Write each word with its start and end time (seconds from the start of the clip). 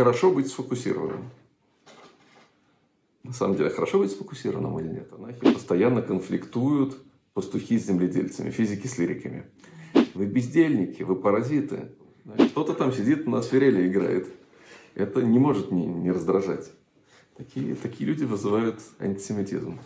хорошо 0.00 0.30
быть 0.30 0.48
сфокусированным. 0.48 1.30
На 3.22 3.34
самом 3.34 3.56
деле, 3.56 3.68
хорошо 3.68 3.98
быть 3.98 4.10
сфокусированным 4.10 4.78
или 4.78 4.88
нет? 4.88 5.12
Анахи 5.12 5.52
постоянно 5.52 6.00
конфликтуют 6.00 6.96
пастухи 7.34 7.78
с 7.78 7.84
земледельцами, 7.84 8.50
физики 8.50 8.86
с 8.86 8.96
лириками. 8.96 9.44
Вы 10.14 10.24
бездельники, 10.24 11.02
вы 11.02 11.16
паразиты. 11.16 11.90
Кто-то 12.52 12.72
там 12.72 12.94
сидит 12.94 13.26
на 13.26 13.42
свирели 13.42 13.88
играет. 13.88 14.26
Это 14.94 15.22
не 15.22 15.38
может 15.38 15.70
не, 15.70 15.84
не 15.84 16.10
раздражать. 16.10 16.72
Такие, 17.36 17.74
такие 17.74 18.08
люди 18.08 18.24
вызывают 18.24 18.80
антисемитизм. 19.00 19.80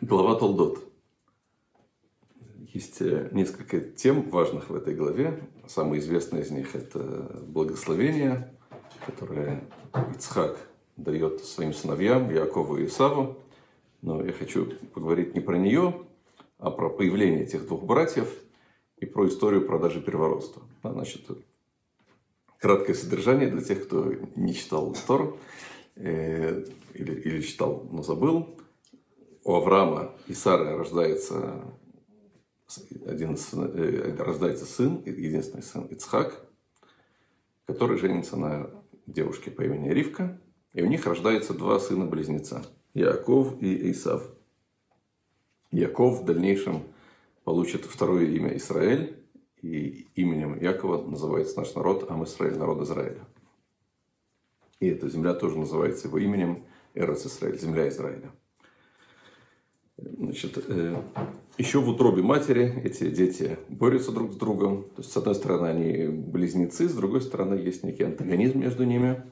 Глава 0.00 0.36
Толдот. 0.36 0.85
Есть 2.76 3.00
э, 3.00 3.30
несколько 3.32 3.80
тем 3.80 4.28
важных 4.28 4.68
в 4.68 4.74
этой 4.74 4.94
главе. 4.94 5.42
Самое 5.66 5.98
известное 5.98 6.42
из 6.42 6.50
них– 6.50 6.74
это 6.74 7.40
благословение, 7.46 8.52
которое 9.06 9.64
Ицхак 10.14 10.58
дает 10.98 11.42
своим 11.42 11.72
сыновьям, 11.72 12.30
Якову 12.30 12.76
и 12.76 12.84
Исаву. 12.84 13.38
Но 14.02 14.22
я 14.22 14.30
хочу 14.30 14.74
поговорить 14.92 15.34
не 15.34 15.40
про 15.40 15.56
нее, 15.56 16.02
а 16.58 16.70
про 16.70 16.90
появление 16.90 17.44
этих 17.44 17.66
двух 17.66 17.82
братьев 17.84 18.28
и 18.98 19.06
про 19.06 19.26
историю 19.26 19.66
продажи 19.66 20.02
первородства. 20.02 20.62
Значит, 20.82 21.22
краткое 22.58 22.92
содержание 22.92 23.48
для 23.48 23.62
тех, 23.62 23.86
кто 23.86 24.12
не 24.34 24.52
читал 24.52 24.94
Тор 25.06 25.38
э, 25.94 26.62
или, 26.92 27.20
или 27.22 27.40
читал, 27.40 27.88
но 27.90 28.02
забыл 28.02 28.54
у 29.44 29.54
Авраама 29.54 30.12
и 30.26 30.34
Сары 30.34 30.76
рождается 30.76 31.62
один 33.06 33.36
сын, 33.36 33.70
э, 33.72 34.14
рождается 34.16 34.64
сын, 34.64 35.02
единственный 35.04 35.62
сын 35.62 35.84
Ицхак, 35.86 36.46
который 37.66 37.98
женится 37.98 38.36
на 38.36 38.70
девушке 39.06 39.50
по 39.50 39.62
имени 39.62 39.90
Ривка, 39.90 40.40
и 40.72 40.82
у 40.82 40.86
них 40.86 41.06
рождается 41.06 41.54
два 41.54 41.78
сына-близнеца– 41.78 42.64
Яков 42.96 43.60
и 43.60 43.90
Исав. 43.90 44.22
Яков 45.70 46.22
в 46.22 46.24
дальнейшем 46.24 46.82
получит 47.44 47.84
второе 47.84 48.24
имя 48.24 48.56
Израиль, 48.56 49.22
и 49.60 50.08
именем 50.14 50.58
Якова 50.58 51.06
называется 51.06 51.58
наш 51.58 51.74
народ 51.74 52.10
Ам 52.10 52.24
Исраиль, 52.24 52.56
народ 52.56 52.80
Израиля. 52.82 53.28
И 54.80 54.88
эта 54.88 55.10
земля 55.10 55.34
тоже 55.34 55.58
называется 55.58 56.08
его 56.08 56.16
именем 56.16 56.64
Эрос 56.94 57.26
Израиль, 57.26 57.58
земля 57.58 57.86
Израиля. 57.90 58.32
Значит, 59.98 60.62
э, 60.68 61.02
еще 61.56 61.80
в 61.80 61.88
утробе 61.88 62.22
матери 62.22 62.82
эти 62.84 63.08
дети 63.08 63.58
борются 63.70 64.12
друг 64.12 64.32
с 64.32 64.36
другом. 64.36 64.82
То 64.82 64.98
есть, 64.98 65.10
с 65.10 65.16
одной 65.16 65.34
стороны, 65.34 65.68
они 65.68 66.06
близнецы, 66.08 66.86
с 66.88 66.92
другой 66.92 67.22
стороны, 67.22 67.54
есть 67.54 67.82
некий 67.82 68.04
антагонизм 68.04 68.58
между 68.58 68.84
ними. 68.84 69.22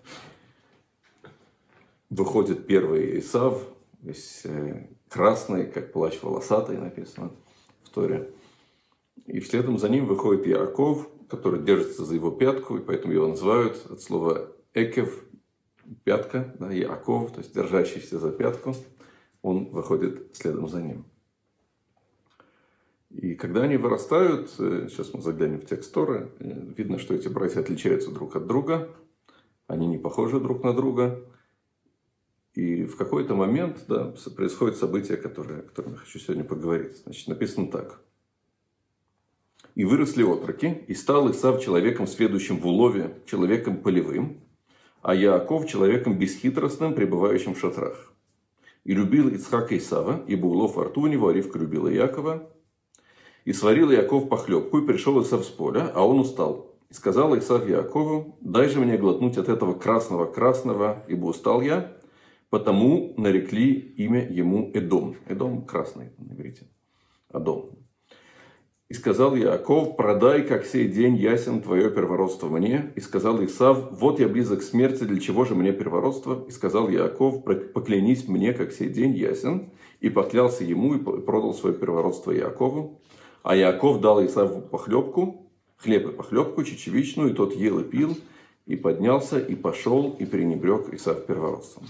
Выходит 2.09 2.67
первый 2.67 3.19
Исав, 3.19 3.63
весь 4.01 4.41
э, 4.45 4.89
красный, 5.11 5.67
как 5.67 5.93
плащ 5.93 6.23
волосатый, 6.23 6.79
написано 6.79 7.33
в 7.83 7.91
Торе. 7.91 8.31
И 9.27 9.41
следом 9.41 9.79
за 9.79 9.91
ним 9.91 10.07
выходит 10.07 10.47
Яаков, 10.47 11.11
который 11.29 11.63
держится 11.63 12.07
за 12.07 12.15
его 12.15 12.31
пятку, 12.31 12.79
и 12.79 12.81
поэтому 12.81 13.13
его 13.13 13.27
называют 13.27 13.85
от 13.91 14.01
слова 14.01 14.53
«экев»– 14.73 15.25
пятка, 16.05 16.55
да, 16.59 16.71
Яаков, 16.71 17.33
то 17.33 17.41
есть 17.41 17.55
держащийся 17.55 18.19
за 18.19 18.31
пятку– 18.31 18.75
он 19.45 19.67
выходит 19.67 20.35
следом 20.35 20.69
за 20.69 20.81
ним. 20.81 21.05
И 23.11 23.35
когда 23.35 23.63
они 23.65 23.77
вырастают, 23.77 24.51
э, 24.59 24.89
сейчас 24.91 25.13
мы 25.13 25.21
заглянем 25.21 25.61
в 25.61 25.67
текст 25.67 25.93
Торы, 25.93 26.31
э, 26.41 26.73
видно, 26.77 26.99
что 26.99 27.15
эти 27.15 27.29
братья 27.29 27.61
отличаются 27.61 28.11
друг 28.11 28.35
от 28.37 28.47
друга, 28.47 28.89
они 29.67 29.87
не 29.87 29.99
похожи 29.99 30.41
друг 30.41 30.65
на 30.65 30.73
друга. 30.73 31.23
И 32.55 32.85
в 32.87 32.97
какой-то 32.97 33.35
момент 33.35 33.85
да, 33.87 34.15
происходит 34.35 34.79
событие, 34.79 35.19
которое, 35.19 35.59
о 35.59 35.63
котором 35.63 35.93
я 35.93 35.99
хочу 35.99 36.19
сегодня 36.19 36.45
поговорить. 36.45 36.97
Значит, 37.05 37.29
написано 37.29 37.71
так. 37.71 38.01
«И 39.75 39.85
выросли 39.85 40.23
отроки, 40.23 40.85
и 40.87 40.95
стал 40.95 41.31
Исав 41.31 41.63
человеком, 41.63 42.07
сведущим 42.07 42.59
в 42.61 42.67
улове, 42.67 43.15
человеком 43.27 43.77
полевым, 43.77 44.41
а 45.03 45.15
Яаков 45.15 45.67
человеком 45.67 46.19
бесхитростным, 46.19 46.95
пребывающим 46.95 47.55
в 47.55 47.59
шатрах. 47.59 48.15
И 48.85 48.95
любил 48.95 49.29
Ицхака 49.29 49.77
Исава, 49.77 50.25
ибо 50.27 50.47
улов 50.47 50.77
во 50.77 50.85
рту 50.85 51.03
у 51.03 51.07
него, 51.07 51.29
а 51.29 51.33
Ривка 51.33 51.59
любила 51.59 51.89
Якова. 51.89 52.51
И 53.45 53.53
сварил 53.53 53.91
Яков 53.91 54.29
похлебку, 54.29 54.79
и 54.79 54.87
пришел 54.87 55.21
Исав 55.23 55.45
с 55.45 55.49
поля, 55.49 55.91
а 55.95 56.07
он 56.07 56.21
устал. 56.21 56.79
И 56.91 56.95
сказал 56.95 57.37
Исав 57.39 57.69
Якову, 57.69 58.39
дай 58.41 58.69
же 58.69 58.81
мне 58.81 58.97
глотнуть 58.99 59.39
от 59.39 59.49
этого 59.49 59.75
красного-красного, 59.75 61.05
ибо 61.09 61.27
устал 61.27 61.63
я. 61.63 61.97
Потому 62.51 63.15
нарекли 63.17 63.73
имя 63.73 64.29
ему 64.31 64.71
Эдом. 64.75 65.17
Эдом 65.27 65.65
красный 65.65 66.13
на 66.19 66.35
иврите. 66.35 66.69
Адом. 67.29 67.84
И 68.95 68.97
сказал 68.97 69.35
Яаков, 69.35 69.97
продай, 69.97 70.47
как 70.47 70.65
сей 70.65 70.87
день 70.87 71.17
ясен 71.17 71.61
твое 71.61 71.91
первородство 71.91 72.49
мне. 72.49 72.93
И 72.95 73.01
сказал 73.01 73.45
Исав, 73.45 73.89
вот 73.91 74.21
я 74.21 74.29
близок 74.29 74.61
к 74.61 74.63
смерти, 74.63 75.03
для 75.03 75.19
чего 75.19 75.45
же 75.45 75.57
мне 75.57 75.73
первородство? 75.73 76.45
И 76.47 76.53
сказал 76.53 76.89
Яаков, 76.89 77.43
поклянись 77.43 78.29
мне, 78.29 78.53
как 78.53 78.71
сей 78.71 78.89
день 78.89 79.17
ясен. 79.17 79.71
И 79.99 80.11
поклялся 80.11 80.63
ему 80.63 80.95
и 80.95 80.99
продал 80.99 81.55
свое 81.55 81.75
первородство 81.75 82.31
Яакову. 82.31 83.01
А 83.43 83.57
Яаков 83.57 84.01
дал 84.01 84.25
Исаву 84.25 84.61
похлебку, 84.61 85.51
хлеб 85.77 86.11
и 86.11 86.13
похлебку, 86.13 86.63
чечевичную, 86.63 87.33
и 87.33 87.35
тот 87.35 87.53
ел 87.53 87.81
и 87.81 87.83
пил, 87.83 88.17
и 88.65 88.77
поднялся, 88.77 89.41
и 89.41 89.57
пошел, 89.57 90.15
и 90.21 90.25
пренебрег 90.25 90.95
Исав 90.95 91.27
первородством. 91.27 91.89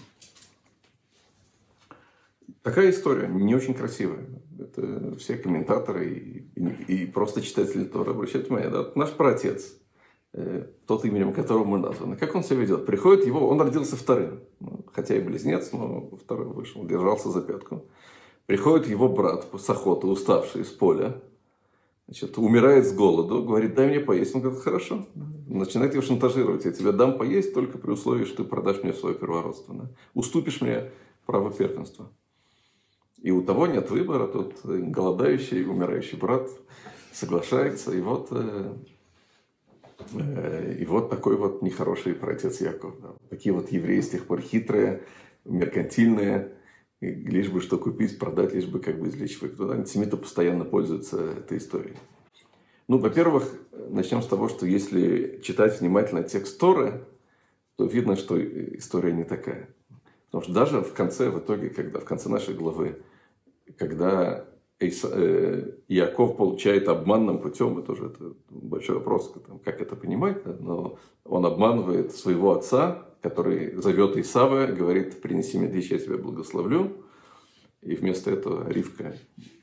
Такая 2.63 2.89
история, 2.89 3.29
не 3.29 3.55
очень 3.55 3.75
красивая. 3.75 4.25
Это 4.59 5.17
все 5.17 5.37
комментаторы 5.37 6.09
и, 6.09 6.49
и, 6.55 7.03
и 7.03 7.07
просто 7.07 7.43
читатели 7.43 7.85
Тора 7.85 8.11
обращают 8.11 8.49
внимание. 8.49 8.71
Да? 8.71 8.91
Наш 8.95 9.11
праотец, 9.13 9.77
э, 10.33 10.67
тот 10.87 11.05
именем 11.05 11.33
которого 11.33 11.65
мы 11.65 11.79
названы, 11.79 12.17
как 12.17 12.35
он 12.35 12.45
себя 12.45 12.61
ведет? 12.61 12.87
Приходит 12.87 13.27
его, 13.27 13.49
он 13.49 13.61
родился 13.61 13.97
вторым, 13.97 14.41
ну, 14.61 14.85
хотя 14.93 15.17
и 15.17 15.21
близнец, 15.21 15.73
но 15.73 16.11
второй 16.23 16.47
вышел, 16.47 16.85
держался 16.85 17.31
за 17.31 17.43
пятку. 17.43 17.85
Приходит 18.47 18.87
его 18.89 19.09
брат 19.09 19.49
с 19.59 19.71
охоты, 19.71 20.07
уставший 20.07 20.65
с 20.65 20.71
поля, 20.71 21.21
значит, 22.07 22.37
умирает 22.39 22.87
с 22.87 22.93
голоду, 22.93 23.43
говорит, 23.43 23.75
дай 23.75 23.89
мне 23.89 24.01
поесть. 24.01 24.35
Он 24.35 24.43
говорит, 24.43 24.63
хорошо. 24.63 25.07
Начинает 25.47 25.95
его 25.95 26.03
шантажировать. 26.03 26.65
Я 26.65 26.73
тебе 26.73 26.93
дам 26.93 27.17
поесть 27.17 27.55
только 27.55 27.79
при 27.79 27.91
условии, 27.91 28.25
что 28.25 28.43
ты 28.43 28.45
продашь 28.45 28.83
мне 28.83 28.93
свое 28.93 29.15
первородство. 29.15 29.75
Да? 29.75 29.91
Уступишь 30.13 30.61
мне 30.61 30.91
право 31.27 31.51
первенства. 31.51 32.11
И 33.25 33.31
у 33.31 33.41
того 33.41 33.67
нет 33.67 33.91
выбора, 33.91 34.27
тут 34.27 34.57
голодающий, 34.65 35.65
умирающий 35.65 36.19
брат 36.19 36.47
соглашается, 37.11 37.93
и 37.93 38.03
вот, 38.03 38.29
э, 38.33 38.75
э, 40.13 40.77
и 40.79 40.85
вот 40.85 41.09
такой 41.09 41.37
вот 41.39 41.63
нехороший 41.63 42.15
протец 42.15 42.61
Яков. 42.61 43.01
Да. 43.01 43.15
Такие 43.31 43.55
вот 43.55 43.73
евреи 43.73 44.03
с 44.03 44.11
тех 44.11 44.27
пор 44.27 44.43
хитрые, 44.43 45.05
меркантильные, 45.47 46.53
лишь 47.01 47.49
бы 47.49 47.63
что 47.63 47.79
купить, 47.79 48.19
продать, 48.19 48.53
лишь 48.53 48.67
бы 48.67 48.79
как 48.79 49.01
бы 49.01 49.09
извлечь 49.09 49.41
выгоду. 49.41 49.73
Антисемиты 49.73 50.19
постоянно 50.19 50.67
пользуются 50.67 51.19
этой 51.19 51.57
историей. 51.57 51.97
Ну, 52.89 52.99
во-первых, 52.99 53.51
начнем 53.89 54.21
с 54.21 54.27
того, 54.27 54.51
что 54.51 54.67
если 54.67 55.41
читать 55.43 55.81
внимательно 55.81 56.25
текст 56.25 56.61
Торы, 56.61 57.07
то 57.77 57.87
видно, 57.87 58.17
что 58.17 58.39
история 58.39 59.15
не 59.15 59.25
такая. 59.25 59.71
Потому 60.27 60.43
что 60.43 60.53
даже 60.53 60.83
в 60.83 60.93
конце, 60.93 61.31
в 61.31 61.39
итоге, 61.39 61.71
когда 61.71 62.01
в 62.01 62.05
конце 62.05 62.29
нашей 62.29 62.53
главы 62.53 62.99
когда 63.79 64.47
э, 64.81 65.71
Яков 65.89 66.37
получает 66.37 66.89
обманным 66.89 67.41
путем, 67.41 67.79
это 67.79 67.93
уже 67.93 68.07
это 68.07 68.35
большой 68.51 68.97
вопрос, 68.97 69.35
как 69.65 69.81
это 69.81 69.97
понимать, 69.97 70.45
но 70.61 70.99
он 71.25 71.47
обманывает 71.47 72.13
своего 72.13 72.53
отца, 72.53 73.09
который 73.23 73.75
зовет 73.77 74.17
Исава, 74.17 74.67
говорит, 74.67 75.23
принеси 75.23 75.59
мне 75.59 75.69
вещи, 75.69 75.95
я 75.95 75.99
тебя 75.99 76.19
благословлю. 76.19 77.05
И 77.81 77.97
вместо 77.97 78.31
этого 78.31 78.69
Ривка 78.71 79.15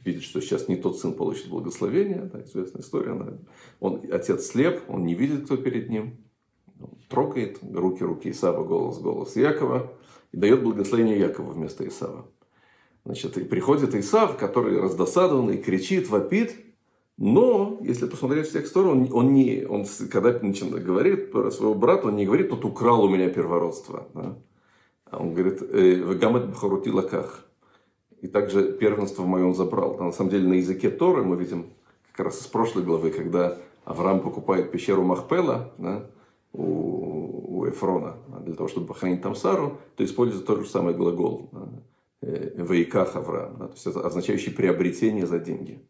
видит, 0.06 0.24
что 0.24 0.42
сейчас 0.42 0.68
не 0.68 0.75
тот 0.75 1.00
сын 1.00 1.13
получит 1.13 1.50
благословение. 1.50 2.30
Да, 2.31 2.44
известная 2.44 2.81
история. 2.83 3.12
Она, 3.12 3.39
он, 3.80 4.01
отец 4.12 4.45
слеп, 4.45 4.81
он 4.88 5.06
не 5.06 5.15
видит, 5.15 5.45
кто 5.45 5.57
перед 5.57 5.89
ним. 5.89 6.18
Он 6.80 6.89
трогает 7.09 7.59
руки, 7.63 8.04
руки 8.04 8.30
Исава, 8.30 8.63
голос, 8.63 9.00
голос 9.00 9.36
Якова. 9.36 9.92
И 10.31 10.38
дает 10.38 10.63
благословение 10.63 11.19
Якова 11.19 11.51
вместо 11.51 11.88
Исава. 11.88 12.27
Значит, 13.06 13.38
и 13.38 13.44
приходит 13.44 13.95
Исав, 13.95 14.38
который 14.38 14.80
раздосадованный, 14.80 15.57
кричит, 15.57 16.09
вопит. 16.09 16.56
Но, 17.18 17.80
если 17.81 18.07
посмотреть 18.07 18.48
с 18.48 18.51
тех 18.51 18.68
сторон, 18.68 19.03
он, 19.03 19.09
он 19.12 19.33
не, 19.33 19.65
он, 19.65 19.86
когда 20.09 20.38
начинает, 20.39 20.83
говорит 20.83 21.31
про 21.31 21.51
своего 21.51 21.74
брата, 21.74 22.07
он 22.07 22.15
не 22.15 22.25
говорит, 22.25 22.50
тот 22.50 22.65
украл 22.65 23.03
у 23.03 23.09
меня 23.09 23.30
первородство. 23.30 24.07
Да? 24.13 24.38
А 25.09 25.18
он 25.18 25.33
говорит, 25.33 25.62
«Э, 25.62 26.13
гамет 26.15 26.50
бхарути 26.50 26.89
лаках. 26.89 27.45
и 28.21 28.27
также 28.27 28.71
первенство 28.71 29.24
мое 29.24 29.45
он 29.45 29.56
забрал. 29.56 29.97
На 29.97 30.12
самом 30.12 30.30
деле 30.30 30.47
на 30.47 30.54
языке 30.54 30.89
Торы 30.89 31.24
мы 31.24 31.36
видим 31.36 31.68
как 32.12 32.27
раз 32.27 32.42
из 32.42 32.47
прошлой 32.47 32.83
главы, 32.83 33.09
когда 33.09 33.57
Авраам 33.83 34.21
покупает 34.21 34.71
пещеру 34.71 35.04
Махпела 35.04 35.74
да, 35.77 36.06
у, 36.54 37.62
у 37.62 37.69
Эфрона 37.69 38.18
для 38.45 38.54
того, 38.54 38.69
чтобы 38.69 38.88
похоронить 38.88 39.21
там 39.21 39.36
Сару, 39.36 39.80
то 39.95 40.04
используется 40.04 40.45
тот 40.45 40.62
же 40.62 40.69
самый 40.69 40.94
глагол 40.94 41.50
да, 41.51 41.68
«Ваиках 42.21 43.15
Авраам», 43.15 43.57
да, 43.57 43.68
то 43.68 43.73
есть 43.73 43.88
это 43.88 44.01
означающий 44.01 44.51
приобретение 44.51 45.25
за 45.25 45.39
деньги. 45.39 45.81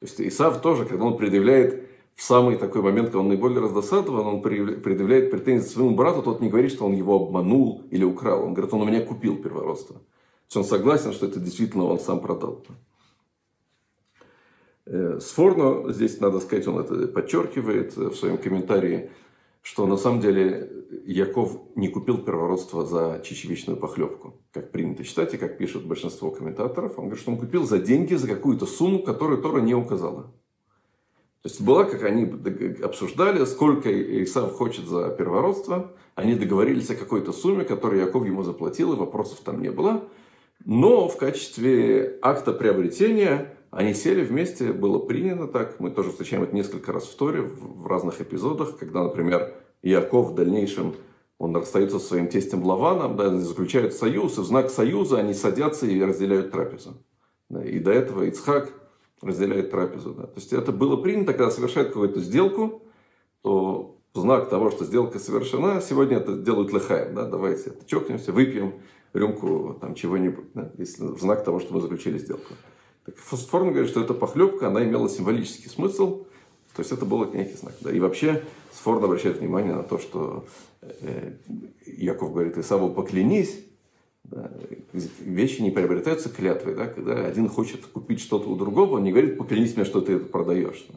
То 0.00 0.06
есть 0.06 0.20
Исав 0.20 0.60
тоже, 0.60 0.84
когда 0.86 1.04
он 1.04 1.16
предъявляет 1.16 1.86
в 2.14 2.22
самый 2.22 2.56
такой 2.56 2.82
момент, 2.82 3.08
когда 3.08 3.20
он 3.20 3.28
наиболее 3.28 3.60
раздосадован, 3.60 4.26
он 4.26 4.42
предъявляет 4.42 5.30
претензии 5.30 5.68
своему 5.68 5.94
брату, 5.94 6.22
тот 6.22 6.40
не 6.40 6.48
говорит, 6.50 6.72
что 6.72 6.86
он 6.86 6.92
его 6.92 7.16
обманул 7.16 7.82
или 7.90 8.04
украл. 8.04 8.42
Он 8.44 8.52
говорит, 8.52 8.74
он 8.74 8.82
у 8.82 8.84
меня 8.84 9.00
купил 9.00 9.36
первородство. 9.36 9.96
То 9.96 10.02
есть 10.46 10.56
он 10.56 10.64
согласен, 10.64 11.12
что 11.12 11.26
это 11.26 11.40
действительно 11.40 11.84
он 11.84 11.98
сам 11.98 12.20
продал. 12.20 12.62
Э, 14.86 15.18
Сфорно, 15.20 15.92
здесь 15.92 16.20
надо 16.20 16.40
сказать, 16.40 16.66
он 16.66 16.80
это 16.80 17.08
подчеркивает 17.08 17.96
в 17.96 18.14
своем 18.14 18.36
комментарии, 18.36 19.10
что 19.62 19.86
на 19.86 19.96
самом 19.96 20.20
деле 20.20 20.70
Яков 21.04 21.58
не 21.76 21.88
купил 21.88 22.18
первородство 22.18 22.84
за 22.84 23.20
чечевичную 23.24 23.78
похлебку, 23.78 24.40
как 24.52 24.72
принято 24.72 25.04
считать 25.04 25.34
и 25.34 25.38
как 25.38 25.58
пишут 25.58 25.86
большинство 25.86 26.30
комментаторов. 26.30 26.98
Он 26.98 27.04
говорит, 27.06 27.20
что 27.20 27.32
он 27.32 27.38
купил 27.38 27.64
за 27.64 27.78
деньги, 27.78 28.14
за 28.14 28.28
какую-то 28.28 28.66
сумму, 28.66 29.00
которую 29.00 29.42
Тора 29.42 29.60
не 29.60 29.74
указала. 29.74 30.32
То 31.42 31.48
есть 31.48 31.60
была, 31.60 31.84
как 31.84 32.02
они 32.04 32.30
обсуждали, 32.82 33.44
сколько 33.46 33.90
Исав 34.22 34.52
хочет 34.52 34.86
за 34.86 35.08
первородство. 35.08 35.92
Они 36.14 36.34
договорились 36.34 36.90
о 36.90 36.96
какой-то 36.96 37.32
сумме, 37.32 37.64
которую 37.64 38.04
Яков 38.04 38.26
ему 38.26 38.42
заплатил, 38.42 38.92
и 38.92 38.96
вопросов 38.96 39.40
там 39.40 39.62
не 39.62 39.70
было. 39.70 40.04
Но 40.66 41.08
в 41.08 41.16
качестве 41.16 42.18
акта 42.20 42.52
приобретения 42.52 43.54
они 43.70 43.94
сели 43.94 44.24
вместе, 44.24 44.72
было 44.72 44.98
принято 44.98 45.46
так. 45.46 45.78
Мы 45.78 45.90
тоже 45.90 46.10
встречаем 46.10 46.42
это 46.42 46.54
несколько 46.54 46.92
раз 46.92 47.04
в 47.04 47.16
Торе, 47.16 47.42
в 47.42 47.86
разных 47.86 48.20
эпизодах, 48.20 48.76
когда, 48.76 49.04
например, 49.04 49.54
Яков 49.82 50.30
в 50.30 50.34
дальнейшем 50.34 50.94
он 51.38 51.56
расстается 51.56 51.98
со 51.98 52.06
своим 52.08 52.28
тестем 52.28 52.62
Лаваном, 52.64 53.16
да, 53.16 53.34
заключают 53.38 53.94
союз, 53.94 54.36
и 54.36 54.42
в 54.42 54.44
знак 54.44 54.70
союза 54.70 55.18
они 55.18 55.32
садятся 55.32 55.86
и 55.86 56.02
разделяют 56.02 56.50
трапезу. 56.50 56.98
Да, 57.48 57.64
и 57.64 57.78
до 57.78 57.92
этого 57.92 58.24
Ицхак 58.24 58.70
разделяет 59.22 59.70
трапезу. 59.70 60.12
Да. 60.12 60.24
То 60.24 60.34
есть 60.36 60.52
это 60.52 60.70
было 60.70 60.96
принято, 60.96 61.32
когда 61.32 61.50
совершают 61.50 61.88
какую-то 61.88 62.20
сделку, 62.20 62.82
то 63.40 63.96
знак 64.14 64.50
того, 64.50 64.70
что 64.70 64.84
сделка 64.84 65.18
совершена, 65.18 65.80
сегодня 65.80 66.18
это 66.18 66.36
делают 66.36 66.72
лыхаем. 66.72 67.14
Да, 67.14 67.24
давайте 67.26 67.72
чокнемся, 67.86 68.32
выпьем 68.32 68.74
рюмку 69.14 69.78
там 69.80 69.94
чего-нибудь, 69.94 70.52
да, 70.52 70.72
если, 70.76 71.04
в 71.04 71.20
знак 71.20 71.42
того, 71.42 71.58
что 71.58 71.72
мы 71.72 71.80
заключили 71.80 72.18
сделку. 72.18 72.52
Так 73.06 73.16
Фосфорн 73.16 73.70
говорит, 73.70 73.90
что 73.90 74.02
эта 74.02 74.14
похлебка, 74.14 74.68
она 74.68 74.84
имела 74.84 75.08
символический 75.08 75.70
смысл, 75.70 76.24
то 76.74 76.80
есть 76.80 76.92
это 76.92 77.04
был 77.04 77.24
некий 77.32 77.56
знак. 77.56 77.74
Да. 77.80 77.90
И 77.90 77.98
вообще 78.00 78.44
Сфорн 78.72 79.02
обращает 79.04 79.38
внимание 79.38 79.74
на 79.74 79.82
то, 79.82 79.98
что 79.98 80.44
э, 80.82 81.32
Яков 81.86 82.32
говорит, 82.32 82.56
Исаву 82.58 82.90
поклянись, 82.90 83.58
да, 84.24 84.50
вещи 84.92 85.60
не 85.60 85.70
приобретаются 85.70 86.28
клятвой. 86.28 86.74
Да, 86.74 86.86
когда 86.86 87.26
один 87.26 87.48
хочет 87.48 87.86
купить 87.86 88.20
что-то 88.20 88.48
у 88.48 88.56
другого, 88.56 88.96
он 88.96 89.04
не 89.04 89.10
говорит, 89.10 89.38
поклянись 89.38 89.76
мне, 89.76 89.84
что 89.84 90.00
ты 90.00 90.14
это 90.14 90.26
продаешь. 90.26 90.86
Да. 90.88 90.94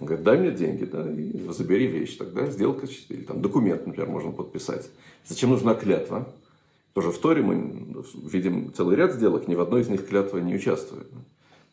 Он 0.00 0.06
говорит, 0.06 0.24
дай 0.24 0.38
мне 0.38 0.52
деньги, 0.52 0.84
да, 0.84 1.10
и 1.10 1.32
забери 1.50 1.88
вещь. 1.88 2.16
Тогда 2.16 2.46
сделка, 2.46 2.86
или 3.08 3.22
там 3.22 3.42
документ, 3.42 3.86
например, 3.86 4.08
можно 4.08 4.30
подписать. 4.30 4.88
Зачем 5.26 5.50
нужна 5.50 5.74
клятва? 5.74 6.32
Тоже 6.94 7.10
в 7.10 7.18
Торе 7.18 7.42
мы 7.42 8.04
видим 8.24 8.72
целый 8.72 8.96
ряд 8.96 9.14
сделок, 9.14 9.48
ни 9.48 9.56
в 9.56 9.60
одной 9.60 9.82
из 9.82 9.88
них 9.88 10.06
клятва 10.06 10.38
не 10.38 10.54
участвует. 10.54 11.08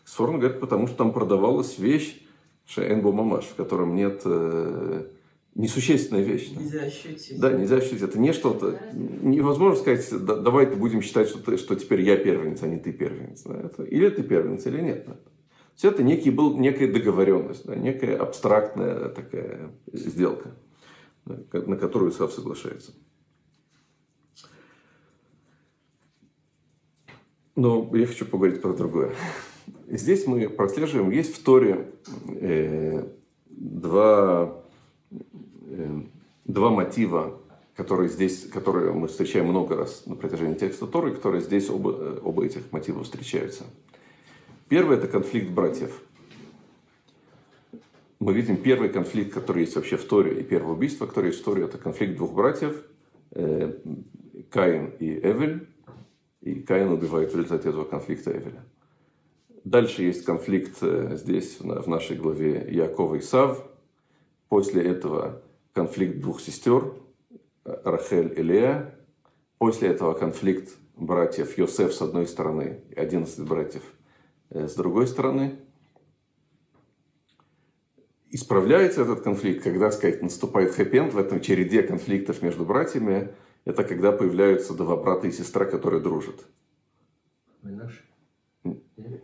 Сфорн 0.05 0.39
говорит, 0.39 0.59
потому 0.59 0.87
что 0.87 0.97
там 0.97 1.11
продавалась 1.11 1.79
вещь 1.79 2.21
Шаэнбо 2.67 3.11
Мамаш, 3.11 3.45
в 3.45 3.55
котором 3.55 3.95
нет 3.95 4.21
э, 4.23 5.05
несущественная 5.55 6.21
вещь. 6.21 6.51
Нельзя 6.51 6.81
ощутить. 6.81 7.39
Да, 7.39 7.51
нельзя 7.51 7.77
ощутить. 7.77 8.01
Это 8.03 8.19
не 8.19 8.31
что-то... 8.31 8.79
Невозможно 8.93 9.75
сказать, 9.79 10.07
да, 10.25 10.35
давай 10.35 10.67
будем 10.67 11.01
считать, 11.01 11.27
что, 11.27 11.39
ты, 11.39 11.57
что 11.57 11.75
теперь 11.75 12.01
я 12.01 12.17
первенец, 12.17 12.61
а 12.61 12.67
не 12.67 12.77
ты 12.77 12.93
первенец. 12.93 13.41
Да? 13.43 13.59
Это, 13.59 13.83
или 13.83 14.09
ты 14.09 14.21
первенец, 14.21 14.65
или 14.67 14.79
нет. 14.79 15.05
Да? 15.07 15.17
Все 15.75 15.89
это 15.89 16.03
некий 16.03 16.29
был, 16.29 16.57
некая 16.57 16.91
договоренность, 16.91 17.65
да? 17.65 17.75
некая 17.75 18.15
абстрактная 18.17 19.09
такая 19.09 19.71
сделка, 19.91 20.55
да? 21.25 21.37
на 21.65 21.77
которую 21.77 22.11
Исав 22.11 22.31
соглашается. 22.31 22.93
Но 27.55 27.89
я 27.93 28.05
хочу 28.05 28.25
поговорить 28.25 28.61
про 28.61 28.73
другое. 28.73 29.15
Здесь 29.87 30.25
мы 30.27 30.49
прослеживаем, 30.49 31.11
есть 31.11 31.35
в 31.35 31.43
Торе 31.43 31.91
э, 32.27 33.07
два, 33.47 34.63
э, 35.69 36.01
два 36.45 36.69
мотива, 36.69 37.39
которые 37.75 38.09
здесь, 38.09 38.47
которые 38.47 38.93
мы 38.93 39.07
встречаем 39.07 39.47
много 39.47 39.75
раз 39.75 40.05
на 40.05 40.15
протяжении 40.15 40.55
текста 40.55 40.87
Торы, 40.87 41.13
которые 41.13 41.41
здесь 41.41 41.69
оба, 41.69 42.19
оба 42.23 42.45
этих 42.45 42.71
мотива 42.71 43.03
встречаются. 43.03 43.63
Первый– 44.69 44.97
это 44.99 45.07
конфликт 45.07 45.51
братьев. 45.51 46.01
Мы 48.19 48.33
видим 48.33 48.57
первый 48.57 48.89
конфликт, 48.89 49.33
который 49.33 49.63
есть 49.63 49.75
вообще 49.75 49.97
в 49.97 50.05
Торе, 50.05 50.39
и 50.39 50.43
первое 50.43 50.73
убийство, 50.73 51.05
которое 51.05 51.27
есть 51.27 51.41
в 51.41 51.45
Торе, 51.45 51.65
это 51.65 51.77
конфликт 51.77 52.17
двух 52.17 52.33
братьев, 52.33 52.81
э, 53.31 53.73
Каин 54.49 54.93
и 54.99 55.19
Эвель, 55.19 55.67
и 56.41 56.61
Каин 56.61 56.91
убивает 56.91 57.31
в 57.31 57.35
результате 57.35 57.69
этого 57.69 57.83
конфликта 57.83 58.31
Эвеля. 58.31 58.63
Дальше 59.65 60.03
есть 60.03 60.23
конфликт 60.25 60.77
э, 60.81 61.17
здесь, 61.17 61.59
в 61.59 61.87
нашей 61.89 62.15
главе 62.15 62.67
Якова 62.69 63.15
и 63.15 63.21
Сав. 63.21 63.67
После 64.47 64.83
этого 64.83 65.41
конфликт 65.73 66.19
двух 66.19 66.39
сестер, 66.39 66.93
Рахель 67.63 68.31
и 68.37 68.43
Лея. 68.43 68.95
После 69.57 69.89
этого 69.89 70.13
конфликт 70.13 70.77
братьев 70.95 71.57
Йосеф 71.57 71.95
с 71.95 72.01
одной 72.03 72.27
стороны 72.27 72.83
и 72.91 72.93
11 72.93 73.47
братьев 73.47 73.81
э, 74.51 74.67
с 74.67 74.75
другой 74.75 75.07
стороны. 75.07 75.57
Исправляется 78.29 79.01
этот 79.01 79.21
конфликт, 79.21 79.63
когда, 79.63 79.89
сказать, 79.89 80.21
наступает 80.21 80.75
хэппи 80.75 81.09
в 81.09 81.17
этом 81.17 81.41
череде 81.41 81.81
конфликтов 81.81 82.43
между 82.43 82.65
братьями. 82.65 83.33
Это 83.63 83.83
когда 83.83 84.11
появляются 84.11 84.75
два 84.75 84.95
брата 84.95 85.25
и 85.25 85.31
сестра, 85.31 85.65
которые 85.65 86.03
дружат. 86.03 86.45
Минаш? 87.63 88.04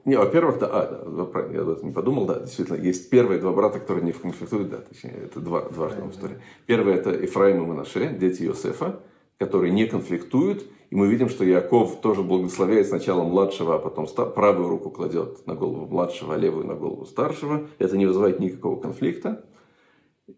Не, 0.05 0.17
во-первых, 0.17 0.59
да, 0.59 0.69
а, 0.71 1.29
да, 1.33 1.45
я 1.51 1.61
об 1.61 1.69
этом 1.69 1.87
не 1.87 1.93
подумал, 1.93 2.25
да, 2.25 2.39
действительно, 2.39 2.77
есть 2.77 3.09
первые 3.09 3.39
два 3.39 3.51
брата, 3.51 3.79
которые 3.79 4.05
не 4.05 4.11
конфликтуют, 4.11 4.69
да, 4.69 4.77
точнее, 4.77 5.13
это 5.25 5.39
два, 5.39 5.61
дважды 5.69 6.01
истории. 6.09 6.37
Первый 6.67 6.95
это 6.95 7.09
Ефраим 7.11 7.63
и 7.63 7.65
Манаше, 7.65 8.15
дети 8.19 8.43
Иосифа, 8.43 8.99
которые 9.37 9.71
не 9.71 9.87
конфликтуют, 9.87 10.65
и 10.91 10.95
мы 10.95 11.07
видим, 11.07 11.29
что 11.29 11.45
Яков 11.45 12.01
тоже 12.01 12.21
благословляет 12.21 12.87
сначала 12.87 13.23
младшего, 13.23 13.75
а 13.75 13.79
потом 13.79 14.05
правую 14.35 14.67
руку 14.67 14.91
кладет 14.91 15.47
на 15.47 15.55
голову 15.55 15.87
младшего, 15.87 16.35
а 16.35 16.37
левую 16.37 16.67
на 16.67 16.75
голову 16.75 17.05
старшего. 17.05 17.67
Это 17.79 17.97
не 17.97 18.05
вызывает 18.05 18.41
никакого 18.41 18.79
конфликта. 18.79 19.45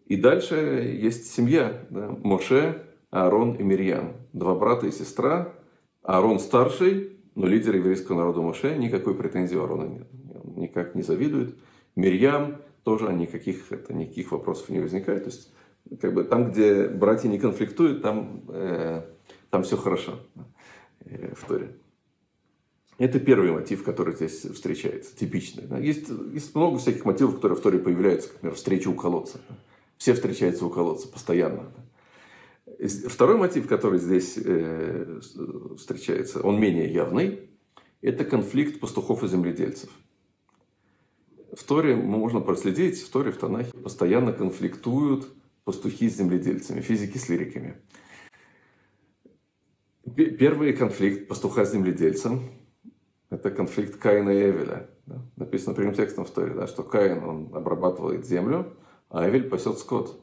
И 0.06 0.16
дальше 0.16 0.54
есть 1.00 1.32
семья, 1.34 1.84
да, 1.90 2.16
Моше, 2.22 2.86
Аарон 3.10 3.54
и 3.54 3.64
Мирьям, 3.64 4.14
два 4.32 4.54
брата 4.54 4.86
и 4.86 4.92
сестра. 4.92 5.52
Аарон 6.02 6.38
старший, 6.38 7.13
но 7.34 7.46
лидер 7.46 7.74
еврейского 7.76 8.18
народа 8.18 8.40
Моше 8.40 8.76
никакой 8.76 9.14
претензии 9.14 9.56
у 9.56 9.62
Аарона 9.62 9.88
нет. 9.88 10.06
Он 10.34 10.54
никак 10.56 10.94
не 10.94 11.02
завидует. 11.02 11.56
Мирьям 11.96 12.60
тоже 12.84 13.12
никаких, 13.12 13.72
это, 13.72 13.92
никаких 13.92 14.32
вопросов 14.32 14.68
не 14.68 14.80
возникает. 14.80 15.24
То 15.24 15.30
есть, 15.30 15.52
как 16.00 16.14
бы 16.14 16.24
там, 16.24 16.50
где 16.50 16.88
братья 16.88 17.28
не 17.28 17.38
конфликтуют, 17.38 18.02
там, 18.02 18.44
э, 18.48 19.02
там 19.50 19.62
все 19.62 19.76
хорошо 19.76 20.20
э, 21.00 21.34
в 21.34 21.46
Торе. 21.46 21.76
Это 22.98 23.18
первый 23.18 23.50
мотив, 23.50 23.82
который 23.82 24.14
здесь 24.14 24.42
встречается, 24.42 25.16
типичный. 25.16 25.64
Есть, 25.84 26.08
есть 26.32 26.54
много 26.54 26.78
всяких 26.78 27.04
мотивов, 27.04 27.36
которые 27.36 27.58
в 27.58 27.60
Торе 27.60 27.80
появляются, 27.80 28.28
например, 28.32 28.54
встреча 28.54 28.88
у 28.88 28.94
колодца. 28.94 29.40
Все 29.96 30.14
встречаются 30.14 30.64
у 30.64 30.70
колодца 30.70 31.08
постоянно. 31.08 31.72
Второй 33.08 33.36
мотив, 33.36 33.68
который 33.68 33.98
здесь 33.98 34.36
э, 34.36 35.20
встречается, 35.76 36.42
он 36.42 36.60
менее 36.60 36.92
явный. 36.92 37.50
Это 38.02 38.24
конфликт 38.24 38.80
пастухов 38.80 39.22
и 39.22 39.28
земледельцев. 39.28 39.90
В 41.52 41.62
Торе 41.64 41.94
можно 41.94 42.40
проследить, 42.40 43.00
в 43.00 43.10
Торе, 43.10 43.30
в 43.30 43.36
Танахе 43.36 43.70
постоянно 43.72 44.32
конфликтуют 44.32 45.28
пастухи 45.64 46.10
с 46.10 46.16
земледельцами, 46.16 46.80
физики 46.80 47.16
с 47.16 47.28
лириками. 47.28 47.76
Первый 50.16 50.74
конфликт 50.74 51.28
пастуха 51.28 51.64
с 51.64 51.72
земледельцем– 51.72 52.42
это 53.30 53.50
конфликт 53.50 53.96
Каина 53.96 54.30
и 54.30 54.50
Эвеля. 54.50 54.90
Да? 55.06 55.22
Написано 55.36 55.74
прямым 55.74 55.94
текстом 55.94 56.24
в 56.24 56.30
Торе, 56.30 56.54
да, 56.54 56.66
что 56.66 56.82
Каин 56.82 57.24
он 57.24 57.50
обрабатывает 57.54 58.26
землю, 58.26 58.76
а 59.08 59.28
Эвель 59.28 59.48
пасет 59.48 59.78
скот. 59.78 60.20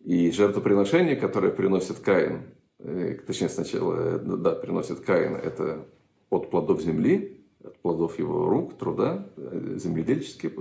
И 0.00 0.30
жертвоприношение, 0.30 1.16
которое 1.16 1.52
приносит 1.52 2.00
Каин, 2.00 2.42
э, 2.78 3.18
точнее 3.26 3.48
сначала, 3.48 4.18
да, 4.18 4.52
приносит 4.52 5.00
Каин, 5.00 5.36
это 5.36 5.86
от 6.30 6.50
плодов 6.50 6.80
земли, 6.80 7.44
от 7.62 7.78
плодов 7.80 8.18
его 8.18 8.48
рук, 8.48 8.78
труда, 8.78 9.28
земледельческие 9.36 10.52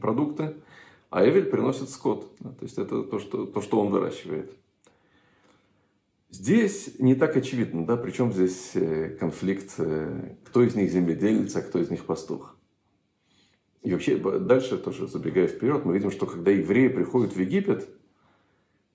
продукты. 0.00 0.56
А 1.08 1.28
Эвель 1.28 1.44
приносит 1.44 1.90
скот. 1.90 2.36
То 2.38 2.62
есть 2.62 2.78
это 2.78 3.02
то, 3.02 3.18
что, 3.18 3.46
то, 3.46 3.60
что 3.60 3.80
он 3.80 3.90
выращивает. 3.90 4.56
Здесь 6.30 6.98
не 6.98 7.14
так 7.14 7.36
очевидно, 7.36 7.84
да, 7.84 7.98
причем 7.98 8.32
здесь 8.32 8.70
э, 8.74 9.10
конфликт, 9.20 9.74
э, 9.76 10.36
кто 10.44 10.62
из 10.62 10.74
них 10.74 10.90
земледелец, 10.90 11.54
а 11.54 11.60
кто 11.60 11.78
из 11.78 11.90
них 11.90 12.06
пастух. 12.06 12.56
И 13.82 13.92
вообще 13.92 14.16
дальше, 14.16 14.78
тоже 14.78 15.08
забегая 15.08 15.46
вперед, 15.46 15.84
мы 15.84 15.92
видим, 15.92 16.10
что 16.10 16.24
когда 16.24 16.50
евреи 16.50 16.88
приходят 16.88 17.34
в 17.34 17.38
Египет, 17.38 17.90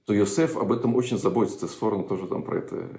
то 0.08 0.14
Йосеф 0.14 0.56
об 0.56 0.72
этом 0.72 0.96
очень 0.96 1.18
заботится. 1.18 1.68
Сфорн 1.68 2.08
тоже 2.08 2.28
там 2.28 2.42
про 2.42 2.60
это, 2.60 2.90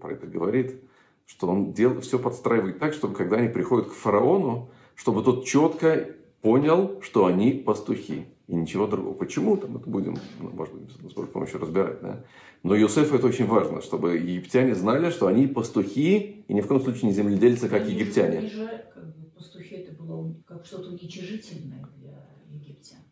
про 0.00 0.12
это 0.12 0.26
говорит, 0.26 0.80
что 1.26 1.46
он 1.46 1.74
дел, 1.74 2.00
все 2.00 2.18
подстраивает 2.18 2.78
так, 2.78 2.94
чтобы 2.94 3.14
когда 3.14 3.36
они 3.36 3.48
приходят 3.50 3.88
к 3.88 3.92
фараону, 3.92 4.70
чтобы 4.94 5.22
тот 5.22 5.44
четко 5.44 6.08
понял, 6.40 7.02
что 7.02 7.26
они 7.26 7.52
пастухи 7.52 8.24
и 8.46 8.54
ничего 8.54 8.86
другого. 8.86 9.12
Почему? 9.12 9.58
Там 9.58 9.76
это 9.76 9.90
будем, 9.90 10.16
ну, 10.40 10.50
может 10.50 10.74
быть, 10.74 10.90
с 10.90 11.14
Божьей 11.14 11.30
помощью 11.30 11.60
разбирать. 11.60 12.00
Да? 12.00 12.24
Но 12.62 12.74
Иосифу 12.74 13.16
это 13.16 13.26
очень 13.26 13.46
важно, 13.46 13.82
чтобы 13.82 14.16
египтяне 14.16 14.74
знали, 14.74 15.10
что 15.10 15.26
они 15.26 15.46
пастухи, 15.46 16.44
и 16.48 16.54
ни 16.54 16.62
в 16.62 16.66
коем 16.66 16.80
случае 16.80 17.08
не 17.08 17.12
земледельцы, 17.12 17.68
как 17.68 17.82
они 17.82 17.92
египтяне. 17.92 18.38
Они 18.38 18.48
же, 18.48 18.86
как 18.94 19.04
бы, 19.04 19.24
пастухи 19.36 19.74
это 19.74 19.92
было 20.02 20.34
как 20.46 20.64
что-то 20.64 20.88
уничижительное 20.88 21.86
для 21.98 22.26
египтян. 22.48 23.03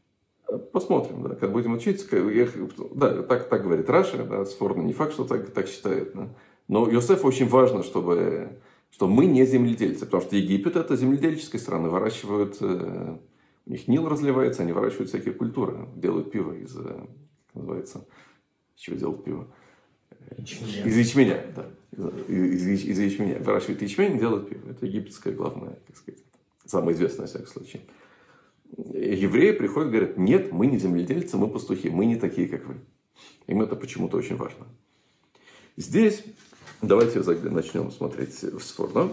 Посмотрим, 0.58 1.22
да, 1.22 1.34
как 1.34 1.52
будем 1.52 1.74
учиться. 1.74 2.16
Я, 2.16 2.48
да, 2.94 3.22
так, 3.22 3.48
так 3.48 3.62
говорит 3.62 3.88
Раша, 3.88 4.24
да, 4.24 4.44
Сфорно 4.44 4.82
не 4.82 4.92
факт, 4.92 5.12
что 5.12 5.24
так, 5.24 5.50
так 5.50 5.68
считает. 5.68 6.12
Да. 6.14 6.28
Но 6.68 6.90
Иосифу 6.90 7.26
очень 7.26 7.48
важно, 7.48 7.82
чтобы, 7.82 8.58
что 8.90 9.08
мы 9.08 9.26
не 9.26 9.44
земледельцы, 9.46 10.04
потому 10.04 10.22
что 10.22 10.36
Египет 10.36 10.76
это 10.76 10.96
земледельческая 10.96 11.60
страна, 11.60 11.88
выращивают 11.88 12.56
э, 12.60 13.16
у 13.66 13.70
них 13.70 13.86
Нил 13.88 14.08
разливается, 14.08 14.62
они 14.62 14.72
выращивают 14.72 15.08
всякие 15.08 15.34
культуры, 15.34 15.88
делают 15.96 16.32
пиво 16.32 16.52
из, 16.52 16.76
э, 16.76 16.82
как 16.82 17.54
называется, 17.54 18.06
из 18.76 18.80
чего 18.80 18.96
делают 18.96 19.24
пиво? 19.24 19.48
Ячменя. 20.36 20.84
Из 20.84 20.96
ячменя, 20.96 21.46
да. 21.54 21.70
Из, 22.28 22.66
из, 22.66 22.84
из 22.84 22.98
ячменя. 22.98 23.38
Выращивают 23.38 23.82
ячмень, 23.82 24.18
делают 24.18 24.48
пиво. 24.48 24.70
Это 24.70 24.86
египетская 24.86 25.32
главная, 25.32 25.78
так 25.86 25.96
сказать, 25.96 26.22
самая 26.64 26.94
известная, 26.94 27.26
в 27.26 27.30
всяком 27.30 27.46
случае. 27.46 27.82
Евреи 28.76 29.52
приходят 29.52 29.88
и 29.88 29.96
говорят, 29.96 30.16
нет, 30.16 30.52
мы 30.52 30.66
не 30.66 30.78
земледельцы, 30.78 31.36
мы 31.36 31.48
пастухи, 31.48 31.90
мы 31.90 32.06
не 32.06 32.16
такие, 32.16 32.48
как 32.48 32.66
вы. 32.66 32.76
Им 33.46 33.62
это 33.62 33.76
почему-то 33.76 34.16
очень 34.16 34.36
важно. 34.36 34.66
Здесь, 35.76 36.24
давайте 36.80 37.20
начнем 37.50 37.90
смотреть 37.90 38.42
в 38.42 38.60
спор, 38.60 39.10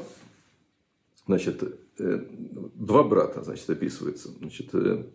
Значит, 1.26 1.62
э, 2.00 2.26
два 2.74 3.04
брата, 3.04 3.44
значит, 3.44 3.70
описывается. 3.70 4.30
Значит, 4.40 4.70
э, 4.74 5.06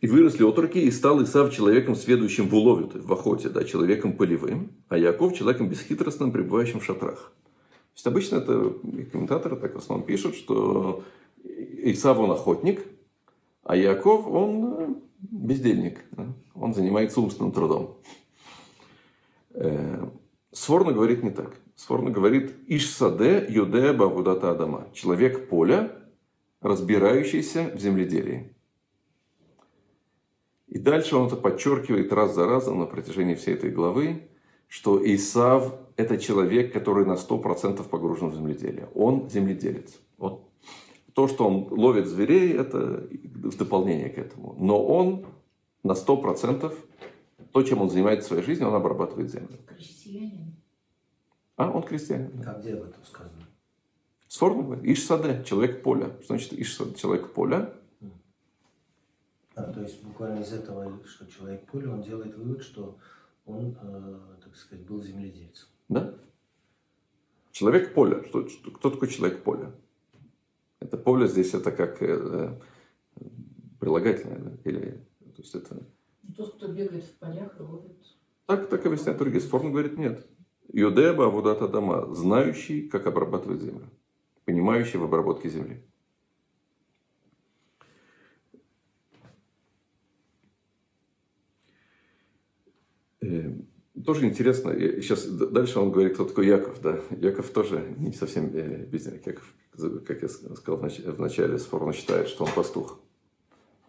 и 0.00 0.08
выросли 0.08 0.42
отроки, 0.42 0.78
и 0.78 0.90
стал 0.90 1.22
Исав 1.22 1.54
человеком, 1.54 1.94
сведущим 1.94 2.48
в 2.48 2.54
улове, 2.54 2.86
в 2.92 3.12
охоте, 3.12 3.48
да, 3.48 3.62
человеком 3.62 4.14
полевым, 4.14 4.72
а 4.88 4.98
Яков 4.98 5.34
человеком 5.34 5.68
бесхитростным, 5.68 6.32
пребывающим 6.32 6.80
в 6.80 6.84
шатрах. 6.84 7.32
То 7.92 7.96
есть 7.96 8.06
обычно 8.06 8.36
это 8.36 8.74
комментаторы 9.12 9.54
так 9.56 9.74
в 9.74 9.78
основном 9.78 10.04
пишут, 10.04 10.34
что 10.34 11.04
Исав 11.92 12.18
он 12.18 12.30
охотник, 12.30 12.86
а 13.62 13.76
Яков 13.76 14.26
он 14.26 14.74
э, 14.78 14.94
бездельник. 15.20 16.04
Он 16.54 16.74
занимается 16.74 17.20
умственным 17.20 17.52
трудом. 17.52 17.96
Сворно 20.52 20.92
говорит 20.92 21.22
не 21.22 21.30
так. 21.30 21.56
Сфорно 21.74 22.10
говорит 22.10 22.54
«Ишсаде 22.68 23.46
юдея 23.48 23.92
бавудата 23.92 24.50
адама»– 24.50 24.88
человек 24.92 25.48
поля, 25.48 25.90
разбирающийся 26.60 27.72
в 27.74 27.80
земледелии. 27.80 28.54
И 30.68 30.78
дальше 30.78 31.16
он 31.16 31.26
это 31.26 31.36
подчеркивает 31.36 32.12
раз 32.12 32.34
за 32.34 32.46
разом 32.46 32.78
на 32.78 32.86
протяжении 32.86 33.34
всей 33.34 33.54
этой 33.54 33.70
главы, 33.70 34.28
что 34.68 35.02
Исав– 35.04 35.74
это 35.96 36.18
человек, 36.18 36.72
который 36.72 37.04
на 37.04 37.14
100% 37.14 37.88
погружен 37.88 38.28
в 38.28 38.34
земледелие. 38.34 38.88
Он 38.94 39.28
земледелец. 39.28 39.98
То, 41.14 41.28
что 41.28 41.46
он 41.46 41.68
ловит 41.70 42.06
зверей, 42.06 42.52
это 42.52 43.06
в 43.10 43.56
дополнение 43.56 44.08
к 44.08 44.18
этому. 44.18 44.56
Но 44.58 44.82
он 44.84 45.26
на 45.82 45.92
100% 45.92 46.74
то, 47.52 47.62
чем 47.62 47.82
он 47.82 47.90
занимается 47.90 48.26
в 48.26 48.28
своей 48.28 48.42
жизни, 48.42 48.64
он 48.64 48.74
обрабатывает 48.74 49.30
землю. 49.30 49.58
Крестьянин. 49.66 50.54
А, 51.56 51.70
он 51.70 51.82
крестьянин. 51.82 52.42
А 52.46 52.58
где 52.58 52.74
об 52.74 52.84
этом 52.84 53.04
сказано? 53.04 53.46
С 54.26 54.38
формулы. 54.38 54.80
Ишсаде, 54.82 55.44
человек 55.44 55.82
поля. 55.82 56.10
Что 56.20 56.28
значит 56.28 56.54
Ишсаде, 56.54 56.94
человек 56.94 57.34
поля? 57.34 57.74
А, 59.54 59.64
то 59.64 59.82
есть 59.82 60.02
буквально 60.02 60.40
из 60.40 60.52
этого, 60.52 60.98
что 61.06 61.26
человек 61.26 61.66
поля, 61.66 61.90
он 61.90 62.00
делает 62.00 62.34
вывод, 62.38 62.62
что 62.62 62.96
он, 63.44 63.76
э, 63.82 64.18
так 64.42 64.56
сказать, 64.56 64.86
был 64.86 65.02
земледельцем. 65.02 65.68
Да. 65.90 66.14
Человек 67.50 67.92
поля. 67.92 68.24
Что, 68.24 68.48
что, 68.48 68.70
кто 68.70 68.88
такой 68.88 69.08
человек 69.08 69.42
поля? 69.42 69.72
Это 70.82 70.96
поле 70.96 71.28
здесь 71.28 71.54
это 71.54 71.70
как 71.70 72.02
э, 72.02 72.58
прилагательное, 73.78 74.38
да? 74.38 74.52
или 74.64 75.00
то 75.36 75.42
есть 75.42 75.54
это. 75.54 75.86
Тот, 76.36 76.56
кто 76.56 76.68
бегает 76.68 77.04
в 77.04 77.18
полях 77.18 77.58
и 77.58 77.62
ловит. 77.62 77.96
Так, 78.46 78.68
так 78.68 78.84
объясняет 78.84 79.18
другие. 79.18 79.40
Сформа 79.40 79.70
говорит 79.70 79.96
нет. 79.96 80.26
Юдеба 80.72 81.26
Авудата 81.26 81.68
Дама, 81.68 82.12
знающий, 82.14 82.88
как 82.88 83.06
обрабатывать 83.06 83.62
землю, 83.62 83.88
понимающий 84.44 84.98
в 84.98 85.04
обработке 85.04 85.48
земли. 85.48 85.84
Тоже 94.04 94.26
интересно, 94.26 94.74
сейчас 94.74 95.26
дальше 95.26 95.78
он 95.78 95.90
говорит, 95.90 96.14
кто 96.14 96.24
такой 96.24 96.46
Яков, 96.46 96.80
да. 96.80 97.00
Яков 97.10 97.50
тоже 97.50 97.94
не 97.98 98.12
совсем 98.12 98.50
э, 98.54 98.86
бездельник. 98.86 99.26
Яков, 99.26 99.54
как 100.06 100.22
я 100.22 100.28
сказал 100.28 100.78
в 100.78 101.20
начале, 101.20 101.58
спорно 101.58 101.92
считает, 101.92 102.28
что 102.28 102.44
он 102.44 102.50
пастух. 102.54 103.00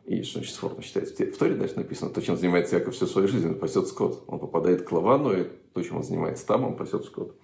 И 0.05 0.21
что 0.23 0.39
значит 0.39 0.55
форма 0.55 0.81
считается? 0.81 1.25
В 1.25 1.37
Торе 1.37 1.55
дальше 1.55 1.77
написано, 1.77 2.11
то, 2.11 2.21
чем 2.21 2.35
занимается 2.35 2.75
Яков 2.75 2.93
всю 2.93 3.07
свою 3.07 3.27
жизнь, 3.27 3.47
он 3.47 3.55
пасет 3.55 3.87
скот. 3.87 4.23
Он 4.27 4.39
попадает 4.39 4.83
к 4.83 4.91
Лавану, 4.91 5.33
и 5.33 5.47
то, 5.73 5.81
чем 5.81 5.97
он 5.97 6.03
занимается 6.03 6.45
там, 6.45 6.65
он 6.65 6.75
пасет 6.75 7.05
скот. 7.05 7.39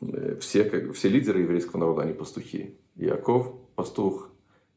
Э, 0.00 0.36
все, 0.40 0.64
как, 0.64 0.92
все 0.94 1.08
лидеры 1.08 1.40
еврейского 1.40 1.80
народа, 1.80 2.02
они 2.02 2.12
пастухи. 2.12 2.78
Яков– 2.94 3.54
пастух, 3.74 4.30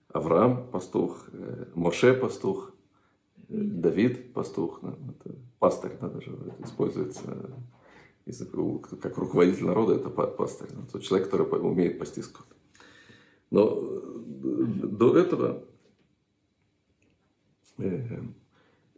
Авраам– 0.09 0.67
пастух, 0.71 1.27
э, 1.31 1.65
Моше– 1.75 2.13
пастух, 2.21 2.71
Давид– 3.47 4.33
пастух. 4.33 4.79
Да, 4.81 4.97
это 5.19 5.35
пастырь 5.63 5.93
да, 6.01 6.09
даже 6.09 6.37
используется 6.59 7.21
как 9.01 9.17
руководитель 9.17 9.65
народа, 9.65 9.95
это 9.95 10.09
пастырь. 10.09 10.67
Да, 10.71 10.81
тот 10.91 11.03
человек, 11.03 11.29
который 11.29 11.47
умеет 11.61 11.99
пасти 11.99 12.21
скот. 12.21 12.45
Но 13.49 13.79
до 13.79 15.17
этого 15.17 15.63
э, 17.77 18.19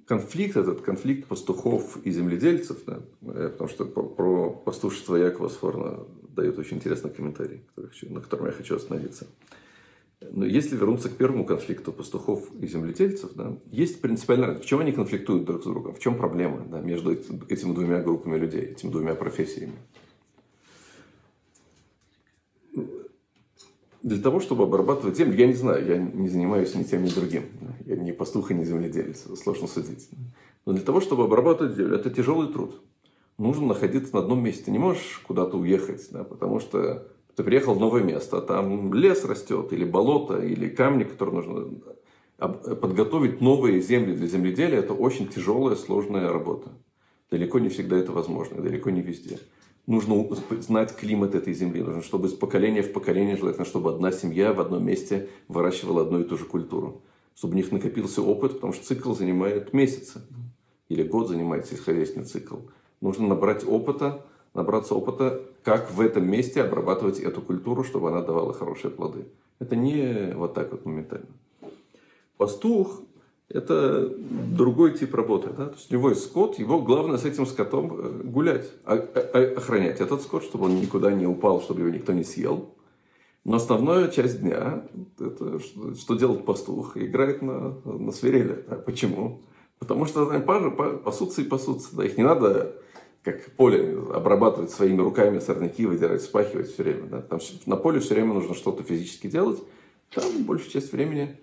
конфликт, 0.08 0.58
этот 0.58 0.82
конфликт 0.82 1.28
пастухов 1.28 1.98
и 2.04 2.10
земледельцев, 2.10 2.84
да, 2.88 3.00
э, 3.22 3.50
потому 3.50 3.70
что 3.70 3.86
про 3.86 4.50
пастушество 4.50 5.16
Якова 5.18 5.50
Сфорна 5.50 6.00
дает 6.36 6.58
очень 6.58 6.78
интересный 6.78 7.12
комментарий, 7.12 7.62
на 8.10 8.22
котором 8.22 8.48
я 8.48 8.54
хочу 8.54 8.76
остановиться. 8.76 9.28
Но 10.32 10.46
если 10.46 10.76
вернуться 10.76 11.10
к 11.10 11.14
первому 11.14 11.46
конфликту 11.46 11.92
пастухов 11.92 12.44
и 12.60 12.68
земледельцев, 12.68 13.32
да, 13.36 13.58
есть 13.72 14.02
принципиально 14.02 14.56
в 14.56 14.66
чем 14.66 14.80
они 14.80 14.92
конфликтуют 14.92 15.46
друг 15.46 15.62
с 15.62 15.66
другом, 15.66 15.94
в 15.94 16.00
чем 16.00 16.16
проблема 16.16 16.66
да, 16.70 16.82
между 16.82 17.12
этими 17.12 17.74
двумя 17.74 18.02
группами 18.02 18.38
людей, 18.38 18.62
этими 18.62 18.92
двумя 18.92 19.16
профессиями. 19.16 19.76
для 24.06 24.22
того, 24.22 24.40
чтобы 24.40 24.66
обрабатывать 24.66 25.18
землю, 25.18 25.36
я 25.36 25.48
не 25.48 25.56
знаю, 25.56 25.84
я 25.84 25.98
не 25.98 26.30
занимаюсь 26.30 26.76
ни 26.76 26.84
тем, 26.84 27.04
ни 27.04 27.10
другим. 27.10 27.46
Я 27.88 27.96
не 27.96 28.12
пастух 28.12 28.52
и 28.52 28.54
не 28.54 28.64
земледелец, 28.64 29.26
сложно 29.42 29.68
судить. 29.68 30.10
Но 30.68 30.74
для 30.74 30.84
того, 30.84 31.02
чтобы 31.02 31.24
обрабатывать 31.24 31.76
землю, 31.76 31.96
это 31.96 32.12
тяжелый 32.12 32.54
труд. 32.54 32.80
Нужно 33.40 33.66
находиться 33.66 34.14
на 34.14 34.22
одном 34.22 34.44
месте. 34.44 34.66
Ты 34.66 34.72
не 34.72 34.78
можешь 34.78 35.24
куда-то 35.26 35.58
уехать, 35.58 36.08
да, 36.12 36.24
потому 36.24 36.60
что 36.60 37.08
ты 37.36 37.44
приехал 37.44 37.74
в 37.74 37.80
новое 37.80 38.04
место, 38.04 38.38
а 38.38 38.42
там 38.42 38.94
лес 38.94 39.26
растет, 39.26 39.74
или 39.74 39.86
болото, 39.86 40.40
или 40.40 40.70
камни, 40.70 41.04
которые 41.04 41.36
нужно 41.36 41.70
подготовить 42.38 43.42
новые 43.42 43.82
земли 43.82 44.14
для 44.14 44.28
земледелия. 44.28 44.80
Это 44.80 44.94
очень 44.94 45.28
тяжелая, 45.28 45.76
сложная 45.76 46.32
работа. 46.32 46.70
Далеко 47.32 47.60
не 47.60 47.70
всегда 47.70 47.98
это 47.98 48.12
возможно, 48.12 48.62
далеко 48.62 48.90
не 48.90 49.02
везде 49.02 49.40
нужно 49.88 50.28
знать 50.62 50.96
климат 50.96 51.36
этой 51.36 51.54
земли. 51.54 51.82
Нужно, 51.82 52.02
чтобы 52.02 52.28
из 52.28 52.34
поколения 52.34 52.82
в 52.82 52.92
поколение, 52.92 53.38
желательно, 53.38 53.66
чтобы 53.66 53.92
одна 53.92 54.12
семья 54.12 54.54
в 54.54 54.60
одном 54.60 54.86
месте 54.86 55.30
выращивала 55.48 56.02
одну 56.02 56.22
и 56.22 56.24
ту 56.24 56.38
же 56.38 56.46
культуру. 56.46 57.04
Чтобы 57.36 57.54
у 57.54 57.58
них 57.58 57.72
накопился 57.72 58.22
опыт, 58.22 58.54
потому 58.54 58.74
что 58.74 58.86
цикл 58.86 59.14
занимает 59.14 59.74
месяцы. 59.74 60.22
Или 60.90 61.04
год 61.04 61.28
занимает 61.28 61.68
сельскохозяйственный 61.68 62.26
цикл. 62.26 62.58
Нужно 63.02 63.28
набрать 63.28 63.66
опыта 63.66 64.26
набраться 64.56 64.96
опыта, 64.96 65.42
как 65.64 65.92
в 65.92 66.02
этом 66.02 66.28
месте 66.28 66.64
обрабатывать 66.64 67.20
эту 67.20 67.42
культуру, 67.42 67.84
чтобы 67.84 68.10
она 68.10 68.22
давала 68.22 68.54
хорошие 68.54 68.90
плоды. 68.90 69.26
Это 69.60 69.76
не 69.76 70.34
вот 70.36 70.54
так 70.54 70.72
вот 70.72 70.86
моментально. 70.86 71.28
Пастух– 72.38 73.02
это 73.50 74.10
другой 74.58 74.98
тип 74.98 75.14
работы. 75.14 75.50
Да? 75.50 75.68
То 75.68 75.76
есть 75.76 75.92
есть 75.92 76.24
скот, 76.24 76.58
его 76.58 76.82
главное 76.82 77.18
с 77.18 77.26
этим 77.26 77.46
скотом 77.46 77.94
э, 77.98 78.22
гулять, 78.24 78.72
а, 78.86 78.96
а, 78.96 79.54
охранять 79.58 80.02
этот 80.02 80.22
скот, 80.24 80.44
чтобы 80.44 80.66
он 80.66 80.76
никуда 80.80 81.12
не 81.12 81.28
упал, 81.28 81.62
чтобы 81.62 81.82
его 81.82 81.90
никто 81.90 82.14
не 82.14 82.24
съел. 82.24 82.70
Но 83.44 83.58
основная 83.58 84.08
часть 84.08 84.42
дня, 84.42 84.88
это 85.20 85.60
что, 85.60 85.94
что 85.94 86.16
делает 86.16 86.46
пастух, 86.46 86.98
играет 86.98 87.42
на, 87.44 87.78
на 87.86 88.12
свирели. 88.12 88.66
А 88.68 88.76
почему? 88.76 89.42
Потому 89.78 90.06
что 90.06 90.26
там 90.26 90.42
пары 90.42 90.72
пасутся 90.72 91.42
и 91.42 91.46
пасутся. 91.46 91.96
Да, 91.96 92.04
их 92.04 92.18
не 92.18 92.24
надо 92.24 92.76
как 93.26 93.52
поле 93.54 93.98
обрабатывать 94.14 94.70
своими 94.70 95.02
руками, 95.02 95.40
сорняки 95.40 95.88
выдирать, 95.88 96.22
спахивать 96.22 96.72
все 96.72 96.84
время. 96.84 97.08
Да? 97.08 97.22
Там 97.22 97.40
на 97.66 97.76
поле 97.76 98.00
все 98.00 98.14
время 98.14 98.34
нужно 98.34 98.54
что-то 98.54 98.84
физически 98.84 99.26
делать. 99.28 99.62
Там 100.14 100.44
большую 100.44 100.72
часть 100.72 100.94
времени 100.94 101.36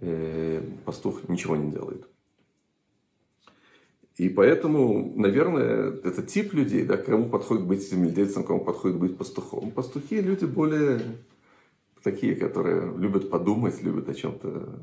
э, 0.00 0.62
пастух 0.84 1.28
ничего 1.28 1.56
не 1.56 1.72
делает. 1.72 2.06
И 4.16 4.28
поэтому, 4.28 5.12
наверное, 5.16 5.90
это 5.90 6.22
тип 6.22 6.54
людей, 6.54 6.84
да, 6.84 6.96
кому 6.96 7.28
подходит 7.28 7.66
быть 7.66 7.86
земледельцем, 7.86 8.44
кому 8.44 8.60
подходит 8.60 8.96
быть 8.96 9.18
пастухом. 9.18 9.72
Пастухи 9.72 10.20
люди 10.20 10.44
более 10.44 11.02
такие, 12.04 12.36
которые 12.36 12.96
любят 12.96 13.30
подумать, 13.30 13.82
любят 13.82 14.08
о 14.08 14.14
чем-то, 14.14 14.80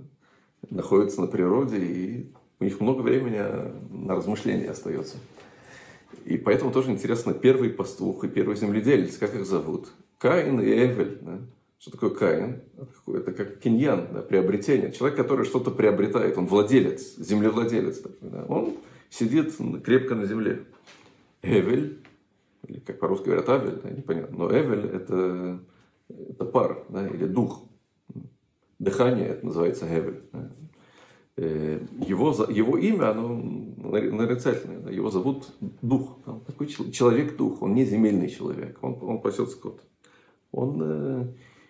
находятся 0.69 1.21
на 1.21 1.27
природе, 1.27 1.77
и 1.77 2.31
у 2.59 2.65
них 2.65 2.81
много 2.81 3.01
времени 3.01 3.41
на 3.89 4.15
размышления 4.15 4.69
остается. 4.69 5.15
И 6.25 6.38
поэтому 6.38 6.72
тоже 6.72 6.91
интересно, 6.91 7.34
первый 7.34 7.70
пастух 7.70 8.24
и 8.24 8.27
первый 8.27 8.55
земледелец, 8.55 9.17
как 9.17 9.36
их 9.36 9.46
зовут? 9.46 9.89
Каин 10.17 10.60
и 10.60 10.65
Эвель. 10.65 11.20
Да? 11.22 11.39
Что 11.79 11.91
такое 11.91 12.12
Каин? 12.12 12.62
Это 13.08 13.34
как 13.34 13.60
киньян, 13.60 14.08
да, 14.13 14.22
приобретение. 14.22 14.91
Человек, 14.91 15.17
который 15.17 15.46
что-то 15.46 15.70
приобретает, 15.70 16.38
он 16.38 16.46
владелец, 16.46 17.17
землевладелец. 17.17 18.00
Такой, 18.00 18.29
да? 18.29 18.46
Он 18.48 18.77
сидит 19.10 19.53
крепко 19.84 20.15
на 20.15 20.25
земле. 20.25 20.63
Эвель, 21.41 22.00
или 22.67 22.79
как 22.79 23.00
по-русски 23.00 23.25
говорят, 23.25 23.50
Авель, 23.50 23.82
да, 23.84 23.89
непонятно. 23.89 24.38
Но 24.38 24.50
Эвель 24.50 24.86
это, 24.88 25.60
это 26.08 26.46
пар, 26.46 26.86
да, 26.88 27.05
или 27.08 27.25
дух. 27.25 27.65
Дыхание, 28.79 29.27
это 29.27 29.46
называется 29.46 29.86
Эвель. 29.86 30.22
Да. 30.32 30.50
Э, 31.36 31.80
его, 32.08 32.32
его 32.50 32.78
имя, 32.78 33.12
оно 33.12 33.36
нарицательное. 33.36 34.92
Его 34.92 35.10
зовут 35.10 35.48
Дух. 35.82 36.20
Он 36.25 36.42
такой 36.42 36.68
человек-дух. 36.68 37.62
Он 37.62 37.74
не 37.74 37.86
земельный 37.86 38.30
человек. 38.30 38.78
Он, 38.82 38.98
он 39.02 39.22
пасет 39.22 39.50
скот. 39.50 39.82
Он 40.52 40.82
э, 40.82 41.28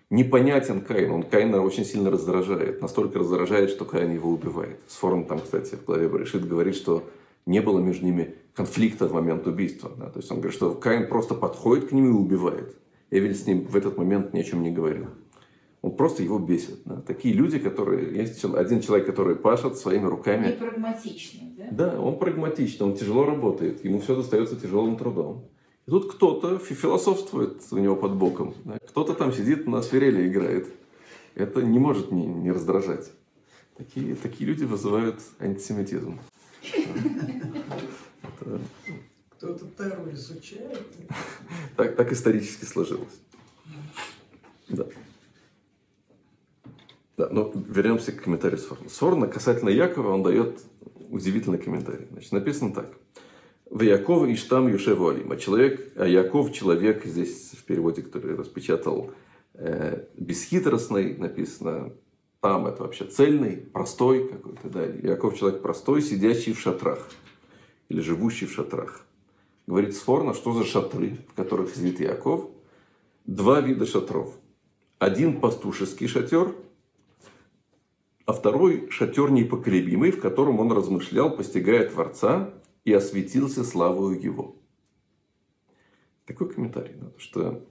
непонятен 0.10 0.82
Каин. 0.82 1.12
Он 1.12 1.24
Каина 1.24 1.62
очень 1.62 1.86
сильно 1.86 2.12
раздражает. 2.12 2.82
Настолько 2.82 3.20
раздражает, 3.20 3.70
что 3.70 3.86
Каин 3.86 4.12
его 4.12 4.30
убивает. 4.32 4.80
Сфорн 4.88 5.26
там, 5.26 5.40
кстати, 5.40 5.76
в 5.76 5.86
главе 5.86 6.10
Баришит 6.10 6.48
говорит, 6.48 6.76
что 6.76 7.04
не 7.46 7.62
было 7.62 7.80
между 7.80 8.06
ними 8.06 8.36
конфликта 8.54 9.08
в 9.08 9.14
момент 9.14 9.48
убийства. 9.48 9.92
Да? 9.98 10.10
То 10.10 10.20
есть 10.20 10.30
он 10.30 10.38
говорит, 10.38 10.56
что 10.56 10.74
Каин 10.74 11.08
просто 11.08 11.36
подходит 11.36 11.90
к 11.90 11.92
нему 11.94 12.10
и 12.10 12.12
убивает. 12.12 12.76
Эвель 13.12 13.36
с 13.36 13.48
ним 13.48 13.66
в 13.66 13.76
этот 13.78 13.98
момент 13.98 14.34
ни 14.34 14.42
о 14.42 14.44
чем 14.44 14.62
не 14.62 14.72
говорил. 14.72 15.08
Он 15.84 15.92
просто 15.98 16.24
его 16.24 16.40
бесит. 16.40 16.80
Да? 16.86 17.02
Такие 17.02 17.34
люди, 17.34 17.60
которые... 17.60 18.16
Есть 18.16 18.44
один 18.46 18.80
человек, 18.80 19.06
который 19.06 19.36
пашет 19.36 19.78
своими 19.78 20.06
руками. 20.06 20.52
И 20.52 20.54
прагматичный, 20.54 21.56
да? 21.58 21.68
Да, 21.72 22.00
он 22.00 22.18
прагматичный, 22.18 22.88
он 22.88 22.96
тяжело 22.96 23.26
работает, 23.26 23.84
ему 23.84 24.00
все 24.00 24.16
достается 24.16 24.56
тяжелым 24.56 24.96
трудом. 24.96 25.50
И 25.86 25.92
тут 25.92 26.14
кто-то 26.14 26.58
философствует 26.58 27.62
у 27.72 27.78
него 27.80 27.98
под 27.98 28.16
боком. 28.16 28.56
Да? 28.64 28.80
Кто-то 28.80 29.14
там 29.14 29.34
сидит 29.34 29.68
на 29.68 29.82
свирели 29.82 30.26
играет. 30.30 30.70
Это 31.36 31.62
не 31.62 31.80
может 31.80 32.14
не, 32.14 32.28
не 32.28 32.52
раздражать. 32.52 33.12
Такие, 33.76 34.16
такие 34.16 34.50
люди 34.50 34.64
вызывают 34.64 35.20
антисемитизм. 35.40 36.18
Кто-то 39.38 39.66
террор 39.78 40.10
изучает. 40.14 40.88
Так, 41.76 41.98
так 41.98 42.10
исторически 42.14 42.64
сложилось. 42.64 43.20
Да. 44.70 44.86
Да, 47.18 47.30
но 47.30 47.52
вернемся 47.54 48.12
к 48.12 48.24
комментарию 48.24 48.58
Сворна. 48.58 48.90
Сворна 48.90 49.28
касательно 49.28 49.70
Якова, 49.70 50.14
он 50.14 50.24
дает 50.24 50.62
удивительный 51.10 51.60
комментарий. 51.60 52.08
Значит, 52.12 52.32
написано 52.32 52.74
так. 52.74 52.92
В 53.70 53.82
Якова 53.84 54.26
и 54.26 54.36
штам 54.36 54.68
Юшеву 54.68 55.10
Алим. 55.10 55.32
А, 55.32 55.38
человек, 55.38 55.94
а 55.96 56.08
Яков 56.08 56.52
человек, 56.54 57.06
здесь 57.06 57.52
в 57.52 57.64
переводе, 57.66 58.02
который 58.02 58.36
распечатал, 58.36 59.12
э, 59.54 60.06
бесхитростный, 60.18 61.16
написано, 61.16 61.94
там 62.42 62.66
это 62.66 62.84
вообще 62.84 63.06
цельный, 63.06 63.58
простой 63.58 64.28
какой-то. 64.30 64.70
Да. 64.70 64.84
Яков 64.84 65.38
человек 65.38 65.62
простой, 65.62 66.02
сидящий 66.02 66.54
в 66.54 66.60
шатрах. 66.60 67.10
Или 67.90 68.02
живущий 68.02 68.48
в 68.48 68.52
шатрах. 68.52 69.06
Говорит 69.68 69.96
Сфорна, 69.96 70.34
что 70.34 70.54
за 70.54 70.66
шатры, 70.66 71.20
в 71.30 71.36
которых 71.36 71.76
сидит 71.76 72.00
Яков? 72.00 72.50
Два 73.26 73.62
вида 73.62 73.86
шатров. 73.86 74.34
Один 74.98 75.40
пастушеский 75.40 76.08
шатер– 76.08 76.56
а 78.26 78.34
второй– 78.34 78.90
шатер 78.90 79.32
непоколебимый, 79.32 80.12
в 80.12 80.22
котором 80.22 80.60
он 80.60 80.72
размышлял, 80.72 81.36
постигая 81.36 81.90
Творца, 81.90 82.54
и 82.86 82.94
осветился 82.94 83.64
славою 83.64 84.20
его. 84.22 84.56
Такой 86.26 86.50
комментарий, 86.54 86.96
да, 86.96 87.08
что 87.18 87.66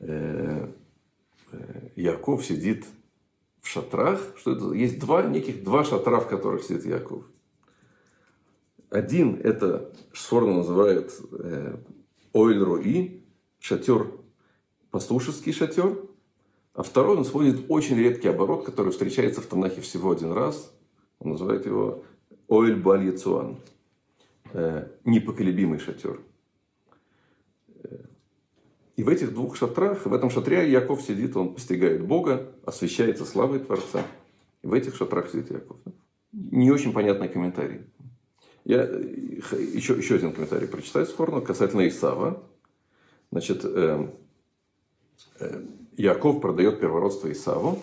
э, 0.00 0.68
э, 1.52 1.88
Яков 1.94 2.44
сидит 2.44 2.86
в 3.60 3.68
шатрах, 3.68 4.20
что 4.36 4.52
это 4.52 4.72
есть 4.72 4.98
два 4.98 5.22
неких 5.22 5.62
два 5.62 5.84
шатра, 5.84 6.18
в 6.18 6.28
которых 6.28 6.64
сидит 6.64 6.84
Яков. 6.84 7.24
Один 8.90 9.40
это 9.42 9.92
Шфорна 10.12 10.54
называет 10.54 11.14
э, 11.32 11.76
Ойль 12.32 12.58
Руи, 12.58 13.24
шатер, 13.60 14.08
пастушеский 14.90 15.52
шатер, 15.52 15.96
а 16.74 16.82
второй, 16.82 17.16
он 17.18 17.24
сводит 17.24 17.66
очень 17.68 17.96
редкий 17.96 18.28
оборот, 18.28 18.64
который 18.64 18.92
встречается 18.92 19.40
в 19.40 19.46
Танахе 19.46 19.80
всего 19.80 20.12
один 20.12 20.32
раз. 20.32 20.72
Он 21.18 21.32
называет 21.32 21.66
его 21.66 22.04
Оэль 22.48 22.76
Баль 22.76 23.04
Яцуан. 23.04 23.58
Э, 24.54 24.88
непоколебимый 25.04 25.78
шатер. 25.78 26.20
Э, 27.84 27.98
и 28.96 29.02
в 29.02 29.08
этих 29.08 29.32
двух 29.34 29.56
шатрах, 29.56 30.06
в 30.06 30.12
этом 30.12 30.30
шатре 30.30 30.70
Яков 30.70 31.02
сидит, 31.02 31.36
он 31.36 31.54
постигает 31.54 32.04
Бога, 32.04 32.52
освещается 32.64 33.24
славой 33.24 33.60
Творца. 33.60 34.04
И 34.62 34.66
в 34.66 34.72
этих 34.72 34.96
шатрах 34.96 35.30
сидит 35.30 35.50
Яков. 35.50 35.76
Не 36.32 36.70
очень 36.70 36.92
понятный 36.92 37.28
комментарий. 37.28 37.82
Я 38.64 38.84
еще, 38.84 39.94
еще 39.94 40.14
один 40.14 40.32
комментарий 40.32 40.68
прочитаю 40.68 41.04
с 41.04 41.12
Хорна 41.12 41.40
касательно 41.40 41.86
Исава. 41.88 42.42
Значит, 43.30 43.62
э, 43.64 44.08
э, 45.40 45.62
Яков 45.96 46.40
продает 46.40 46.80
первородство 46.80 47.30
Исаву. 47.30 47.78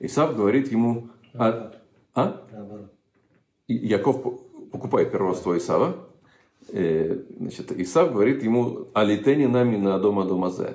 Исав 0.00 0.36
говорит 0.36 0.72
ему... 0.72 1.08
А, 1.34 1.72
а? 2.14 2.46
Яков 3.68 4.22
покупает 4.70 5.12
первородство 5.12 5.56
Исава. 5.56 6.08
Э, 6.68 7.22
значит, 7.38 7.72
Исав 7.72 8.12
говорит 8.12 8.42
ему 8.42 8.88
«Алитени 8.94 9.46
нами 9.46 9.76
на 9.76 9.98
дома 9.98 10.24
домазе». 10.24 10.74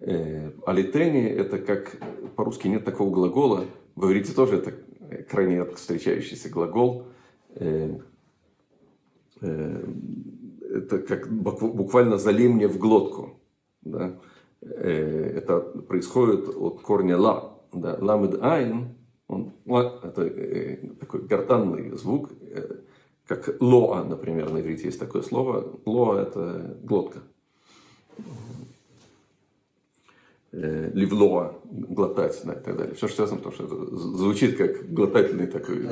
Э, 0.00 0.52
Алитени– 0.66 1.26
это 1.28 1.58
как... 1.58 1.96
По-русски 2.36 2.68
нет 2.68 2.84
такого 2.84 3.10
глагола. 3.10 3.64
В 3.94 4.06
иврите 4.06 4.32
тоже 4.32 4.56
это 4.56 4.74
крайне 5.28 5.56
редко 5.56 5.76
встречающийся 5.76 6.48
глагол. 6.48 7.06
Э, 7.54 7.98
это 9.40 10.98
как 10.98 11.30
буквально 11.30 12.18
«залей 12.18 12.48
мне 12.48 12.68
в 12.68 12.78
глотку». 12.78 13.40
Да? 13.82 14.18
Э, 14.68 15.32
это 15.36 15.60
происходит 15.60 16.48
от 16.48 16.80
корня 16.82 17.16
ла. 17.16 17.58
Да, 17.72 17.96
ламед 18.00 18.42
айн, 18.42 18.96
он, 19.28 19.52
это 19.66 20.22
э, 20.22 20.76
такой 21.00 21.22
гортанный 21.22 21.96
звук, 21.96 22.30
э, 22.40 22.76
как 23.26 23.56
лоа, 23.60 24.04
например, 24.04 24.50
на 24.50 24.60
иврите 24.60 24.86
есть 24.86 24.98
такое 24.98 25.22
слово. 25.22 25.78
Лоа– 25.84 26.20
это 26.22 26.78
глотка. 26.82 27.22
Ливлоа– 30.52 31.54
глотать 31.64 32.40
да, 32.44 32.54
и 32.54 32.60
так 32.62 32.76
далее. 32.76 32.94
Все, 32.94 33.08
что 33.08 33.16
связано, 33.16 33.38
потому 33.38 33.54
что 33.54 33.64
это 33.64 33.96
звучит 33.96 34.56
как 34.56 34.90
глотательный 34.90 35.48
такой. 35.48 35.86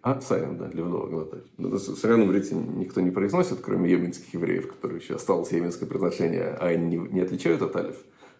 А, 0.00 0.20
сайрен, 0.20 0.56
да, 0.56 0.68
ливного 0.68 1.06
глотать. 1.08 1.44
Сайрен 1.80 2.22
в 2.22 2.30
иврите 2.30 2.54
никто 2.54 3.00
не 3.00 3.10
произносит, 3.10 3.60
кроме 3.60 3.90
йеменских 3.90 4.32
евреев, 4.32 4.68
которые 4.68 5.00
еще 5.00 5.16
осталось 5.16 5.50
йеменское 5.50 5.88
произношение, 5.88 6.56
а 6.60 6.66
они 6.66 6.96
не, 6.96 7.08
не 7.08 7.20
отличают 7.20 7.62
от 7.62 7.74
алиф. 7.76 7.96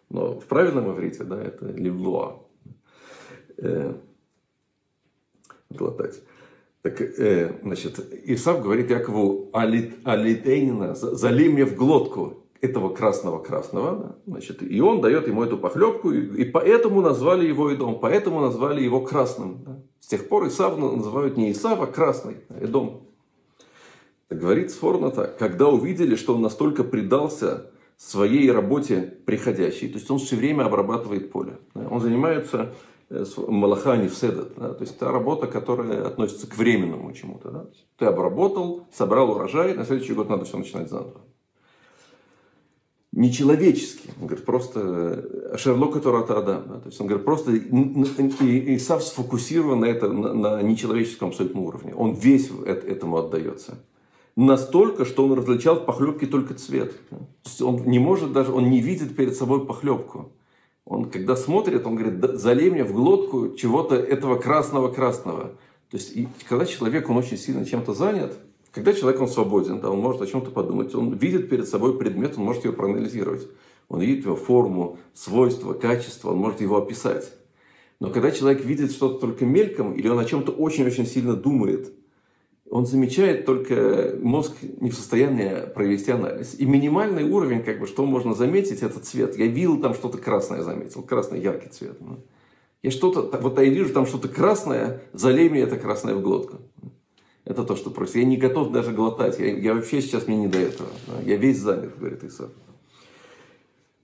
Но 0.09 0.39
в 0.39 0.45
правильном 0.47 0.93
иврите, 0.93 1.25
да, 1.25 1.43
это 1.43 1.67
ливлуа. 1.67 2.41
Э, 3.59 3.95
глотать. 5.71 6.23
Так, 6.83 7.01
э, 7.01 7.59
значит, 7.63 7.99
Исав 8.25 8.63
говорит 8.63 8.89
Якову 8.91 9.51
Алит, 9.53 9.97
Алитейнина, 10.05 10.95
залей 10.95 11.49
мне 11.49 11.67
в 11.67 11.75
глотку 11.75 12.45
этого 12.61 12.95
красного-красного. 12.95 14.17
Значит, 14.27 14.63
и 14.63 14.81
он 14.81 15.01
дает 15.01 15.27
ему 15.27 15.43
эту 15.43 15.59
похлебку, 15.59 16.13
и, 16.13 16.43
и 16.43 16.45
поэтому 16.45 17.01
назвали 17.01 17.47
его 17.47 17.75
Идом, 17.75 17.99
поэтому 17.99 18.41
назвали 18.41 18.83
его 18.83 19.01
красным. 19.01 19.65
Да. 19.65 19.78
С 20.01 20.07
тех 20.07 20.29
пор 20.29 20.49
Исав 20.49 20.79
называют 20.79 21.37
не 21.37 21.53
Исав, 21.53 21.81
а 21.81 21.87
красный, 21.87 22.39
а. 22.49 23.03
Так 24.29 24.39
говорит 24.39 24.71
Сфорна 24.71 25.11
когда 25.11 25.69
увидели, 25.69 26.15
что 26.15 26.35
он 26.35 26.43
настолько 26.43 26.85
предался 26.85 27.71
своей 27.97 28.51
работе 28.51 29.19
приходящей, 29.27 29.89
то 29.89 29.99
есть 29.99 30.11
он 30.11 30.19
все 30.19 30.37
время 30.37 30.65
обрабатывает 30.65 31.33
поле. 31.33 31.59
Он 31.75 32.01
занимается 32.01 32.75
Э, 33.11 33.25
малаха 33.49 33.97
не 33.97 34.09
вседат. 34.09 34.55
Да? 34.57 34.75
То 34.75 34.83
есть, 34.83 34.99
та 34.99 35.11
работа, 35.11 35.47
которая 35.47 36.07
относится 36.07 36.47
к 36.47 36.57
временному 36.57 37.13
чему-то. 37.13 37.51
Да? 37.51 37.67
Ты 37.97 38.05
обработал, 38.05 38.87
собрал 38.93 39.31
урожай, 39.31 39.75
на 39.75 39.85
следующий 39.85 40.13
год 40.13 40.29
надо 40.29 40.45
все 40.45 40.59
начинать 40.59 40.91
заново. 40.91 41.23
Нечеловечески. 43.13 44.11
Он 44.21 44.27
говорит, 44.27 44.45
просто 44.45 44.81
э, 45.53 45.57
Шерлок 45.57 45.97
это 45.97 46.11
Адам. 46.11 46.65
Да? 46.69 46.81
То 46.81 46.89
есть, 46.89 47.01
он 47.01 47.07
говорит, 47.07 47.25
просто 47.25 47.53
и, 47.53 48.75
и 48.75 48.79
сам 48.79 49.01
сфокусирован 49.01 49.81
на, 49.81 49.87
это, 49.87 50.09
на, 50.09 50.35
на 50.35 50.63
нечеловеческом 50.63 51.29
абсолютном 51.29 51.65
уровне. 51.65 51.95
Он 51.95 52.15
весь 52.15 52.51
этому 52.67 53.17
отдается. 53.17 53.79
Настолько, 54.37 55.05
что 55.05 55.25
он 55.25 55.33
различал 55.33 55.81
в 55.81 55.85
похлебке 55.85 56.27
только 56.27 56.55
цвет. 56.55 56.95
Он 57.61 57.83
не 57.87 57.99
может 57.99 58.33
даже, 58.33 58.53
он 58.53 58.71
не 58.71 58.81
видит 58.81 59.17
перед 59.17 59.35
собой 59.35 59.67
похлебку. 59.67 60.33
Он, 60.85 61.11
когда 61.11 61.35
смотрит, 61.35 61.87
он 61.87 61.97
говорит, 61.97 62.39
залей 62.39 62.71
мне 62.71 62.85
в 62.85 62.93
глотку 62.93 63.57
чего-то 63.57 63.95
этого 63.97 64.37
красного-красного. 64.37 65.55
То 65.91 65.97
есть, 65.97 66.17
и 66.17 66.29
когда 66.49 66.67
человек, 66.67 67.11
он 67.11 67.17
очень 67.17 67.37
сильно 67.37 67.65
чем-то 67.65 67.95
занят, 67.95 68.39
когда 68.79 68.93
человек, 68.93 69.21
он 69.21 69.27
свободен, 69.27 69.81
да, 69.81 69.91
он 69.91 69.99
может 69.99 70.23
о 70.23 70.27
чем-то 70.29 70.53
подумать, 70.53 70.95
он 70.95 71.15
видит 71.15 71.51
перед 71.51 71.67
собой 71.67 71.99
предмет, 71.99 72.35
он 72.37 72.45
может 72.45 72.65
его 72.65 72.75
проанализировать. 72.75 73.49
Он 73.89 74.01
видит 74.01 74.25
его 74.25 74.37
форму, 74.37 75.01
свойства, 75.15 75.73
качество, 75.73 76.31
он 76.31 76.37
может 76.37 76.61
его 76.61 76.77
описать. 76.77 77.33
Но 77.99 78.11
когда 78.11 78.31
человек 78.31 78.65
видит 78.65 78.93
что-то 78.93 79.19
только 79.19 79.45
мельком, 79.45 79.95
или 79.95 80.07
он 80.07 80.17
о 80.17 80.25
чем-то 80.25 80.53
очень-очень 80.53 81.07
сильно 81.07 81.35
думает, 81.35 81.93
он 82.71 82.87
замечает 82.87 83.47
только 83.47 84.17
мозг 84.23 84.55
не 84.63 84.91
в 84.91 84.95
состоянии 84.95 85.69
провести 85.75 86.13
анализ. 86.13 86.55
И 86.57 86.65
минимальный 86.65 87.25
уровень, 87.25 87.65
как 87.65 87.81
бы, 87.81 87.89
что 87.89 88.07
можно 88.07 88.33
заметить, 88.33 88.85
это 88.85 89.01
цвет. 89.01 89.37
Я 89.37 89.49
видел 89.49 89.81
там 89.81 89.93
что-то 89.93 90.19
красное, 90.19 90.63
заметил. 90.63 91.03
Красный 91.03 91.41
яркий 91.41 91.71
цвет. 91.71 91.99
Я 92.85 92.93
что-то, 92.93 93.23
вот 93.41 93.59
я 93.59 93.65
вижу 93.65 93.93
там 93.93 94.07
что-то 94.07 94.29
красное, 94.29 95.01
залей 95.13 95.49
мне 95.49 95.63
это 95.63 95.77
красное 95.77 96.15
в 96.15 96.23
глотку. 96.23 96.59
Это 97.59 97.67
то, 97.67 97.75
что 97.75 97.91
просит. 97.91 98.15
Я 98.15 98.25
не 98.25 98.37
готов 98.37 98.71
даже 98.71 98.93
глотать. 98.93 99.41
Я, 99.41 99.47
я 99.47 99.75
вообще 99.75 100.01
сейчас 100.01 100.29
мне 100.29 100.37
не 100.37 100.47
до 100.47 100.59
этого. 100.59 100.89
Я 101.25 101.37
весь 101.37 101.59
занят, 101.59 101.99
говорит 101.99 102.23
Исаак. 102.23 102.53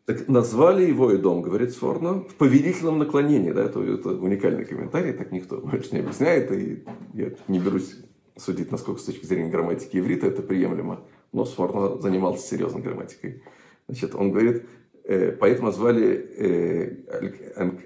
Так 0.06 0.26
назвали 0.26 0.84
его 0.84 1.12
и 1.12 1.18
дом, 1.18 1.40
говорит 1.40 1.70
Сфорно, 1.70 2.24
в 2.24 2.34
повелительном 2.34 2.98
наклонении. 2.98 3.52
Да, 3.52 3.62
это, 3.62 3.80
это 3.80 4.08
уникальный 4.08 4.64
комментарий, 4.64 5.12
так 5.12 5.30
никто 5.30 5.58
больше 5.58 5.90
не 5.92 6.00
объясняет, 6.00 6.50
и 6.50 6.82
я 7.12 7.30
не 7.46 7.60
берусь 7.60 7.94
судить, 8.36 8.72
насколько 8.72 9.00
с 9.00 9.04
точки 9.04 9.24
зрения 9.24 9.50
грамматики 9.50 9.98
иврита 9.98 10.26
это 10.26 10.42
приемлемо. 10.42 11.04
Но 11.32 11.44
Сфорно 11.44 12.00
занимался 12.00 12.44
серьезной 12.44 12.82
грамматикой. 12.82 13.44
Значит, 13.86 14.16
он 14.16 14.32
говорит, 14.32 14.64
э, 15.04 15.30
поэтому 15.30 15.68
назвали 15.68 16.08
э, 16.38 16.96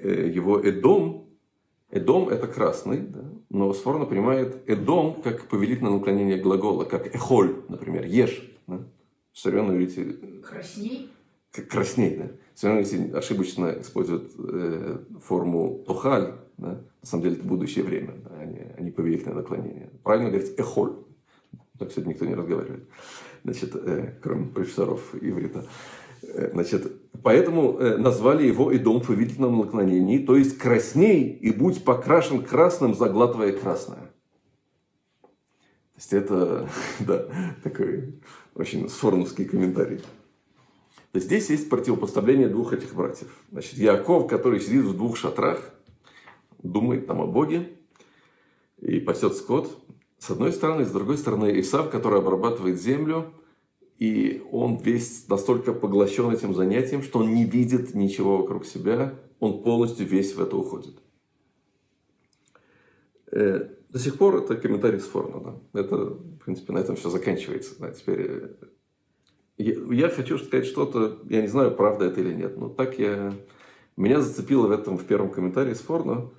э, 0.03 0.31
его 0.35 0.59
Эдом. 0.59 1.28
Эдом– 1.91 2.29
это 2.31 2.47
красный, 2.47 2.99
да? 2.99 3.25
но 3.49 3.73
Сфорно 3.73 4.05
понимает 4.05 4.69
Эдом 4.69 5.23
как 5.23 5.49
повелительное 5.49 5.93
наклонение 5.93 6.37
глагола, 6.37 6.85
как 6.85 7.15
эхоль, 7.15 7.63
например, 7.69 8.05
ешь. 8.05 8.47
Да? 8.67 8.81
В 9.33 9.39
современном 9.39 9.77
иврите... 9.77 10.17
Красней? 10.43 11.11
Красней, 11.71 12.17
да. 12.17 12.31
В 12.55 12.59
современном 12.61 12.85
иврите 12.91 13.17
ошибочно 13.17 13.77
используют 13.81 14.33
э, 14.37 14.99
форму 15.23 15.83
тухаль, 15.87 16.35
да? 16.59 16.81
На 17.01 17.07
самом 17.07 17.23
деле 17.23 17.37
это 17.37 17.45
будущее 17.45 17.85
время, 17.85 18.15
да? 18.23 18.31
а, 18.41 18.45
не, 18.45 18.67
а 18.77 18.81
не 18.83 18.91
повелительное 18.91 19.37
наклонение. 19.37 19.89
Правильно 20.03 20.31
говорить 20.31 20.53
эхоль. 20.59 20.93
Так 21.79 21.93
сегодня 21.93 22.11
никто 22.11 22.27
не 22.27 22.35
разговаривает. 22.35 22.85
Значит, 23.45 23.75
э, 23.77 24.15
кроме 24.21 24.47
профессоров 24.47 25.15
иврита. 25.15 25.65
Э, 26.29 26.51
значит, 26.53 26.93
поэтому 27.23 27.79
э, 27.79 27.97
назвали 27.97 28.47
его 28.47 28.71
и 28.71 28.79
дом 28.79 29.01
в 29.01 29.07
повелительном 29.07 29.59
наклонении, 29.59 30.19
то 30.19 30.37
есть 30.37 30.59
красней 30.59 31.31
и 31.31 31.53
будь 31.53 31.85
покрашен 31.85 32.43
красным, 32.43 32.95
заглатывая 32.95 33.53
красное. 33.53 34.13
То 35.21 35.97
есть 35.97 36.13
это, 36.13 36.69
да, 37.01 37.27
такой 37.63 38.21
очень 38.55 38.89
сформовский 38.89 39.47
комментарий. 39.47 39.99
То 41.13 41.17
есть 41.17 41.27
здесь 41.27 41.49
есть 41.49 41.71
противопоставление 41.71 42.49
двух 42.49 42.75
этих 42.75 42.95
братьев. 42.95 43.29
Значит, 43.51 43.79
Яков, 43.79 44.29
который 44.29 44.61
сидит 44.61 44.85
в 44.85 44.95
двух 44.95 45.17
шатрах, 45.17 45.73
думает 46.63 47.07
там 47.07 47.23
о 47.23 47.27
Боге 47.27 47.71
и 48.81 49.01
пасет 49.01 49.35
скот. 49.35 49.75
С 50.19 50.31
одной 50.31 50.53
стороны, 50.53 50.85
с 50.85 50.91
другой 50.91 51.17
стороны, 51.17 51.59
Исав, 51.61 51.91
который 51.91 52.19
обрабатывает 52.19 52.81
землю, 52.81 53.33
и 53.99 54.43
он 54.53 54.77
весь 54.77 55.27
настолько 55.29 55.73
поглощен 55.73 56.31
этим 56.31 56.55
занятием, 56.55 57.03
что 57.03 57.19
он 57.19 57.35
не 57.35 57.45
видит 57.45 57.95
ничего 57.95 58.39
вокруг 58.39 58.65
себя, 58.65 59.15
он 59.41 59.63
полностью 59.63 60.07
весь 60.07 60.35
в 60.35 60.41
это 60.41 60.57
уходит. 60.57 60.97
Э, 63.33 63.69
до 63.89 63.99
сих 63.99 64.17
пор 64.17 64.37
это 64.37 64.57
комментарий 64.57 65.01
с 65.01 65.07
Форна. 65.07 65.61
Да? 65.73 65.81
Это, 65.81 65.97
в 65.97 66.39
принципе, 66.45 66.73
на 66.73 66.79
этом 66.79 66.97
все 66.97 67.11
заканчивается. 67.11 67.75
Да? 67.79 67.91
Теперь 67.91 68.21
э, 68.21 68.51
я, 69.59 70.09
хочу 70.09 70.39
сказать 70.39 70.67
что-то, 70.67 71.19
я 71.29 71.43
не 71.43 71.49
знаю, 71.49 71.75
правда 71.75 72.07
это 72.07 72.21
или 72.21 72.33
нет, 72.33 72.57
но 72.57 72.69
так 72.69 72.99
я... 72.99 73.35
Меня 73.97 74.21
зацепило 74.21 74.69
в 74.69 74.71
этом 74.71 74.97
в 74.97 75.05
первом 75.05 75.31
комментарии 75.31 75.75
с 75.75 75.81
Форна 75.81 76.31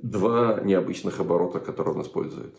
два 0.00 0.60
необычных 0.62 1.18
оборота, 1.18 1.58
которые 1.58 1.96
он 1.96 2.02
использует. 2.02 2.54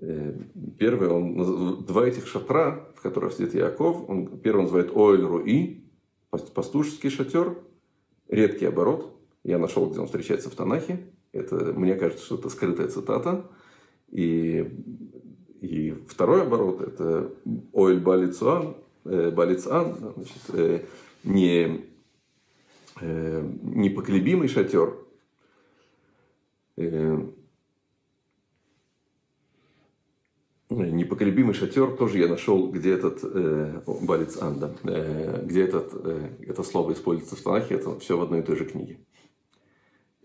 Э, 0.00 0.32
первый, 0.78 1.08
он, 1.08 1.84
два 1.84 2.06
этих 2.06 2.26
шатра, 2.26 2.86
в 2.96 3.02
которых 3.02 3.32
сидит 3.32 3.54
Яков, 3.54 4.08
он, 4.08 4.38
первый 4.38 4.58
он 4.58 4.64
называет 4.64 4.96
Оэль 4.96 5.24
Руи, 5.24 5.84
пастушеский 6.30 7.10
шатер, 7.10 7.56
редкий 8.28 8.66
оборот. 8.66 9.14
Я 9.44 9.58
нашел, 9.58 9.88
где 9.88 10.00
он 10.00 10.06
встречается 10.06 10.50
в 10.50 10.54
Танахе. 10.54 11.06
Это, 11.32 11.56
мне 11.56 11.94
кажется, 11.94 12.24
что 12.24 12.36
это 12.36 12.48
скрытая 12.48 12.88
цитата. 12.88 13.50
И, 14.10 14.68
и 15.60 15.90
второй 16.08 16.42
оборот– 16.42 16.80
это 16.82 17.32
Оэль 17.72 18.00
Балицуан, 18.00 18.76
э, 19.04 19.30
Балицан, 19.30 19.96
значит, 19.96 20.42
э, 20.52 20.84
не, 21.24 21.84
э, 23.00 23.50
непоколебимый 23.62 24.48
шатер, 24.48 24.96
э, 26.76 27.18
непоколебимый 30.74 31.54
шатер 31.54 31.96
тоже 31.96 32.18
я 32.18 32.28
нашел, 32.28 32.70
где 32.70 32.92
этот 32.92 33.20
э, 33.22 33.82
Балец 33.86 34.40
Анда, 34.40 34.76
э, 34.84 35.44
где 35.44 35.64
этот, 35.64 35.92
э, 35.94 36.28
это 36.40 36.62
слово 36.62 36.92
используется 36.92 37.36
в 37.36 37.40
Танахе, 37.40 37.74
это 37.74 37.98
все 37.98 38.16
в 38.16 38.22
одной 38.22 38.40
и 38.40 38.42
той 38.42 38.56
же 38.56 38.64
книге. 38.64 38.98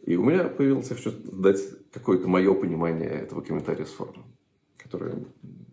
И 0.03 0.15
у 0.15 0.23
меня 0.23 0.45
появилось, 0.45 0.89
я 0.89 0.95
хочу 0.95 1.11
дать 1.31 1.61
какое-то 1.91 2.27
мое 2.27 2.53
понимание 2.53 3.09
этого 3.09 3.41
комментария 3.41 3.85
с 3.85 3.91
формы, 3.91 4.23
которое 4.77 5.25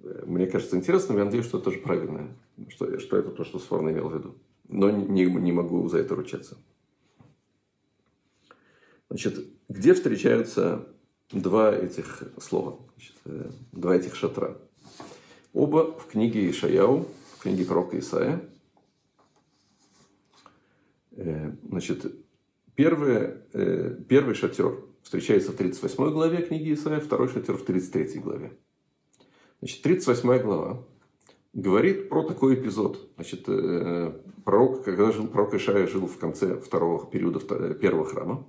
э, 0.03 0.25
мне 0.27 0.47
кажется 0.47 0.77
интересным, 0.77 1.19
я 1.19 1.25
надеюсь, 1.25 1.47
что 1.47 1.59
это 1.59 1.67
тоже 1.67 1.79
правильное, 1.79 2.37
что, 2.69 2.99
что 2.99 3.17
это 3.17 3.31
то, 3.31 3.45
что 3.45 3.59
Сфорно 3.59 3.91
имел 3.91 4.09
в 4.09 4.15
виду. 4.15 4.35
Но 4.69 4.91
не, 4.91 5.25
не 5.25 5.53
могу 5.53 5.89
за 5.89 5.99
это 5.99 6.15
ручаться. 6.15 6.57
Значит, 9.09 9.47
где 9.69 9.95
встречаются 9.95 10.89
два 11.33 11.75
этих 11.75 12.23
слова, 12.41 12.79
значит, 12.97 13.17
э, 13.25 13.51
два 13.73 13.97
этих 13.97 14.15
шатра? 14.15 14.57
Оба 15.53 15.99
в 15.99 16.07
книге 16.07 16.51
Ишаяу, 16.51 17.07
в 17.37 17.43
книге 17.43 17.65
пророка 17.65 17.99
Исаия. 17.99 18.41
Э, 21.13 21.53
значит, 21.69 22.07
первый, 22.75 23.35
э, 23.53 23.99
первый 24.09 24.35
шатер 24.35 24.85
встречается 25.03 25.53
в 25.53 25.57
38 25.57 26.11
главе 26.11 26.43
книги 26.43 26.75
Исаия, 26.75 27.01
второй 27.01 27.29
шатер 27.29 27.57
в 27.57 27.65
33 27.65 28.21
главе. 28.21 28.53
Значит, 29.61 29.83
38 29.83 30.39
глава 30.43 30.87
говорит 31.55 32.11
про 32.11 32.23
такой 32.23 32.55
эпизод. 32.55 33.11
Значит, 33.15 33.47
пророк, 34.45 34.85
когда 34.85 35.11
жил, 35.11 35.27
пророк 35.27 35.55
Ишая 35.55 35.87
жил 35.87 36.07
в 36.07 36.19
конце 36.19 36.61
второго 36.61 37.07
периода 37.07 37.41
первого 37.75 38.05
храма, 38.05 38.47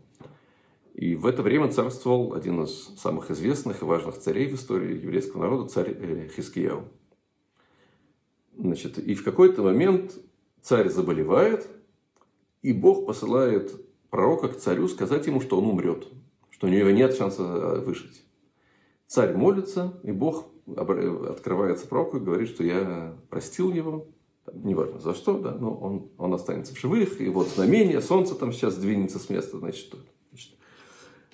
и 0.97 1.13
в 1.15 1.27
это 1.27 1.43
время 1.43 1.71
царствовал 1.71 2.33
один 2.33 2.63
из 2.63 2.87
самых 2.97 3.29
известных 3.29 3.83
и 3.83 3.85
важных 3.85 4.17
царей 4.17 4.47
в 4.47 4.55
истории 4.55 4.99
еврейского 4.99 5.43
народа, 5.43 5.69
царь 5.69 5.95
э, 5.95 6.27
Хискияу. 6.35 6.85
Значит, 8.57 8.97
и 8.97 9.13
в 9.13 9.23
какой-то 9.23 9.61
момент 9.61 10.17
царь 10.59 10.89
заболевает, 10.89 11.67
и 12.63 12.73
Бог 12.73 13.05
посылает 13.05 13.79
пророка 14.09 14.47
к 14.47 14.57
царю 14.57 14.87
сказать 14.87 15.27
ему, 15.27 15.39
что 15.39 15.59
он 15.59 15.67
умрет, 15.67 16.07
что 16.49 16.65
у 16.65 16.69
него 16.71 16.89
нет 16.89 17.15
шанса 17.15 17.43
выжить. 17.85 18.23
Царь 19.05 19.37
молится, 19.37 19.99
и 20.01 20.11
Бог 20.11 20.47
открывается 20.75 21.87
пророку 21.87 22.17
и 22.17 22.21
говорит, 22.21 22.49
что 22.49 22.63
я 22.63 23.15
простил 23.29 23.71
его, 23.71 24.07
неважно 24.51 24.99
за 24.99 25.13
что, 25.13 25.37
да, 25.37 25.51
но 25.51 25.75
он, 25.75 26.09
он 26.17 26.33
останется 26.33 26.73
в 26.73 26.79
живых, 26.79 27.21
и 27.21 27.29
вот 27.29 27.49
знамение, 27.49 28.01
солнце 28.01 28.33
там 28.33 28.51
сейчас 28.51 28.77
двинется 28.77 29.19
с 29.19 29.29
места, 29.29 29.59
значит, 29.59 29.79
что 29.79 29.99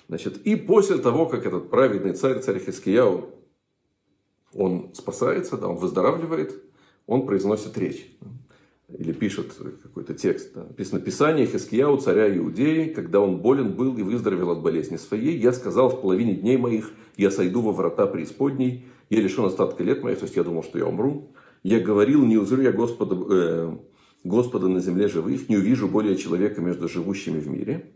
значит, 0.08 0.38
и 0.46 0.56
после 0.56 0.98
того, 0.98 1.26
как 1.26 1.46
этот 1.46 1.70
праведный 1.70 2.12
царь, 2.12 2.40
царь 2.40 2.58
Хискияу, 2.58 3.30
он 4.54 4.94
спасается, 4.94 5.56
да, 5.56 5.68
он 5.68 5.76
выздоравливает, 5.76 6.62
он 7.06 7.26
произносит 7.26 7.76
речь. 7.76 8.10
Или 8.88 9.12
пишет 9.12 9.52
какой-то 9.82 10.14
текст. 10.14 10.52
Да. 10.54 10.64
Написано 10.64 11.00
«Писание 11.00 11.46
Хискияу, 11.46 11.96
царя 11.96 12.34
Иудеи, 12.36 12.92
когда 12.92 13.20
он 13.20 13.38
болен 13.38 13.72
был 13.72 13.96
и 13.96 14.02
выздоровел 14.02 14.50
от 14.50 14.62
болезни 14.62 14.96
своей, 14.96 15.36
я 15.38 15.52
сказал 15.52 15.88
в 15.88 16.02
половине 16.02 16.34
дней 16.34 16.58
моих, 16.58 16.92
я 17.16 17.30
сойду 17.30 17.62
во 17.62 17.72
врата 17.72 18.06
преисподней, 18.06 18.84
я 19.10 19.20
лишен 19.20 19.46
остатка 19.46 19.82
лет 19.82 20.02
моих, 20.02 20.18
то 20.18 20.24
есть 20.24 20.36
я 20.36 20.44
думал, 20.44 20.62
что 20.62 20.78
я 20.78 20.86
умру. 20.86 21.32
Я 21.62 21.80
говорил, 21.80 22.24
не 22.26 22.36
узрю 22.36 22.62
я 22.62 22.72
Господа, 22.72 23.16
э, 23.30 23.76
Господа 24.22 24.68
на 24.68 24.80
земле 24.80 25.08
живых, 25.08 25.48
не 25.48 25.56
увижу 25.56 25.88
более 25.88 26.16
человека 26.16 26.60
между 26.60 26.88
живущими 26.88 27.40
в 27.40 27.48
мире. 27.48 27.90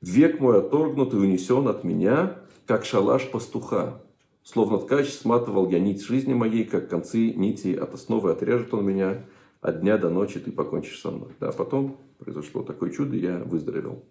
Век 0.00 0.40
мой 0.40 0.58
отторгнут 0.58 1.12
и 1.14 1.16
унесен 1.16 1.66
от 1.68 1.84
меня, 1.84 2.38
как 2.66 2.84
шалаш 2.84 3.30
пастуха. 3.30 4.00
Словно 4.42 4.78
ткач 4.78 5.10
сматывал 5.10 5.68
я 5.68 5.80
нить 5.80 6.02
жизни 6.02 6.34
моей, 6.34 6.64
как 6.64 6.88
концы 6.88 7.32
нити 7.32 7.74
от 7.74 7.94
основы 7.94 8.30
отрежет 8.30 8.72
он 8.72 8.86
меня. 8.86 9.26
От 9.60 9.80
дня 9.80 9.98
до 9.98 10.08
ночи 10.08 10.38
ты 10.38 10.52
покончишь 10.52 11.00
со 11.00 11.10
мной. 11.10 11.30
Да, 11.40 11.50
потом 11.50 11.98
произошло 12.18 12.62
такое 12.62 12.90
чудо, 12.90 13.16
я 13.16 13.38
выздоровел. 13.38 14.04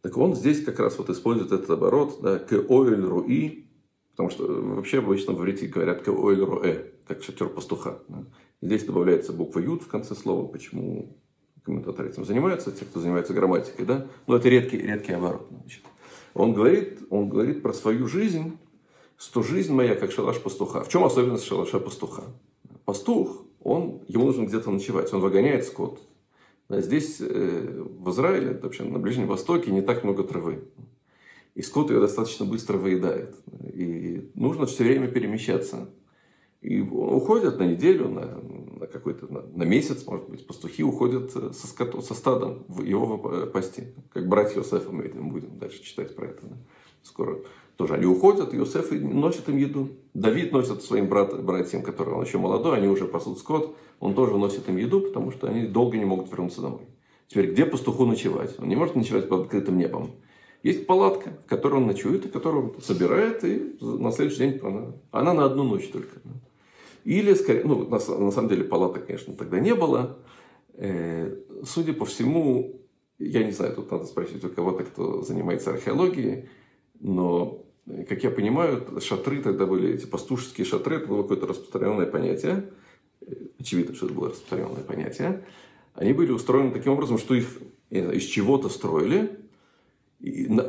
Так 0.00 0.16
он 0.16 0.34
здесь 0.34 0.64
как 0.64 0.78
раз 0.78 0.96
вот 0.98 1.10
использует 1.10 1.52
этот 1.52 1.68
оборот, 1.70 2.20
да, 2.22 2.38
к 2.38 2.52
оэль 2.52 3.04
руи, 3.04 3.68
потому 4.12 4.30
что 4.30 4.46
вообще 4.46 4.98
обычно 4.98 5.34
в 5.34 5.40
иврите 5.40 5.66
говорят 5.66 6.02
к 6.02 6.08
оэль 6.08 6.42
руэ, 6.42 6.92
как 7.06 7.22
шатер 7.22 7.48
пастуха. 7.48 8.00
Да. 8.08 8.24
Здесь 8.62 8.84
добавляется 8.84 9.32
буква 9.32 9.60
ют 9.60 9.82
в 9.82 9.88
конце 9.88 10.14
слова, 10.14 10.46
почему 10.46 11.18
комментаторы 11.68 12.08
этим 12.08 12.24
занимаются, 12.24 12.72
те, 12.72 12.86
кто 12.86 12.98
занимается 12.98 13.34
грамматикой, 13.34 13.84
да, 13.84 14.06
но 14.26 14.36
это 14.36 14.48
редкий, 14.48 14.78
редкий 14.78 15.12
оборот. 15.12 15.46
Значит. 15.50 15.82
Он 16.32 16.54
говорит, 16.54 17.00
он 17.10 17.28
говорит 17.28 17.62
про 17.62 17.74
свою 17.74 18.06
жизнь, 18.06 18.56
что 19.18 19.42
жизнь 19.42 19.74
моя 19.74 19.94
как 19.94 20.10
шалаш 20.10 20.40
пастуха. 20.40 20.82
В 20.82 20.88
чем 20.88 21.04
особенность 21.04 21.44
шалаша 21.44 21.78
пастуха? 21.78 22.24
Пастух, 22.86 23.44
он, 23.60 24.00
ему 24.08 24.24
нужно 24.24 24.46
где-то 24.46 24.70
ночевать, 24.70 25.12
он 25.12 25.20
выгоняет 25.20 25.66
скот. 25.66 26.00
Да, 26.70 26.80
здесь, 26.80 27.18
э, 27.20 27.84
в 27.98 28.10
Израиле, 28.10 28.58
вообще 28.62 28.84
на 28.84 28.98
Ближнем 28.98 29.26
Востоке, 29.26 29.70
не 29.70 29.82
так 29.82 30.04
много 30.04 30.22
травы. 30.22 30.64
И 31.54 31.60
скот 31.60 31.90
ее 31.90 32.00
достаточно 32.00 32.46
быстро 32.46 32.78
выедает. 32.78 33.34
И 33.74 34.30
нужно 34.34 34.64
все 34.64 34.84
время 34.84 35.08
перемещаться. 35.08 35.90
И 36.62 36.80
уходят 36.80 37.58
на 37.58 37.64
неделю, 37.64 38.08
на, 38.08 38.40
на 38.78 38.86
какой-то 38.86 39.32
на, 39.32 39.42
на 39.42 39.62
месяц, 39.64 40.06
может 40.06 40.28
быть, 40.28 40.46
пастухи 40.46 40.82
уходят 40.82 41.32
э, 41.34 41.52
со, 41.52 41.66
скотом, 41.66 42.02
со 42.02 42.14
стадом 42.14 42.64
в 42.68 42.82
его 42.82 43.18
пасти. 43.52 43.94
Как 44.12 44.28
братья 44.28 44.60
Иосифа 44.60 44.90
мы 44.90 45.04
будем 45.04 45.58
дальше 45.58 45.82
читать 45.82 46.14
про 46.14 46.26
это. 46.26 46.46
Да? 46.46 46.56
Скоро 47.02 47.38
тоже 47.76 47.94
они 47.94 48.06
уходят, 48.06 48.54
Иосиф 48.54 48.90
носит 48.90 49.48
им 49.48 49.56
еду. 49.56 49.90
Давид 50.14 50.52
носит 50.52 50.82
своим 50.82 51.08
брат, 51.08 51.44
братьям, 51.44 51.82
которые 51.82 52.16
он 52.16 52.24
еще 52.24 52.38
молодой, 52.38 52.78
они 52.78 52.88
уже 52.88 53.04
пасут 53.04 53.38
скот, 53.38 53.76
он 54.00 54.14
тоже 54.14 54.36
носит 54.36 54.68
им 54.68 54.76
еду, 54.76 55.00
потому 55.00 55.30
что 55.30 55.46
они 55.46 55.66
долго 55.66 55.96
не 55.96 56.04
могут 56.04 56.30
вернуться 56.30 56.60
домой. 56.60 56.88
Теперь, 57.28 57.52
где 57.52 57.66
пастуху 57.66 58.04
ночевать? 58.06 58.58
Он 58.58 58.68
не 58.68 58.74
может 58.74 58.96
ночевать 58.96 59.28
под 59.28 59.42
открытым 59.42 59.78
небом. 59.78 60.10
Есть 60.62 60.86
палатка, 60.86 61.30
в 61.44 61.48
которой 61.48 61.74
он 61.74 61.86
ночует, 61.86 62.26
и 62.26 62.28
которую 62.28 62.74
он 62.74 62.82
собирает, 62.82 63.44
и 63.44 63.76
на 63.80 64.10
следующий 64.10 64.38
день 64.38 64.60
она, 64.62 64.92
она 65.12 65.32
на 65.34 65.44
одну 65.44 65.62
ночь 65.62 65.88
только. 65.88 66.20
Или, 67.04 67.34
скорее, 67.34 67.64
ну, 67.64 67.84
на, 67.88 67.98
на 67.98 68.30
самом 68.30 68.48
деле, 68.48 68.64
палаток, 68.64 69.06
конечно, 69.06 69.34
тогда 69.34 69.60
не 69.60 69.74
было. 69.74 70.18
Э, 70.74 71.36
судя 71.64 71.92
по 71.92 72.04
всему, 72.04 72.80
я 73.18 73.42
не 73.42 73.52
знаю, 73.52 73.74
тут 73.74 73.90
надо 73.90 74.04
спросить 74.04 74.44
у 74.44 74.48
кого-то, 74.48 74.84
кто 74.84 75.22
занимается 75.22 75.70
археологией, 75.70 76.48
но, 77.00 77.64
как 78.08 78.22
я 78.22 78.30
понимаю, 78.30 79.00
шатры 79.00 79.42
тогда 79.42 79.66
были, 79.66 79.94
эти 79.94 80.06
пастушеские 80.06 80.64
шатры, 80.64 80.96
это 80.96 81.06
было 81.06 81.22
какое-то 81.22 81.46
распространенное 81.46 82.06
понятие. 82.06 82.70
Очевидно, 83.58 83.94
что 83.94 84.06
это 84.06 84.14
было 84.14 84.28
распространенное 84.28 84.82
понятие. 84.82 85.44
Они 85.94 86.12
были 86.12 86.30
устроены 86.30 86.70
таким 86.70 86.92
образом, 86.92 87.18
что 87.18 87.34
их 87.34 87.58
из 87.90 88.22
чего-то 88.24 88.68
строили, 88.68 89.40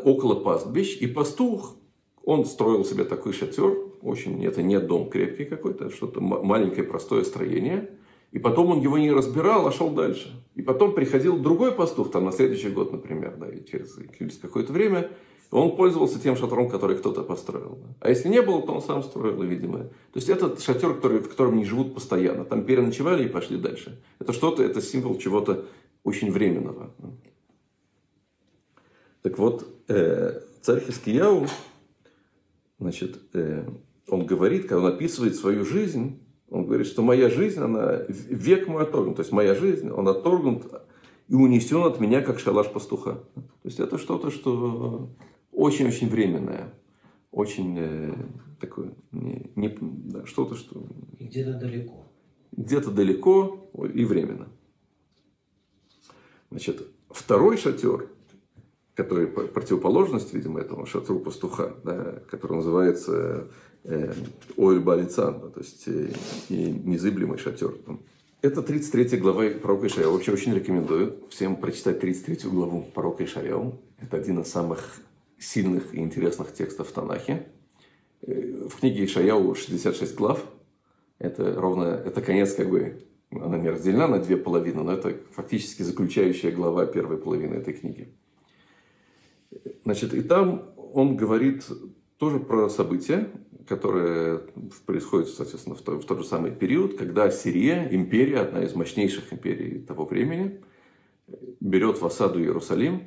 около 0.04 0.36
пастбищ, 0.36 0.98
и 1.00 1.08
пастух, 1.08 1.76
он 2.24 2.46
строил 2.46 2.86
себе 2.86 3.04
такой 3.04 3.34
шатер, 3.34 3.76
очень, 4.02 4.46
это 4.46 4.62
не 4.62 4.80
дом 4.80 5.10
крепкий 5.10 5.46
какой-то, 5.46 5.90
что-то 5.90 6.22
маленькое 6.22 6.84
простое 6.84 7.24
строение. 7.24 7.90
И 8.32 8.38
потом 8.40 8.70
он 8.72 8.82
его 8.82 8.98
не 8.98 9.12
разбирал, 9.12 9.68
а 9.68 9.72
шел 9.72 9.90
дальше. 9.90 10.32
И 10.56 10.62
потом 10.62 10.94
приходил 10.94 11.40
другой 11.40 11.72
пастух, 11.72 12.12
там 12.12 12.26
на 12.26 12.32
следующий 12.32 12.70
год, 12.70 12.92
например, 12.92 13.36
да, 13.38 13.50
или 13.50 13.64
через, 13.64 13.98
через 14.18 14.38
какое-то 14.38 14.72
время, 14.72 15.10
он 15.52 15.76
пользовался 15.76 16.20
тем 16.20 16.36
шатром, 16.36 16.70
который 16.70 16.98
кто-то 16.98 17.24
построил. 17.24 17.80
А 18.00 18.10
если 18.10 18.30
не 18.30 18.42
было, 18.42 18.62
то 18.62 18.74
он 18.74 18.82
сам 18.84 19.02
строил, 19.02 19.42
видимо. 19.42 19.80
То 19.80 20.16
есть 20.16 20.30
это 20.30 20.60
шатер, 20.62 20.94
который, 20.94 21.20
в 21.20 21.30
котором 21.30 21.58
не 21.58 21.66
живут 21.66 21.96
постоянно. 21.96 22.46
Там 22.46 22.66
переночевали 22.66 23.26
и 23.26 23.30
пошли 23.30 23.58
дальше. 23.58 24.00
Это 24.20 24.32
что-то, 24.32 24.62
это 24.62 24.80
символ 24.80 25.18
чего-то 25.18 25.66
очень 26.04 26.32
временного. 26.32 26.94
Так 29.24 29.40
вот, 29.40 29.68
э, 29.88 30.40
царь 30.62 30.82
Хискияу, 30.82 31.48
значит, 32.78 33.20
э, 33.34 33.68
он 34.12 34.26
говорит, 34.26 34.64
когда 34.64 34.86
он 34.86 34.94
описывает 34.94 35.36
свою 35.36 35.66
жизнь, 35.66 36.20
он 36.50 36.66
говорит, 36.66 36.88
что 36.88 37.02
моя 37.02 37.30
жизнь, 37.30 37.60
она 37.60 38.04
век 38.08 38.68
мой 38.68 38.84
отторгнут. 38.84 39.18
То 39.18 39.22
есть 39.22 39.32
моя 39.32 39.56
жизнь, 39.56 39.90
он 39.90 40.08
отторгнут 40.08 40.66
и 41.28 41.36
унесен 41.36 41.84
от 41.84 42.00
меня, 42.00 42.22
как 42.22 42.40
шалаш 42.40 42.72
пастуха. 42.72 43.24
То 43.36 43.66
есть 43.66 43.80
это 43.80 43.98
что-то, 43.98 44.32
что 44.32 45.10
очень-очень 45.52 46.10
временное. 46.10 46.74
Очень 47.32 47.76
э, 47.78 48.14
такое, 48.60 48.96
не, 49.12 49.52
не, 49.56 49.78
да, 49.80 50.26
что-то, 50.26 50.56
что... 50.56 50.84
Где-то 51.20 51.60
далеко. 51.60 52.08
Где-то 52.52 52.90
далеко 52.90 53.70
и 53.94 54.04
временно. 54.06 54.48
Значит, 56.50 56.88
второй 57.12 57.58
шатер, 57.58 58.10
который 58.96 59.28
противоположность, 59.28 60.34
видимо, 60.34 60.60
этому 60.60 60.88
шатру 60.88 61.20
пастуха, 61.20 61.76
да, 61.84 62.24
который 62.30 62.58
называется 62.58 63.50
э, 63.84 64.14
Оэль 64.58 64.80
Балицан, 64.80 65.52
то 65.52 65.60
есть 65.60 65.88
э, 65.88 66.12
незыблемый 66.50 67.38
шатер. 67.38 67.76
Это 68.42 68.62
33 68.62 69.18
глава 69.18 69.50
пророка 69.62 69.88
Ишаяу. 69.88 70.14
Вообще 70.14 70.32
очень 70.32 70.54
рекомендую 70.54 71.28
всем 71.30 71.58
прочитать 71.58 72.00
33 72.00 72.50
главу 72.50 72.84
пророка 72.94 73.26
Ишаяу. 73.26 73.82
Это 74.00 74.18
один 74.18 74.40
из 74.40 74.48
самых 74.48 75.02
сильных 75.38 75.94
и 75.94 76.00
интересных 76.00 76.54
текстов 76.54 76.90
в 76.90 76.92
Танахе. 76.94 77.48
Э, 78.22 78.68
в 78.70 78.80
книге 78.80 79.06
Ишаяу 79.06 79.54
66 79.56 80.16
глав. 80.16 80.44
Это 81.18 81.54
ровно, 81.56 81.84
это 81.84 82.22
конец 82.22 82.54
как 82.54 82.70
бы, 82.70 83.04
она 83.32 83.58
не 83.58 83.70
разделена 83.70 84.08
на 84.08 84.20
две 84.20 84.38
половины, 84.38 84.84
но 84.84 84.94
это 84.94 85.18
фактически 85.32 85.84
заключающая 85.84 86.52
глава 86.52 86.86
первой 86.86 87.18
половины 87.18 87.56
этой 87.56 87.74
книги. 87.74 88.14
Значит, 89.84 90.14
и 90.14 90.22
там 90.22 90.72
он 90.94 91.18
говорит 91.18 91.66
тоже 92.20 92.40
про 92.40 92.70
события, 92.70 93.30
которые 93.68 94.42
происходят, 94.86 95.30
соответственно, 95.30 95.76
в 95.76 95.82
тот, 95.82 96.04
в 96.04 96.06
тот 96.06 96.20
же 96.20 96.26
самый 96.26 96.52
период, 96.52 96.98
когда 96.98 97.32
Сирия, 97.32 97.88
империя, 97.90 98.42
одна 98.42 98.64
из 98.64 98.76
мощнейших 98.76 99.32
империй 99.34 99.80
того 99.80 100.06
времени, 100.06 100.60
берет 101.62 102.02
в 102.02 102.06
осаду 102.06 102.40
Иерусалим, 102.42 103.04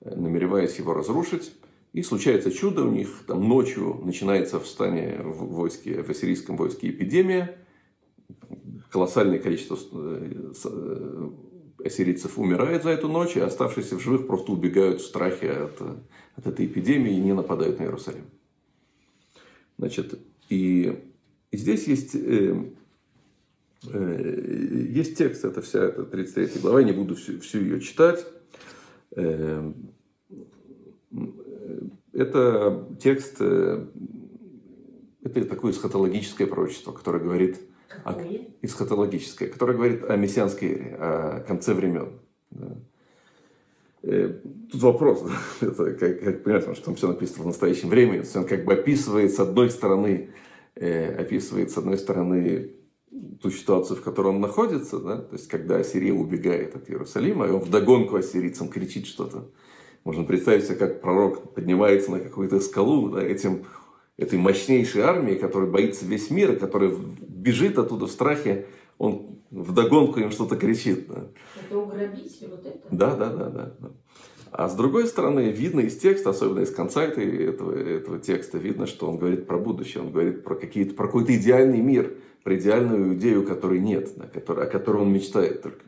намереваясь 0.00 0.78
его 0.78 0.94
разрушить. 0.94 1.52
И 1.92 2.02
случается 2.02 2.52
чудо, 2.52 2.84
у 2.84 2.92
них 2.92 3.24
там 3.26 3.48
ночью 3.48 4.00
начинается 4.04 4.60
в 4.60 4.66
стане 4.66 5.20
в 5.20 5.46
войске, 5.46 6.02
в 6.02 6.10
ассирийском 6.10 6.56
войске 6.56 6.90
эпидемия, 6.90 7.58
колоссальное 8.90 9.38
количество 9.38 9.76
ассирийцев 11.84 12.38
умирает 12.38 12.82
за 12.82 12.90
эту 12.90 13.08
ночь, 13.08 13.36
и 13.36 13.40
оставшиеся 13.40 13.96
в 13.96 14.00
живых 14.00 14.26
просто 14.26 14.52
убегают 14.52 15.00
в 15.00 15.06
страхе 15.06 15.50
от, 15.50 15.80
от 16.36 16.46
этой 16.46 16.66
эпидемии 16.66 17.14
и 17.14 17.20
не 17.20 17.32
нападают 17.32 17.78
на 17.78 17.84
Иерусалим. 17.84 18.24
Значит, 19.78 20.18
и, 20.48 20.98
и 21.50 21.56
здесь 21.56 21.86
есть, 21.86 22.14
э, 22.14 22.64
э, 23.92 24.86
есть 24.90 25.16
текст, 25.16 25.44
это 25.44 25.62
вся 25.62 25.84
эта 25.84 26.04
33 26.04 26.60
глава, 26.60 26.80
я 26.80 26.86
не 26.86 26.92
буду 26.92 27.14
всю, 27.14 27.40
всю 27.40 27.60
ее 27.60 27.80
читать. 27.80 28.26
Э, 29.14 29.72
это 32.12 32.88
текст, 33.00 33.36
э, 33.38 33.86
это 35.22 35.44
такое 35.44 35.72
эсхатологическое 35.72 36.46
пророчество, 36.48 36.92
которое 36.92 37.22
говорит 37.22 37.60
о, 38.04 38.14
эсхатологическое, 38.62 39.48
которое 39.48 39.74
говорит 39.74 40.04
о 40.04 40.16
мессианской 40.16 40.68
эре, 40.68 40.96
о 40.98 41.40
конце 41.46 41.74
времен. 41.74 42.20
Да. 42.50 42.76
Э, 44.02 44.32
тут 44.70 44.82
вопрос, 44.82 45.24
это 45.60 45.92
как, 45.94 46.20
как 46.20 46.42
понятно, 46.44 46.74
что 46.74 46.86
там 46.86 46.94
все 46.94 47.08
написано 47.08 47.44
в 47.44 47.46
настоящем 47.48 47.88
времени, 47.88 48.24
он 48.34 48.44
как 48.46 48.64
бы 48.64 48.72
описывает 48.74 49.32
с 49.32 49.40
одной 49.40 49.70
стороны, 49.70 50.30
э, 50.76 51.14
описывает 51.20 51.70
с 51.70 51.78
одной 51.78 51.98
стороны 51.98 52.72
ту 53.42 53.50
ситуацию, 53.50 53.96
в 53.96 54.02
которой 54.02 54.28
он 54.28 54.40
находится, 54.40 54.98
да? 54.98 55.18
то 55.18 55.34
есть 55.34 55.48
когда 55.48 55.76
Ассирия 55.76 56.12
убегает 56.12 56.76
от 56.76 56.88
Иерусалима, 56.90 57.46
и 57.46 57.50
он 57.50 57.60
вдогонку 57.60 58.16
ассирийцам 58.16 58.68
кричит 58.68 59.06
что-то. 59.06 59.50
Можно 60.04 60.24
представить 60.24 60.64
себе, 60.64 60.76
как 60.76 61.00
пророк 61.00 61.54
поднимается 61.54 62.10
на 62.10 62.20
какую-то 62.20 62.60
скалу 62.60 63.10
да, 63.10 63.22
этим, 63.22 63.66
этой 64.18 64.38
мощнейшей 64.38 65.02
армией, 65.02 65.38
которая 65.38 65.70
боится 65.70 66.04
весь 66.04 66.30
мир, 66.30 66.52
и 66.52 66.58
которая 66.58 66.92
бежит 67.20 67.78
оттуда 67.78 68.06
в 68.06 68.10
страхе, 68.10 68.66
он 68.98 69.38
вдогонку 69.50 70.20
им 70.20 70.32
что-то 70.32 70.56
кричит. 70.56 71.06
Да. 71.08 71.28
Это 71.64 71.78
уграбитель, 71.78 72.48
вот 72.50 72.66
это? 72.66 72.86
Да, 72.90 73.14
да, 73.14 73.32
да, 73.32 73.48
да. 73.48 73.90
А 74.50 74.68
с 74.68 74.74
другой 74.74 75.06
стороны, 75.06 75.50
видно 75.50 75.80
из 75.80 75.96
текста, 75.98 76.30
особенно 76.30 76.60
из 76.60 76.72
конца 76.72 77.04
этого, 77.04 77.72
этого 77.72 78.18
текста, 78.18 78.58
видно, 78.58 78.86
что 78.86 79.08
он 79.08 79.18
говорит 79.18 79.46
про 79.46 79.58
будущее, 79.58 80.02
он 80.02 80.10
говорит 80.10 80.42
про, 80.42 80.56
какие-то, 80.56 80.94
про 80.94 81.06
какой-то 81.06 81.36
идеальный 81.36 81.80
мир, 81.80 82.14
про 82.42 82.56
идеальную 82.56 83.14
идею, 83.14 83.44
которой 83.44 83.78
нет, 83.78 84.10
да, 84.16 84.26
который, 84.26 84.64
о 84.64 84.66
которой 84.66 85.02
он 85.02 85.12
мечтает 85.12 85.62
только. 85.62 85.84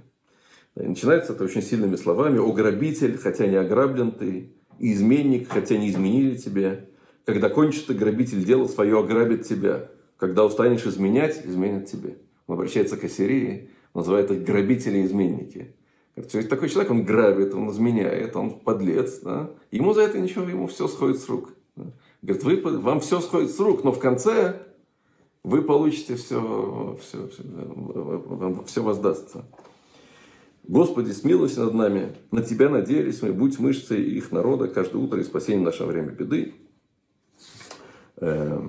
И 0.76 0.82
начинается 0.82 1.32
это 1.32 1.42
очень 1.44 1.62
сильными 1.62 1.96
словами. 1.96 2.38
«О 2.38 2.52
грабитель, 2.52 3.18
хотя 3.18 3.46
не 3.46 3.56
ограблен 3.56 4.12
ты, 4.12 4.52
и 4.78 4.92
изменник, 4.92 5.48
хотя 5.48 5.76
не 5.76 5.90
изменили 5.90 6.36
тебе. 6.36 6.89
Когда 7.32 7.48
кончишь 7.48 7.82
ты, 7.82 7.94
грабитель 7.94 8.44
дело 8.44 8.66
свое 8.66 8.98
ограбит 8.98 9.46
тебя. 9.46 9.88
Когда 10.16 10.44
устанешь 10.44 10.84
изменять, 10.84 11.40
изменят 11.44 11.86
тебе». 11.86 12.18
Он 12.46 12.54
обращается 12.54 12.96
к 12.96 13.04
Ассирии, 13.04 13.70
называет 13.94 14.30
их 14.32 14.42
грабители 14.42 14.98
и 14.98 15.06
изменники. 15.06 15.76
Говорит, 16.16 16.50
такой 16.50 16.68
человек, 16.68 16.90
он 16.90 17.04
грабит, 17.04 17.54
он 17.54 17.70
изменяет, 17.70 18.34
он 18.34 18.58
подлец. 18.58 19.20
Да? 19.20 19.50
Ему 19.70 19.94
за 19.94 20.02
это 20.02 20.18
ничего, 20.18 20.48
ему 20.48 20.66
все 20.66 20.88
сходит 20.88 21.18
с 21.18 21.28
рук. 21.28 21.54
Говорит, 22.22 22.42
вы, 22.42 22.78
вам 22.78 23.00
все 23.00 23.20
сходит 23.20 23.52
с 23.52 23.60
рук, 23.60 23.84
но 23.84 23.92
в 23.92 24.00
конце 24.00 24.60
вы 25.44 25.62
получите 25.62 26.16
все, 26.16 26.98
все, 27.00 27.28
все, 27.28 27.42
вам 27.44 28.64
все 28.64 28.82
воздастся. 28.82 29.44
Господи, 30.64 31.12
смилуйся 31.12 31.64
над 31.64 31.74
нами, 31.74 32.16
на 32.30 32.42
Тебя 32.42 32.68
надеялись 32.68 33.22
мы, 33.22 33.32
будь 33.32 33.58
мышцей 33.58 34.02
их 34.02 34.30
народа 34.30 34.68
каждое 34.68 34.98
утро 34.98 35.20
и 35.20 35.24
спасение 35.24 35.62
в 35.62 35.64
наше 35.64 35.84
время 35.84 36.10
беды. 36.10 36.54
Э, 38.20 38.68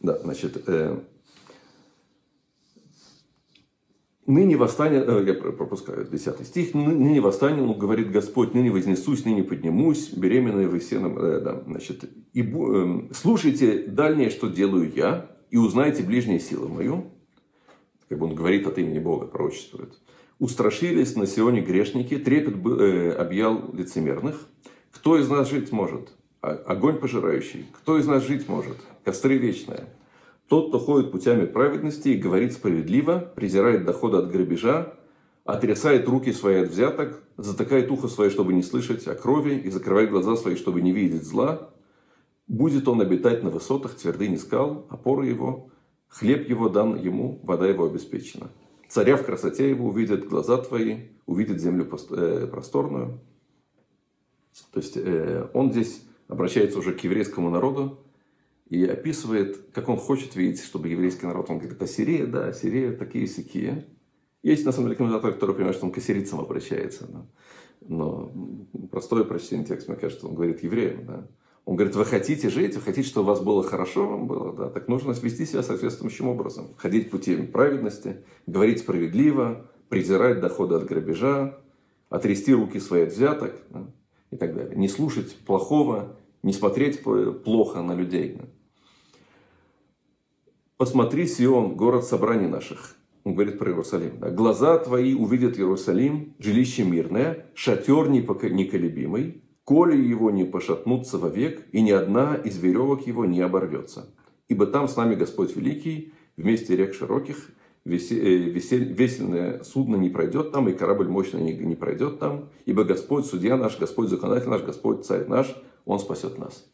да, 0.00 0.18
значит, 0.20 0.62
э, 0.66 1.00
Ныне 4.26 4.56
восстанет, 4.56 5.08
э, 5.08 5.24
я 5.24 5.34
пропускаю 5.34 6.04
10 6.04 6.44
стих, 6.44 6.74
ныне 6.74 7.20
восстанет, 7.20 7.78
говорит 7.78 8.10
Господь, 8.10 8.54
ныне 8.54 8.72
вознесусь, 8.72 9.24
ныне 9.24 9.44
поднимусь, 9.44 10.10
беременная 10.10 10.66
вы 10.66 10.80
сеном, 10.80 11.16
э, 11.16 11.40
да, 11.40 11.62
значит, 11.64 12.10
и, 12.32 12.42
э, 12.42 13.08
слушайте 13.14 13.84
дальнее, 13.86 14.30
что 14.30 14.48
делаю 14.48 14.92
я, 14.92 15.30
и 15.50 15.56
узнайте 15.56 16.02
ближние 16.02 16.40
силы 16.40 16.68
мою, 16.68 17.12
как 18.08 18.18
бы 18.18 18.26
он 18.26 18.34
говорит 18.34 18.66
от 18.66 18.78
имени 18.78 18.98
Бога, 18.98 19.26
пророчествует. 19.26 19.94
Устрашились 20.40 21.14
на 21.14 21.26
Сионе 21.28 21.60
грешники, 21.60 22.18
трепет 22.18 22.56
э, 22.66 23.12
объял 23.12 23.72
лицемерных. 23.72 24.48
Кто 24.90 25.18
из 25.18 25.28
нас 25.28 25.48
жить 25.48 25.70
может? 25.70 26.16
Огонь 26.40 26.98
пожирающий. 26.98 27.66
Кто 27.72 27.98
из 27.98 28.06
нас 28.06 28.24
жить 28.24 28.48
может? 28.48 28.76
Костры 29.04 29.36
вечные. 29.36 29.86
Тот, 30.48 30.68
кто 30.68 30.78
ходит 30.78 31.10
путями 31.10 31.44
праведности 31.44 32.10
и 32.10 32.18
говорит 32.18 32.52
справедливо, 32.52 33.32
презирает 33.34 33.84
доходы 33.84 34.18
от 34.18 34.30
грабежа, 34.30 34.94
отрясает 35.44 36.08
руки 36.08 36.32
свои 36.32 36.62
от 36.62 36.68
взяток, 36.70 37.22
затыкает 37.36 37.90
ухо 37.90 38.08
свое, 38.08 38.30
чтобы 38.30 38.52
не 38.52 38.62
слышать 38.62 39.06
о 39.08 39.14
крови, 39.14 39.54
и 39.54 39.70
закрывает 39.70 40.10
глаза 40.10 40.36
свои, 40.36 40.56
чтобы 40.56 40.82
не 40.82 40.92
видеть 40.92 41.24
зла, 41.24 41.70
будет 42.46 42.86
он 42.86 43.00
обитать 43.00 43.42
на 43.42 43.50
высотах 43.50 43.94
твердыни 43.94 44.36
скал, 44.36 44.86
опоры 44.88 45.26
его, 45.26 45.70
хлеб 46.08 46.48
его 46.48 46.68
дан 46.68 46.96
ему, 46.96 47.40
вода 47.42 47.66
его 47.66 47.86
обеспечена. 47.86 48.48
Царя 48.88 49.16
в 49.16 49.24
красоте 49.24 49.68
его 49.68 49.88
увидят 49.88 50.28
глаза 50.28 50.58
твои, 50.58 51.08
увидят 51.26 51.60
землю 51.60 51.88
э, 52.10 52.46
просторную. 52.46 53.20
То 54.72 54.80
есть 54.80 54.96
э, 54.96 55.48
он 55.52 55.72
здесь 55.72 56.05
обращается 56.28 56.78
уже 56.78 56.92
к 56.92 57.00
еврейскому 57.00 57.50
народу 57.50 58.00
и 58.68 58.84
описывает, 58.84 59.58
как 59.72 59.88
он 59.88 59.96
хочет 59.96 60.34
видеть, 60.34 60.64
чтобы 60.64 60.88
еврейский 60.88 61.26
народ, 61.26 61.50
он 61.50 61.58
говорит, 61.58 61.80
Ассирия, 61.80 62.26
да, 62.26 62.48
Ассирия, 62.48 62.92
такие 62.92 63.26
сякие. 63.26 63.86
Есть, 64.42 64.64
на 64.64 64.72
самом 64.72 64.88
деле, 64.88 64.96
комментаторы, 64.96 65.34
которые 65.34 65.54
понимают, 65.54 65.76
что 65.76 65.86
он 65.86 65.92
к 65.92 65.98
ассирийцам 65.98 66.40
обращается. 66.40 67.06
Да? 67.08 67.26
Но 67.80 68.32
простое 68.90 69.24
прочтение 69.24 69.66
текста, 69.66 69.90
мне 69.90 70.00
кажется, 70.00 70.26
он 70.26 70.34
говорит 70.34 70.62
евреям. 70.62 71.06
Да? 71.06 71.28
Он 71.64 71.74
говорит, 71.74 71.96
вы 71.96 72.04
хотите 72.04 72.48
жить, 72.48 72.76
вы 72.76 72.82
хотите, 72.82 73.08
чтобы 73.08 73.24
у 73.24 73.28
вас 73.28 73.40
было 73.40 73.62
хорошо, 73.64 74.06
вам 74.08 74.28
было, 74.28 74.52
да, 74.52 74.70
так 74.70 74.86
нужно 74.86 75.10
вести 75.10 75.44
себя 75.44 75.64
соответствующим 75.64 76.28
образом. 76.28 76.74
Ходить 76.76 77.10
путем 77.10 77.50
праведности, 77.50 78.18
говорить 78.46 78.78
справедливо, 78.78 79.68
презирать 79.88 80.40
доходы 80.40 80.76
от 80.76 80.84
грабежа, 80.84 81.58
отрести 82.08 82.54
руки 82.54 82.78
свои 82.78 83.02
от 83.02 83.12
взяток 83.12 83.52
да, 83.70 83.86
и 84.30 84.36
так 84.36 84.54
далее. 84.54 84.76
Не 84.76 84.88
слушать 84.88 85.36
плохого, 85.46 86.16
не 86.42 86.52
смотреть 86.52 87.02
плохо 87.02 87.82
на 87.82 87.94
людей. 87.94 88.40
Посмотри, 90.76 91.26
Сион, 91.26 91.74
город 91.74 92.04
собраний 92.04 92.48
наших. 92.48 92.96
Он 93.24 93.34
говорит 93.34 93.58
про 93.58 93.70
Иерусалим. 93.70 94.20
Да. 94.20 94.30
Глаза 94.30 94.78
твои 94.78 95.14
увидят 95.14 95.58
Иерусалим, 95.58 96.34
жилище 96.38 96.84
мирное, 96.84 97.46
шатер 97.54 98.08
неколебимый, 98.08 99.42
коли 99.64 99.96
его 99.96 100.30
не 100.30 100.44
пошатнутся 100.44 101.18
вовек, 101.18 101.66
и 101.72 101.80
ни 101.80 101.90
одна 101.90 102.36
из 102.36 102.58
веревок 102.58 103.06
его 103.06 103.24
не 103.24 103.40
оборвется. 103.40 104.14
Ибо 104.48 104.66
там 104.66 104.86
с 104.86 104.96
нами 104.96 105.16
Господь 105.16 105.56
Великий, 105.56 106.12
вместе 106.36 106.76
рек 106.76 106.94
широких, 106.94 107.50
весельное 107.86 109.62
судно 109.62 109.96
не 109.96 110.10
пройдет 110.10 110.52
там, 110.52 110.68
и 110.68 110.72
корабль 110.72 111.08
мощный 111.08 111.40
не, 111.54 111.76
пройдет 111.76 112.18
там, 112.18 112.48
ибо 112.64 112.84
Господь 112.84 113.26
судья 113.26 113.56
наш, 113.56 113.78
Господь 113.78 114.08
законодатель 114.08 114.48
наш, 114.48 114.62
Господь 114.62 115.04
царь 115.06 115.26
наш, 115.26 115.54
Он 115.84 115.98
спасет 115.98 116.36
нас. 116.38 116.66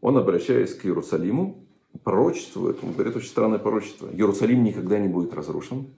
Он, 0.00 0.16
обращаясь 0.16 0.74
к 0.74 0.86
Иерусалиму, 0.86 1.66
пророчествует, 2.02 2.78
он 2.82 2.92
говорит 2.92 3.16
очень 3.16 3.28
странное 3.28 3.58
пророчество. 3.58 4.08
Иерусалим 4.12 4.62
никогда 4.62 4.98
не 4.98 5.08
будет 5.08 5.34
разрушен. 5.34 5.88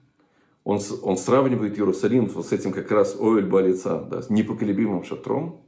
Он, 0.63 0.79
он 1.03 1.17
сравнивает 1.17 1.77
Иерусалим 1.77 2.29
с 2.29 2.51
этим 2.51 2.71
как 2.71 2.91
раз 2.91 3.15
Оэль 3.19 3.45
Балица, 3.45 4.05
да, 4.09 4.21
с 4.21 4.29
непоколебимым 4.29 5.03
шатром, 5.03 5.61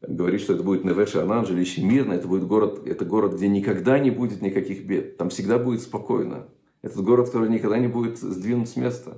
говорит, 0.00 0.40
что 0.40 0.54
это 0.54 0.62
будет 0.62 0.84
Невеш 0.84 1.16
Анан, 1.16 1.46
жилище 1.46 1.82
мирное, 1.82 2.16
это 2.16 2.28
будет 2.28 2.46
город, 2.46 2.86
это 2.86 3.04
город, 3.04 3.34
где 3.34 3.48
никогда 3.48 3.98
не 3.98 4.10
будет 4.10 4.42
никаких 4.42 4.84
бед. 4.84 5.16
Там 5.16 5.28
всегда 5.28 5.58
будет 5.58 5.82
спокойно. 5.82 6.48
Этот 6.82 7.02
город, 7.02 7.26
который 7.26 7.48
никогда 7.48 7.78
не 7.78 7.88
будет 7.88 8.18
сдвинут 8.18 8.68
с 8.68 8.76
места. 8.76 9.16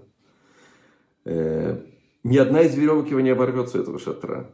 Э, 1.25 1.81
ни 2.23 2.37
одна 2.37 2.63
из 2.63 2.75
веревок 2.75 3.11
его 3.11 3.21
не 3.21 3.31
оборвется, 3.31 3.79
этого 3.79 3.99
шатра. 3.99 4.51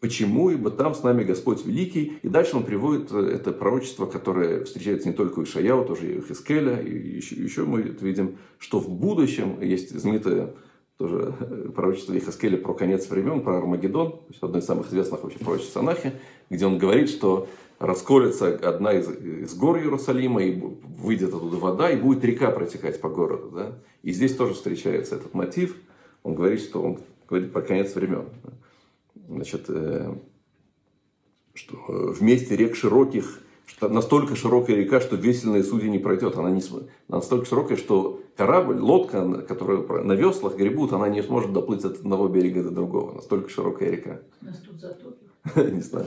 Почему? 0.00 0.50
Ибо 0.50 0.70
там 0.70 0.94
с 0.94 1.02
нами 1.02 1.24
Господь 1.24 1.64
Великий. 1.66 2.18
И 2.22 2.28
дальше 2.28 2.56
он 2.56 2.64
приводит 2.64 3.12
это 3.12 3.52
пророчество, 3.52 4.06
которое 4.06 4.64
встречается 4.64 5.08
не 5.08 5.14
только 5.14 5.40
у 5.40 5.42
Ишаяу, 5.44 5.84
тоже 5.84 6.14
и 6.14 6.18
у 6.18 6.22
Хискеля. 6.22 6.80
И 6.80 7.16
еще, 7.16 7.34
еще 7.36 7.64
мы 7.64 7.82
видим, 7.82 8.38
что 8.58 8.78
в 8.78 8.88
будущем 8.88 9.60
есть 9.60 9.90
знаменитое 9.98 10.54
тоже 10.96 11.34
э, 11.40 11.70
пророчество 11.74 12.16
Ихаскеля 12.16 12.58
про 12.58 12.74
конец 12.74 13.08
времен, 13.08 13.40
про 13.40 13.56
Армагеддон, 13.56 14.20
одно 14.42 14.58
из 14.58 14.66
самых 14.66 14.88
известных 14.88 15.22
вообще 15.22 15.38
пророчеств 15.38 15.76
Анахи, 15.78 16.12
где 16.50 16.66
он 16.66 16.76
говорит, 16.76 17.08
что 17.08 17.48
расколется 17.80 18.54
одна 18.56 18.92
из, 18.92 19.08
из 19.08 19.54
гор 19.54 19.78
Иерусалима, 19.78 20.44
и 20.44 20.60
выйдет 20.60 21.30
оттуда 21.30 21.56
вода, 21.56 21.90
и 21.90 21.96
будет 21.96 22.22
река 22.24 22.50
протекать 22.50 23.00
по 23.00 23.08
городу. 23.08 23.50
Да? 23.50 23.78
И 24.02 24.12
здесь 24.12 24.36
тоже 24.36 24.54
встречается 24.54 25.16
этот 25.16 25.34
мотив. 25.34 25.74
Он 26.22 26.34
говорит, 26.34 26.60
что 26.60 26.82
он 26.82 26.98
говорит 27.28 27.52
про 27.52 27.62
конец 27.62 27.94
времен. 27.94 28.26
Значит, 29.28 29.64
э, 29.68 30.14
что 31.54 31.76
вместе 31.88 32.54
рек 32.54 32.76
широких 32.76 33.40
что 33.66 33.88
настолько 33.88 34.34
широкая 34.34 34.74
река, 34.74 35.00
что 35.00 35.14
весельные 35.14 35.62
судьи 35.62 35.88
не 35.88 36.00
пройдет. 36.00 36.36
Она 36.36 36.50
не, 36.50 36.60
настолько 37.06 37.46
широкая, 37.46 37.78
что 37.78 38.20
корабль, 38.36 38.80
лодка, 38.80 39.42
которая 39.42 40.02
на 40.02 40.12
веслах 40.14 40.56
гребут, 40.56 40.92
она 40.92 41.08
не 41.08 41.22
сможет 41.22 41.52
доплыть 41.52 41.84
от 41.84 42.00
одного 42.00 42.26
берега 42.26 42.64
до 42.64 42.70
другого. 42.70 43.12
Настолько 43.12 43.48
широкая 43.48 43.90
река. 43.90 44.22
Нас 44.40 44.58
тут 44.58 44.80
затопит. 44.80 45.29
Не 45.56 45.80
знаю. 45.80 46.06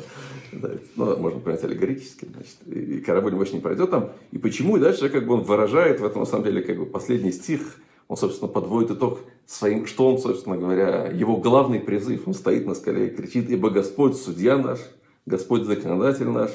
Да, 0.52 0.72
ну, 0.96 1.18
можно 1.18 1.40
понять 1.40 1.64
аллегорически. 1.64 2.26
Значит, 2.26 2.68
и 2.68 3.02
корабль 3.02 3.36
больше 3.36 3.56
не 3.56 3.62
пройдет 3.62 3.90
там. 3.90 4.12
И 4.32 4.38
почему? 4.38 4.78
И 4.78 4.80
дальше 4.80 5.10
как 5.10 5.26
бы 5.26 5.34
он 5.34 5.42
выражает 5.42 6.00
в 6.00 6.06
этом, 6.06 6.22
на 6.22 6.26
самом 6.26 6.46
деле, 6.46 6.62
как 6.62 6.78
бы 6.78 6.86
последний 6.86 7.32
стих, 7.32 7.78
он, 8.08 8.18
собственно, 8.18 8.52
подводит 8.52 8.92
итог 8.92 9.20
своим, 9.46 9.88
что 9.88 10.08
он, 10.08 10.20
собственно 10.20 10.58
говоря, 10.58 11.08
его 11.08 11.38
главный 11.38 11.80
призыв. 11.80 12.28
Он 12.28 12.34
стоит 12.34 12.68
на 12.68 12.76
скале 12.76 13.08
и 13.08 13.16
кричит, 13.16 13.50
ибо 13.50 13.70
Господь 13.70 14.16
судья 14.16 14.58
наш, 14.58 14.80
Господь 15.26 15.64
законодатель 15.64 16.30
наш, 16.30 16.52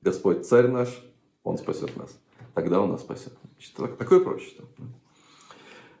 Господь 0.00 0.46
царь 0.46 0.68
наш, 0.68 0.88
Он 1.44 1.58
спасет 1.58 1.96
нас. 1.96 2.16
Тогда 2.54 2.80
Он 2.80 2.90
нас 2.90 3.02
спасет. 3.02 3.32
Значит, 3.56 3.98
такое 3.98 4.20
пророчество. 4.20 4.64
Э, 4.78 4.82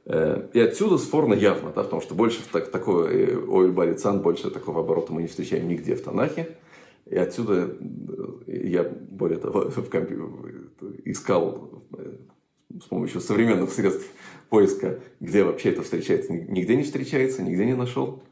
и 0.04 0.58
отсюда 0.58 0.98
сфорно 0.98 1.34
явно, 1.34 1.70
да, 1.70 1.84
потому 1.84 2.02
что 2.02 2.14
больше 2.14 2.40
так, 2.50 2.70
такое 2.70 3.08
э, 3.08 3.36
Оэль 3.48 3.70
Барицан, 3.70 4.20
больше 4.20 4.50
такого 4.50 4.80
оборота 4.80 5.12
мы 5.12 5.22
не 5.22 5.28
встречаем 5.28 5.68
нигде 5.68 5.94
в 5.94 6.02
Танахе. 6.02 6.56
И 7.06 7.14
отсюда 7.14 7.70
э, 8.48 8.66
я, 8.68 8.82
более 8.82 9.38
того, 9.38 9.60
в 9.70 9.88
компе... 9.88 10.18
искал 11.04 11.84
с 12.80 12.86
помощью 12.86 13.20
современных 13.20 13.70
средств 13.70 14.10
поиска, 14.48 14.98
где 15.20 15.44
вообще 15.44 15.70
это 15.70 15.82
встречается. 15.82 16.32
Нигде 16.32 16.74
не 16.74 16.82
встречается, 16.82 17.42
нигде 17.42 17.66
не 17.66 17.76
нашел. 17.76 18.24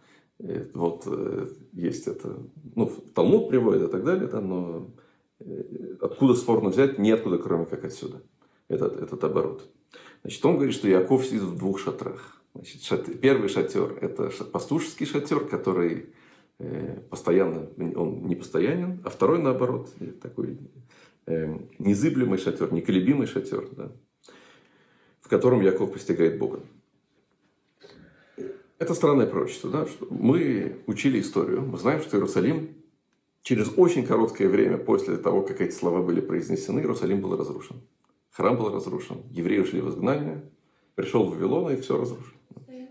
Вот 0.73 1.07
есть 1.75 2.07
это, 2.07 2.39
ну, 2.75 2.91
Талмуд 3.15 3.51
приводит 3.51 3.89
и 3.89 3.93
так 3.93 4.05
далее, 4.05 4.27
да, 4.27 4.41
но 4.41 4.91
откуда 6.01 6.35
сфорно 6.35 6.71
взять, 6.71 6.99
неоткуда, 6.99 7.37
кроме 7.37 7.67
как 7.67 7.85
отсюда, 7.85 8.23
этот, 8.69 9.03
этот 9.03 9.23
оборот. 9.23 9.69
Значит, 10.23 10.45
он 10.45 10.55
говорит, 10.57 10.75
что 10.75 10.89
Яков 10.89 11.25
сидит 11.25 11.43
в 11.43 11.57
двух 11.57 11.79
шатрах. 11.79 12.43
Значит, 12.55 12.83
шат... 12.83 13.21
Первый 13.21 13.49
шатер– 13.49 13.97
это 14.01 14.31
пастушеский 14.45 15.07
шатер, 15.07 15.47
который 15.47 16.11
э, 16.59 17.01
постоянно, 17.09 17.69
он 17.97 18.27
не 18.27 18.35
постоянен, 18.35 19.01
а 19.05 19.11
второй, 19.11 19.41
наоборот, 19.41 19.91
такой 20.21 20.59
э, 21.27 21.59
незыблемый 21.79 22.39
шатер, 22.39 22.73
неколебимый 22.73 23.27
шатер, 23.27 23.69
да, 23.73 23.93
в 25.21 25.29
котором 25.29 25.63
Яков 25.63 25.93
постигает 25.93 26.39
Бога. 26.39 26.61
Это 28.79 28.95
странное 28.95 29.27
пророчество. 29.27 29.71
Да? 29.71 29.87
Мы 30.09 30.79
учили 30.87 31.21
историю. 31.21 31.61
Мы 31.61 31.77
знаем, 31.77 32.01
что 32.01 32.17
Иерусалим 32.17 32.71
через 33.43 33.71
очень 33.77 34.07
короткое 34.07 34.49
время 34.49 34.79
после 34.79 35.19
того, 35.19 35.43
как 35.43 35.61
эти 35.61 35.75
слова 35.75 36.03
были 36.03 36.21
произнесены, 36.21 36.81
Иерусалим 36.81 37.21
был 37.21 37.37
разрушен. 37.37 37.83
Храм 38.31 38.57
был 38.57 38.73
разрушен. 38.73 39.23
Евреи 39.31 39.59
ушли 39.59 39.81
в 39.81 39.89
изгнание. 39.89 40.43
Пришел 40.95 41.25
в 41.25 41.31
Вавилон 41.31 41.73
и 41.73 41.81
все 41.81 41.99
разрушил. 41.99 42.35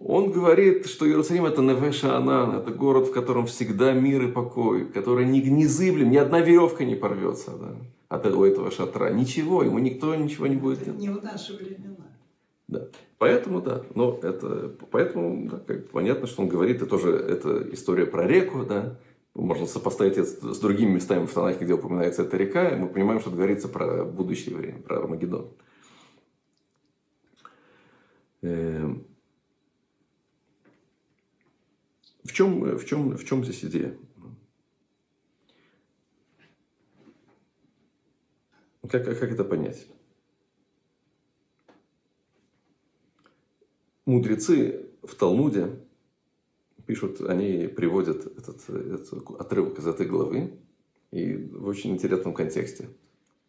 Он 0.02 0.32
говорит, 0.32 0.88
что 0.88 1.06
Иерусалим 1.06 1.46
это 1.46 1.62
Невеша 1.62 2.16
Анан, 2.16 2.56
это 2.56 2.72
город, 2.72 3.08
в 3.08 3.12
котором 3.12 3.48
всегда 3.48 3.92
мир 3.92 4.24
и 4.24 4.32
покой, 4.32 4.86
который 4.86 5.26
не 5.26 5.42
незыблем, 5.42 6.10
ни 6.10 6.16
одна 6.16 6.40
веревка 6.40 6.86
не 6.86 6.96
порвется 6.96 7.52
да, 7.52 7.76
от 8.08 8.26
у 8.26 8.46
этого 8.46 8.72
шатра. 8.72 9.10
Ничего, 9.10 9.62
ему 9.62 9.80
никто 9.80 10.16
ничего 10.16 10.48
не 10.48 10.56
будет 10.56 10.84
делать. 10.86 11.00
Не 11.00 11.10
в 11.10 11.22
наши 11.22 11.54
времена. 11.54 11.96
Да. 12.70 12.88
Поэтому, 13.18 13.62
да, 13.62 13.84
но 13.96 14.18
это, 14.22 14.72
поэтому, 14.92 15.50
да, 15.50 15.60
как, 15.68 15.90
понятно, 15.90 16.28
что 16.28 16.44
он 16.44 16.48
говорит, 16.48 16.82
и 16.82 16.86
тоже 16.86 17.12
это 17.12 17.68
история 17.74 18.06
про 18.06 18.26
реку, 18.26 18.64
да, 18.64 18.96
можно 19.40 19.66
сопоставить 19.66 20.18
это 20.18 20.54
с 20.54 20.60
другими 20.60 20.92
местами 20.92 21.26
в 21.26 21.34
Танахе, 21.34 21.64
где 21.64 21.74
упоминается 21.74 22.24
эта 22.24 22.38
река, 22.38 22.70
и 22.70 22.76
мы 22.76 22.90
понимаем, 22.90 23.20
что 23.20 23.30
это 23.30 23.38
говорится 23.38 23.68
про 23.68 24.04
будущее 24.04 24.56
время, 24.56 24.82
про 24.82 24.98
Армагеддон. 24.98 25.52
Эм. 28.42 29.06
В 32.24 32.32
чем, 32.32 32.78
в, 32.78 32.86
чем, 32.86 33.18
в 33.18 33.26
чем 33.26 33.44
здесь 33.44 33.66
идея? 33.66 33.98
Как, 38.90 39.06
как 39.06 39.32
это 39.32 39.44
понять? 39.44 39.88
Мудрецы 44.06 44.90
в 45.04 45.16
Талмуде 45.16 45.80
пишут, 46.90 47.22
они 47.22 47.68
приводят 47.68 48.26
этот, 48.26 48.68
этот 48.68 49.14
отрывок 49.40 49.78
из 49.78 49.86
этой 49.86 50.08
главы 50.08 50.60
и 51.12 51.36
в 51.36 51.68
очень 51.68 51.92
интересном 51.92 52.34
контексте. 52.34 52.90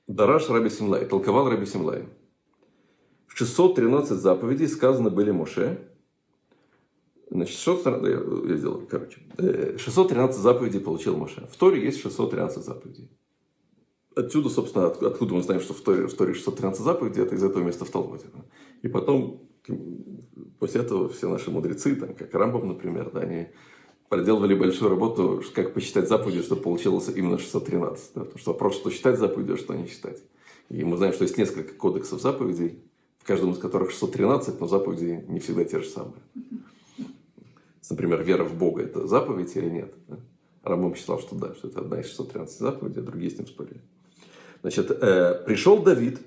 Дараш 0.07 0.51
Раби 0.51 0.69
Симлай, 0.69 1.07
толковал 1.07 1.49
Раби 1.49 1.65
Симлай. 1.65 2.05
613 3.29 4.19
заповедей 4.19 4.69
сказаны 4.69 5.09
были 5.09 5.31
Моше. 5.31 5.79
Значит, 7.31 7.57
613, 7.57 8.05
я, 8.05 8.51
я 8.51 8.57
сделал, 8.59 8.83
короче. 8.87 9.23
613 9.79 10.39
э, 10.39 10.43
заповедей 10.43 10.81
получил 10.81 11.17
Моше. 11.17 11.49
В 11.51 11.57
Торе 11.57 11.83
есть 11.83 12.03
613 12.03 12.63
заповедей. 12.63 13.09
Отсюда, 14.15 14.51
собственно, 14.51 14.89
откуда 14.89 15.33
мы 15.33 15.43
знаем, 15.43 15.63
что 15.63 15.73
в 15.73 15.81
Торе, 15.81 16.07
в 16.07 16.13
Торе 16.13 16.35
613 16.35 16.79
заповедей, 16.83 17.23
это 17.23 17.37
из 17.37 17.43
этого 17.43 17.63
места 17.63 17.87
в 17.87 17.91
Талмуде. 17.91 18.27
И 18.83 18.89
потом 18.89 19.50
После 20.59 20.83
этого 20.83 21.09
все 21.09 21.29
наши 21.29 21.51
мудрецы, 21.51 21.95
там, 21.97 22.15
как 22.15 22.35
Рамбов, 22.35 22.65
например, 22.65 23.11
да, 23.13 23.21
они 23.21 23.49
проделывали 24.09 24.55
большую 24.55 24.91
работу, 24.91 25.43
как 25.55 25.73
посчитать 25.73 26.09
заповеди, 26.09 26.43
чтобы 26.43 26.63
получилось 26.63 27.09
именно 27.15 27.39
613. 27.39 28.11
Да? 28.15 28.21
Потому 28.23 28.39
что 28.39 28.53
вопрос, 28.53 28.75
что 28.77 28.91
считать 28.91 29.19
заповедью, 29.19 29.55
а 29.55 29.59
что 29.59 29.75
не 29.75 29.87
считать. 29.87 30.19
И 30.69 30.85
мы 30.85 30.97
знаем, 30.97 31.13
что 31.13 31.25
есть 31.25 31.39
несколько 31.39 31.75
кодексов 31.75 32.21
заповедей, 32.21 32.83
в 33.19 33.25
каждом 33.25 33.53
из 33.53 33.59
которых 33.59 33.91
613, 33.91 34.61
но 34.61 34.67
заповеди 34.67 35.25
не 35.29 35.39
всегда 35.39 35.65
те 35.65 35.79
же 35.81 35.89
самые. 35.89 36.23
Например, 37.89 38.23
вера 38.23 38.45
в 38.45 38.57
Бога– 38.57 38.83
это 38.85 39.07
заповедь 39.07 39.57
или 39.57 39.69
нет? 39.69 39.95
Да? 40.09 40.19
Рамбом 40.63 40.95
считал, 40.95 41.21
что 41.21 41.35
да, 41.37 41.55
что 41.55 41.69
это 41.69 41.81
одна 41.81 42.01
из 42.01 42.07
613 42.07 42.59
заповедей, 42.59 43.03
а 43.03 43.05
другие 43.05 43.31
с 43.31 43.39
ним 43.39 43.47
спорили. 43.47 43.81
Значит, 44.63 44.91
э, 44.91 45.43
пришел 45.47 45.83
Давид, 45.83 46.21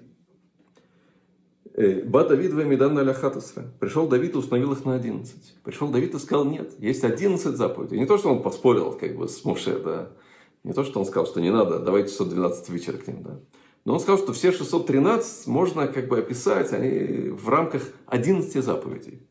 Ба 1.76 2.24
Давид 2.24 2.54
Вамидан 2.54 2.98
Аляхатасра. 2.98 3.66
Пришел 3.80 4.08
Давид 4.08 4.36
и 4.36 4.38
установил 4.38 4.74
их 4.74 4.86
на 4.86 4.96
11. 4.96 5.56
Пришел 5.64 5.90
Давид 5.90 6.14
и 6.14 6.20
сказал, 6.20 6.46
нет, 6.46 6.74
есть 6.80 7.04
11 7.04 7.58
заповедей. 7.58 7.98
Не 7.98 8.06
то, 8.06 8.18
что 8.18 8.30
он 8.30 8.44
поспорил 8.44 8.92
как 8.92 9.16
бы 9.16 9.28
с 9.28 9.44
Моше, 9.44 9.80
да. 9.80 10.10
Не 10.64 10.74
то, 10.74 10.84
что 10.84 11.00
он 11.00 11.06
сказал, 11.06 11.26
что 11.26 11.42
не 11.42 11.52
надо, 11.52 11.80
давайте 11.80 12.10
612 12.10 12.70
вычеркнем, 12.70 13.24
да. 13.24 13.40
Но 13.86 13.94
он 13.96 14.00
сказал, 14.00 14.18
что 14.18 14.34
все 14.34 14.52
613 14.52 15.48
можно 15.48 15.88
как 15.88 16.08
бы 16.08 16.20
описать 16.20 16.72
они 16.72 17.30
в 17.30 17.50
рамках 17.50 17.84
11 18.06 18.64
заповедей. 18.64 19.28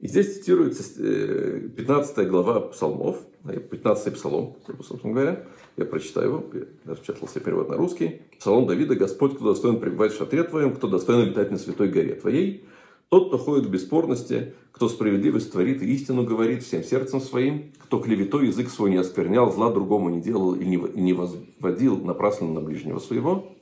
И 0.00 0.08
здесь 0.08 0.36
цитируется 0.36 0.82
15 0.82 2.18
э, 2.18 2.24
глава 2.24 2.60
псалмов, 2.60 3.16
15 3.46 4.14
псалом, 4.14 4.56
собственно 4.82 5.12
говоря. 5.12 5.44
Я 5.76 5.84
прочитаю 5.84 6.28
его, 6.28 6.44
я 6.52 6.92
распечатал 6.92 7.28
себе 7.28 7.42
перевод 7.42 7.68
на 7.68 7.76
русский. 7.76 8.22
Псалом 8.38 8.66
Давида 8.66 8.94
«Господь, 8.94 9.34
кто 9.34 9.44
достоин 9.44 9.78
пребывать 9.78 10.12
в 10.12 10.18
шатре 10.18 10.42
Твоем, 10.42 10.74
кто 10.74 10.88
достоин 10.88 11.28
летать 11.28 11.50
на 11.50 11.58
святой 11.58 11.88
горе 11.88 12.14
Твоей, 12.14 12.64
тот, 13.08 13.28
кто 13.28 13.38
ходит 13.38 13.66
в 13.66 13.70
бесспорности, 13.70 14.54
кто 14.72 14.88
справедливость 14.88 15.52
творит 15.52 15.82
и 15.82 15.92
истину 15.94 16.24
говорит 16.24 16.62
всем 16.62 16.82
сердцем 16.82 17.20
своим, 17.20 17.72
кто 17.78 18.00
клеветой 18.00 18.48
язык 18.48 18.68
свой 18.68 18.90
не 18.90 18.96
осквернял, 18.96 19.52
зла 19.52 19.70
другому 19.70 20.10
не 20.10 20.20
делал 20.20 20.54
и 20.54 20.64
не 20.64 21.12
возводил 21.12 21.98
напрасно 21.98 22.48
на 22.48 22.60
ближнего 22.60 22.98
своего, 22.98 23.56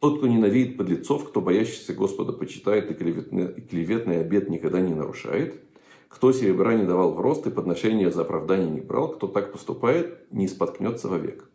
тот, 0.00 0.18
кто 0.18 0.28
ненавидит 0.28 0.76
подлецов, 0.76 1.28
кто 1.28 1.40
боящийся 1.40 1.92
Господа 1.92 2.32
почитает 2.32 2.90
и 2.90 2.94
клеветный, 2.94 3.50
и 3.50 3.60
клеветный 3.60 4.20
обет 4.20 4.48
никогда 4.48 4.80
не 4.80 4.94
нарушает, 4.94 5.60
кто 6.08 6.32
серебра 6.32 6.74
не 6.74 6.84
давал 6.84 7.12
в 7.12 7.20
рост 7.20 7.46
и 7.46 7.50
подношения 7.50 8.10
за 8.10 8.22
оправдание 8.22 8.70
не 8.70 8.80
брал, 8.80 9.12
кто 9.12 9.26
так 9.26 9.52
поступает, 9.52 10.30
не 10.32 10.48
споткнется 10.48 11.08
вовек. 11.08 11.48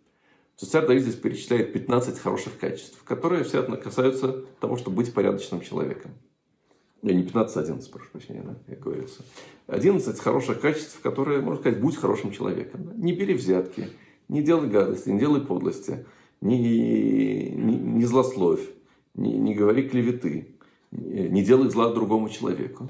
То 0.60 0.68
царь 0.68 0.86
Давид 0.86 1.04
здесь 1.04 1.16
перечисляет 1.16 1.74
15 1.74 2.20
хороших 2.20 2.58
качеств, 2.60 3.04
которые 3.04 3.44
все 3.44 3.64
касаются 3.64 4.46
того, 4.60 4.78
чтобы 4.78 4.98
быть 4.98 5.14
порядочным 5.14 5.62
человеком. 5.62 6.12
Я 7.02 7.14
не 7.14 7.24
15, 7.24 7.58
а 7.58 7.60
11, 7.60 7.92
прошу 7.92 8.10
прощения, 8.12 8.44
да, 8.44 8.56
я 8.68 8.76
говорю. 8.76 9.06
11 9.68 10.20
хороших 10.20 10.62
качеств, 10.62 11.02
которые, 11.02 11.42
можно 11.42 11.60
сказать, 11.60 11.82
будь 11.82 11.98
хорошим 11.98 12.32
человеком. 12.32 12.86
Да? 12.86 12.94
Не 12.96 13.12
бери 13.14 13.34
взятки, 13.34 13.90
не 14.30 14.42
делай 14.42 14.70
гадости, 14.70 15.10
не 15.10 15.20
делай 15.20 15.42
подлости, 15.42 16.06
не, 16.40 16.58
не, 16.60 17.76
не 17.76 18.06
злословь, 18.06 18.62
не, 19.16 19.38
не 19.38 19.54
говори 19.54 19.90
клеветы, 19.90 20.56
не 20.92 21.44
делай 21.44 21.70
зла 21.70 21.94
другому 21.94 22.30
человеку. 22.30 22.90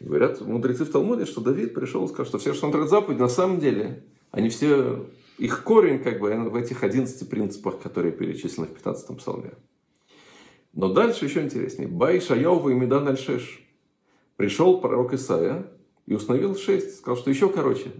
Говорят 0.00 0.40
мудрецы 0.40 0.84
в 0.84 0.90
Талмуде, 0.90 1.26
что 1.26 1.40
Давид 1.40 1.74
пришел 1.74 2.04
и 2.04 2.08
сказал, 2.08 2.26
что 2.26 2.38
все 2.38 2.54
600 2.54 2.88
заповеди 2.88 3.20
на 3.20 3.28
самом 3.28 3.58
деле, 3.58 4.04
они 4.30 4.48
все, 4.48 5.06
их 5.38 5.64
корень 5.64 6.02
как 6.02 6.20
бы 6.20 6.30
в 6.48 6.54
этих 6.54 6.84
11 6.84 7.28
принципах, 7.28 7.80
которые 7.80 8.12
перечислены 8.12 8.68
в 8.68 8.74
15 8.74 9.16
псалме. 9.18 9.52
Но 10.72 10.92
дальше 10.92 11.24
еще 11.24 11.42
интереснее. 11.42 11.88
Бай 11.88 12.20
Шаяува 12.20 12.68
и 12.70 12.74
Медан 12.74 13.08
Альшеш. 13.08 13.64
Пришел 14.36 14.80
пророк 14.80 15.14
Исаия 15.14 15.66
и 16.06 16.14
установил 16.14 16.54
шесть. 16.54 16.98
Сказал, 16.98 17.16
что 17.16 17.30
еще 17.30 17.48
короче. 17.48 17.90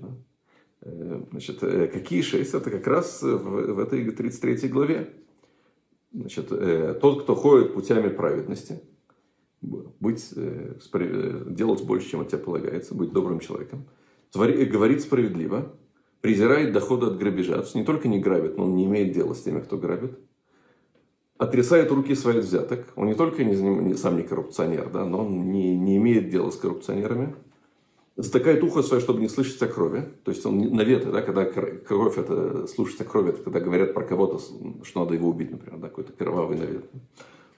Э, 0.82 1.22
значит, 1.32 1.61
э, 1.62 1.88
какие 1.88 2.22
шесть? 2.22 2.55
Это 2.55 2.70
как 2.70 2.86
раз 2.86 3.22
в, 3.22 3.72
в 3.72 3.78
этой 3.80 4.09
33 4.09 4.68
главе. 4.68 5.11
Значит, 6.12 6.53
э, 6.53 6.96
тот, 7.01 7.24
кто 7.24 7.34
ходит 7.34 7.74
путями 7.74 8.09
праведности– 8.09 8.80
быть, 9.61 10.32
э, 10.36 10.74
э, 10.92 11.44
делать 11.48 11.82
больше, 11.84 12.11
чем 12.11 12.20
от 12.20 12.28
тебя 12.28 12.38
полагается, 12.38 12.94
быть 12.94 13.12
добрым 13.12 13.40
человеком, 13.40 13.86
твори, 14.30 14.64
говорит 14.64 15.02
справедливо, 15.02 15.74
презирает 16.20 16.72
доходы 16.72 17.06
от 17.06 17.18
грабежа, 17.18 17.54
то 17.54 17.62
есть 17.62 17.74
не 17.74 17.84
только 17.84 18.09
не 18.09 18.20
грабит, 18.20 18.56
но 18.56 18.64
он 18.64 18.74
не 18.74 18.84
имеет 18.84 19.12
дела 19.12 19.34
с 19.34 19.42
теми, 19.42 19.61
кто 19.61 19.76
грабит, 19.76 20.18
отрисает 21.38 21.90
руки 21.90 22.14
своих 22.14 22.44
взяток, 22.44 22.86
он 22.96 23.06
не 23.06 23.14
только 23.14 23.44
не, 23.44 23.56
не, 23.56 23.94
сам 23.94 24.16
не 24.16 24.22
коррупционер, 24.22 24.90
да, 24.90 25.04
но 25.04 25.24
он 25.24 25.50
не, 25.50 25.76
не 25.76 25.96
имеет 25.96 26.30
дела 26.30 26.50
с 26.50 26.56
коррупционерами, 26.56 27.34
затыкает 28.18 28.62
ухо 28.64 28.82
свое, 28.82 29.00
чтобы 29.00 29.20
не 29.20 29.28
слышать 29.28 29.62
о 29.62 29.68
крови. 29.68 30.04
То 30.24 30.32
есть 30.32 30.44
он 30.44 30.59
наветы, 30.59 31.11
да, 31.11 31.22
когда 31.22 31.44
кровь 31.44 32.18
это 32.18 32.66
слушать 32.66 33.00
о 33.00 33.04
крови, 33.04 33.30
это 33.30 33.44
когда 33.44 33.61
говорят 33.61 33.94
про 33.94 34.04
кого-то, 34.04 34.40
что 34.82 35.00
надо 35.00 35.14
его 35.14 35.28
убить, 35.28 35.52
например, 35.52 35.78
да, 35.78 35.88
какой-то 35.88 36.12
кровавый 36.12 36.59
навет. 36.59 36.90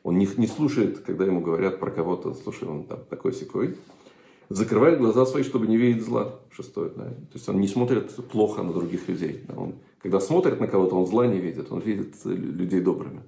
Он 0.03 0.19
не, 0.19 0.29
не 0.37 0.47
слушает, 0.47 1.01
когда 1.01 1.25
ему 1.27 1.41
говорят 1.41 1.79
про 1.79 1.91
кого-то, 1.91 2.35
слушай, 2.35 2.67
он 2.67 2.85
там 2.85 3.01
такой 3.09 3.33
секой. 3.33 3.77
Закрывает 4.49 4.99
глаза 4.99 5.27
свои, 5.27 5.43
чтобы 5.43 5.67
не 5.67 5.77
видеть 5.77 6.05
зла. 6.05 6.41
Шестое. 6.51 6.91
Да? 6.91 7.05
То 7.05 7.35
есть 7.35 7.49
он 7.49 7.61
не 7.61 7.69
смотрит 7.69 8.15
плохо 8.31 8.63
на 8.63 8.73
других 8.73 9.09
людей. 9.09 9.45
Он, 9.57 9.75
когда 10.03 10.19
смотрит 10.21 10.59
на 10.59 10.67
кого-то, 10.67 10.97
он 10.97 11.07
зла 11.07 11.27
не 11.27 11.39
видит. 11.39 11.71
Он 11.71 11.81
видит 11.81 12.15
людей 12.25 12.81
добрыми. 12.81 13.23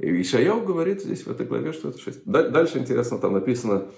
И 0.00 0.22
Ишаяу 0.22 0.62
говорит 0.62 1.02
здесь 1.02 1.26
в 1.26 1.30
этой 1.30 1.46
главе, 1.46 1.72
что 1.72 1.90
это 1.90 1.98
шесть. 1.98 2.24
Дальше 2.24 2.78
интересно, 2.78 3.18
там 3.18 3.34
написано, 3.34 3.88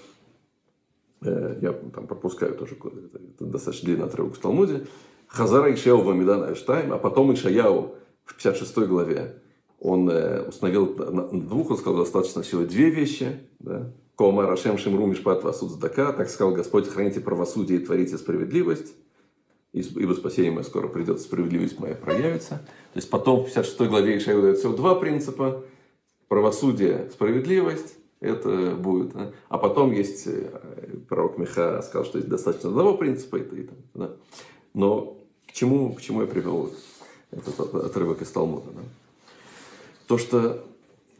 э, 1.21 1.59
я 1.61 1.71
там 1.71 2.07
пропускаю 2.07 2.55
тоже, 2.55 2.75
это 2.75 3.45
достаточно 3.45 3.85
длинный 3.85 4.05
отрывок 4.05 4.35
в 4.35 4.39
Талмуде, 4.39 4.85
Хазара 5.27 5.73
Ишаяу 5.73 6.01
Вамидан 6.01 6.51
Эштайм, 6.51 6.91
а 6.91 6.97
потом 6.97 7.33
Ишаяу 7.33 7.95
в 8.25 8.35
56 8.35 8.77
главе, 8.79 9.41
он 9.83 10.09
э, 10.09 10.41
установил 10.47 10.95
двух, 11.31 11.71
он 11.71 11.77
сказал, 11.77 11.99
достаточно 11.99 12.41
всего 12.41 12.63
две 12.63 12.89
вещи, 12.89 13.39
да, 13.59 13.91
Кома 14.15 14.47
Рашем 14.47 14.77
Шимру 14.77 15.05
Мишпат 15.05 15.43
Васуд 15.43 15.71
Здака, 15.71 16.13
так 16.13 16.29
сказал 16.29 16.53
Господь, 16.53 16.87
храните 16.87 17.19
правосудие 17.19 17.79
и 17.79 17.85
творите 17.85 18.17
справедливость, 18.17 18.93
ибо 19.73 20.13
спасение 20.13 20.51
мое 20.53 20.63
скоро 20.63 20.87
придет, 20.87 21.19
справедливость 21.19 21.79
моя 21.79 21.95
проявится. 21.95 22.61
То 22.93 22.97
есть 22.97 23.09
потом 23.09 23.41
в 23.41 23.45
56 23.45 23.89
главе 23.89 24.17
Ишаяу 24.17 24.41
дает 24.41 24.57
всего 24.59 24.73
два 24.73 24.95
принципа, 24.95 25.63
правосудие, 26.29 27.09
справедливость, 27.11 27.95
это 28.21 28.75
будет. 28.77 29.11
Да? 29.11 29.31
А 29.49 29.57
потом 29.57 29.91
есть 29.91 30.27
э, 30.27 30.49
пророк 31.09 31.37
Миха 31.37 31.81
сказал, 31.81 32.05
что 32.05 32.19
есть 32.19 32.29
достаточно 32.29 32.69
одного 32.69 32.95
принципа. 32.95 33.35
Это, 33.35 33.55
это, 33.57 33.73
да? 33.93 34.11
Но 34.73 35.17
к 35.45 35.51
чему, 35.51 35.91
к 35.93 36.01
чему 36.01 36.21
я 36.21 36.27
привел 36.27 36.71
этот 37.31 37.59
отрывок 37.75 38.21
из 38.21 38.31
Талмуда? 38.31 38.71
Да? 38.71 38.81
То, 40.07 40.17
что 40.17 40.65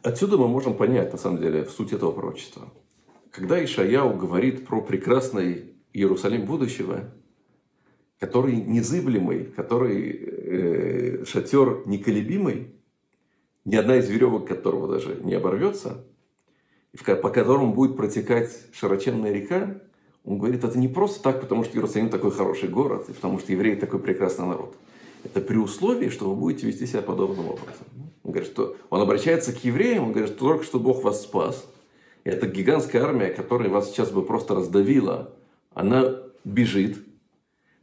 отсюда 0.02 0.36
мы 0.36 0.48
можем 0.48 0.74
понять, 0.74 1.12
на 1.12 1.18
самом 1.18 1.40
деле, 1.40 1.64
суть 1.66 1.92
этого 1.92 2.12
пророчества. 2.12 2.68
Когда 3.30 3.62
Ишаяу 3.62 4.16
говорит 4.16 4.66
про 4.66 4.80
прекрасный 4.80 5.74
Иерусалим 5.92 6.44
будущего, 6.44 7.10
который 8.18 8.56
незыблемый, 8.56 9.44
который 9.44 10.12
э, 10.12 11.24
шатер 11.24 11.82
неколебимый, 11.86 12.74
ни 13.64 13.76
одна 13.76 13.96
из 13.96 14.08
веревок 14.08 14.46
которого 14.46 14.88
даже 14.88 15.18
не 15.22 15.34
оборвется, 15.34 16.04
по 17.04 17.30
которому 17.30 17.74
будет 17.74 17.96
протекать 17.96 18.50
широченная 18.72 19.32
река, 19.32 19.80
он 20.24 20.38
говорит, 20.38 20.64
это 20.64 20.78
не 20.78 20.88
просто 20.88 21.22
так, 21.22 21.40
потому 21.40 21.64
что 21.64 21.76
Иерусалим 21.76 22.08
такой 22.08 22.30
хороший 22.30 22.68
город, 22.68 23.08
и 23.08 23.12
потому 23.12 23.38
что 23.38 23.52
евреи 23.52 23.74
такой 23.74 24.00
прекрасный 24.00 24.46
народ. 24.46 24.76
Это 25.24 25.40
при 25.40 25.56
условии, 25.56 26.08
что 26.08 26.28
вы 26.28 26.36
будете 26.36 26.66
вести 26.66 26.86
себя 26.86 27.02
подобным 27.02 27.48
образом. 27.48 27.86
Он 28.22 28.32
говорит, 28.32 28.50
что 28.50 28.76
он 28.90 29.00
обращается 29.00 29.52
к 29.52 29.64
евреям, 29.64 30.04
он 30.04 30.12
говорит, 30.12 30.30
что 30.30 30.38
только 30.38 30.64
что 30.64 30.78
Бог 30.78 31.02
вас 31.02 31.22
спас. 31.22 31.66
И 32.24 32.30
эта 32.30 32.46
гигантская 32.46 33.02
армия, 33.02 33.28
которая 33.28 33.68
вас 33.68 33.90
сейчас 33.90 34.10
бы 34.10 34.22
просто 34.22 34.54
раздавила, 34.54 35.34
она 35.74 36.16
бежит, 36.44 36.98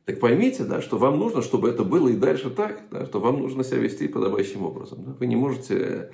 так 0.06 0.20
поймите, 0.20 0.64
да, 0.64 0.82
что 0.82 0.98
вам 0.98 1.20
нужно, 1.20 1.42
чтобы 1.42 1.70
это 1.70 1.84
было 1.84 2.08
и 2.08 2.16
дальше 2.16 2.50
так, 2.50 2.82
да, 2.92 3.06
что 3.06 3.20
вам 3.20 3.40
нужно 3.40 3.64
себя 3.64 3.78
вести 3.78 4.08
подобающим 4.08 4.64
образом. 4.64 5.04
Да. 5.06 5.16
Вы, 5.20 5.28
не 5.28 5.36
можете, 5.36 6.12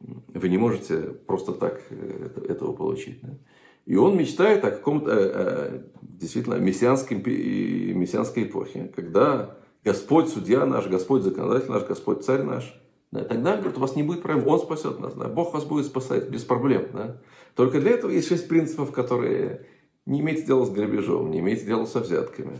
вы 0.00 0.48
не 0.48 0.56
можете 0.56 0.96
просто 1.26 1.52
так 1.52 1.82
э, 1.90 2.28
этого 2.48 2.72
получить. 2.72 3.20
Да. 3.22 3.34
И 3.84 3.94
он 3.94 4.16
мечтает 4.16 4.64
о 4.64 4.70
каком-то 4.70 5.10
э, 5.10 5.18
э, 5.20 5.82
действительно 6.00 6.54
мессианской, 6.54 7.18
мессианской 7.18 8.44
эпохе, 8.44 8.90
когда 8.96 9.56
Господь 9.86 10.28
судья 10.28 10.66
наш, 10.66 10.86
Господь 10.86 11.22
законодатель 11.22 11.70
наш, 11.70 11.86
Господь 11.86 12.24
царь 12.24 12.42
наш. 12.42 12.78
Да, 13.12 13.24
тогда, 13.24 13.56
говорит, 13.56 13.78
у 13.78 13.80
вас 13.80 13.96
не 13.96 14.02
будет 14.02 14.20
проблем, 14.20 14.46
Он 14.46 14.58
спасет 14.58 15.00
нас. 15.00 15.14
Да, 15.14 15.28
Бог 15.28 15.54
вас 15.54 15.64
будет 15.64 15.86
спасать 15.86 16.28
без 16.28 16.44
проблем. 16.44 16.88
Да. 16.92 17.22
Только 17.54 17.80
для 17.80 17.92
этого 17.92 18.10
есть 18.10 18.28
шесть 18.28 18.48
принципов, 18.48 18.92
которые 18.92 19.64
не 20.04 20.20
имеете 20.20 20.42
дела 20.42 20.66
с 20.66 20.70
грабежом, 20.70 21.30
не 21.30 21.38
имеете 21.38 21.64
дела 21.64 21.86
со 21.86 22.00
взятками 22.00 22.58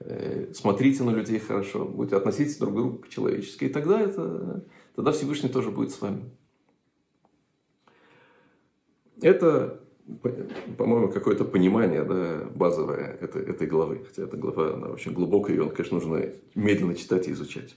Э, 0.00 0.52
смотрите 0.52 1.02
на 1.02 1.10
людей 1.10 1.38
хорошо, 1.38 1.86
будете 1.86 2.16
относиться 2.16 2.58
друг 2.60 2.72
к 2.72 2.76
другу 2.76 3.06
человечески, 3.08 3.64
и 3.64 3.68
тогда, 3.68 4.00
это, 4.00 4.64
тогда 4.94 5.12
Всевышний 5.12 5.48
тоже 5.48 5.70
будет 5.70 5.92
с 5.92 6.00
вами. 6.00 6.30
Это, 9.22 9.83
по-моему, 10.76 11.08
какое-то 11.10 11.44
понимание 11.44 12.04
да, 12.04 12.46
базовое 12.54 13.16
этой, 13.20 13.42
этой 13.42 13.66
главы. 13.66 14.04
Хотя 14.06 14.24
эта 14.24 14.36
глава 14.36 14.74
она 14.74 14.88
очень 14.88 15.12
глубокая, 15.12 15.56
и 15.56 15.58
он, 15.58 15.70
конечно, 15.70 15.98
нужно 15.98 16.30
медленно 16.54 16.94
читать 16.94 17.26
и 17.28 17.32
изучать. 17.32 17.76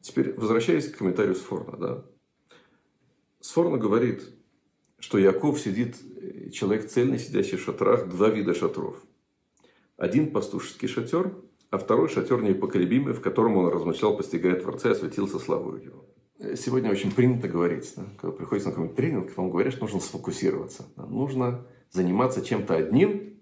Теперь, 0.00 0.34
возвращаясь 0.34 0.90
к 0.90 0.98
комментарию 0.98 1.34
Сфорна. 1.34 1.76
Да. 1.78 2.04
Сфорна 3.40 3.78
говорит, 3.78 4.22
что 4.98 5.18
Яков 5.18 5.58
сидит, 5.58 5.96
человек 6.52 6.88
цельный, 6.88 7.18
сидящий 7.18 7.56
в 7.56 7.62
шатрах, 7.62 8.08
два 8.08 8.28
вида 8.28 8.54
шатров. 8.54 9.02
Один 9.96 10.30
пастушеский 10.32 10.88
шатер– 10.88 11.32
а 11.74 11.78
второй 11.78 12.08
шатер 12.08 12.40
непоколебимый, 12.40 13.14
в 13.14 13.20
котором 13.20 13.56
он 13.56 13.66
размышлял, 13.66 14.16
постигая 14.16 14.54
Творца 14.54 14.90
и 14.90 14.92
осветился 14.92 15.40
славою 15.40 15.82
его. 15.82 16.04
Сегодня 16.56 16.90
очень 16.90 17.12
принято 17.12 17.48
говорить, 17.48 17.92
да, 17.96 18.04
когда 18.18 18.36
приходится 18.36 18.68
на 18.68 18.72
какой-нибудь 18.72 18.96
тренинг, 18.96 19.36
вам 19.36 19.50
говорят, 19.50 19.72
что 19.72 19.84
нужно 19.84 20.00
сфокусироваться. 20.00 20.86
Да, 20.96 21.06
нужно 21.06 21.66
заниматься 21.90 22.44
чем-то 22.44 22.74
одним 22.76 23.38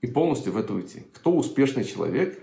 и 0.00 0.06
полностью 0.06 0.52
в 0.52 0.56
это 0.56 0.72
уйти. 0.72 1.00
Кто 1.14 1.34
успешный 1.34 1.84
человек? 1.84 2.42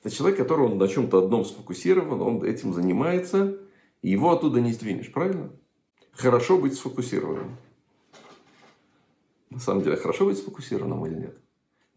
Это 0.00 0.14
человек, 0.14 0.38
который 0.38 0.66
он 0.66 0.78
на 0.78 0.88
чем-то 0.88 1.24
одном 1.24 1.44
сфокусирован, 1.44 2.20
он 2.20 2.44
этим 2.44 2.72
занимается, 2.72 3.58
и 4.02 4.10
его 4.10 4.30
оттуда 4.30 4.60
не 4.60 4.72
сдвинешь, 4.72 5.12
правильно? 5.12 5.50
Хорошо 6.12 6.58
быть 6.58 6.74
сфокусированным. 6.74 7.56
На 9.50 9.58
самом 9.58 9.82
деле, 9.82 9.96
хорошо 9.96 10.26
быть 10.26 10.38
сфокусированным 10.38 11.04
или 11.06 11.14
нет? 11.14 11.38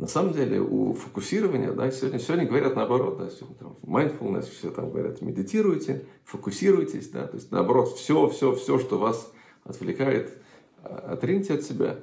На 0.01 0.07
самом 0.07 0.33
деле 0.33 0.59
у 0.59 0.93
фокусирования, 0.93 1.73
да, 1.73 1.91
сегодня, 1.91 2.17
сегодня 2.17 2.47
говорят 2.47 2.75
наоборот, 2.75 3.19
да, 3.19 3.29
сегодня, 3.29 3.55
там, 3.57 3.77
mindfulness, 3.83 4.49
все 4.49 4.71
там 4.71 4.89
говорят, 4.89 5.21
медитируйте, 5.21 6.05
фокусируйтесь, 6.23 7.09
да, 7.09 7.27
то 7.27 7.35
есть 7.35 7.51
наоборот, 7.51 7.95
все, 7.95 8.27
все, 8.29 8.55
все, 8.55 8.79
что 8.79 8.97
вас 8.97 9.31
отвлекает, 9.63 10.35
а, 10.81 11.11
отриньте 11.13 11.53
от 11.53 11.61
себя. 11.61 11.99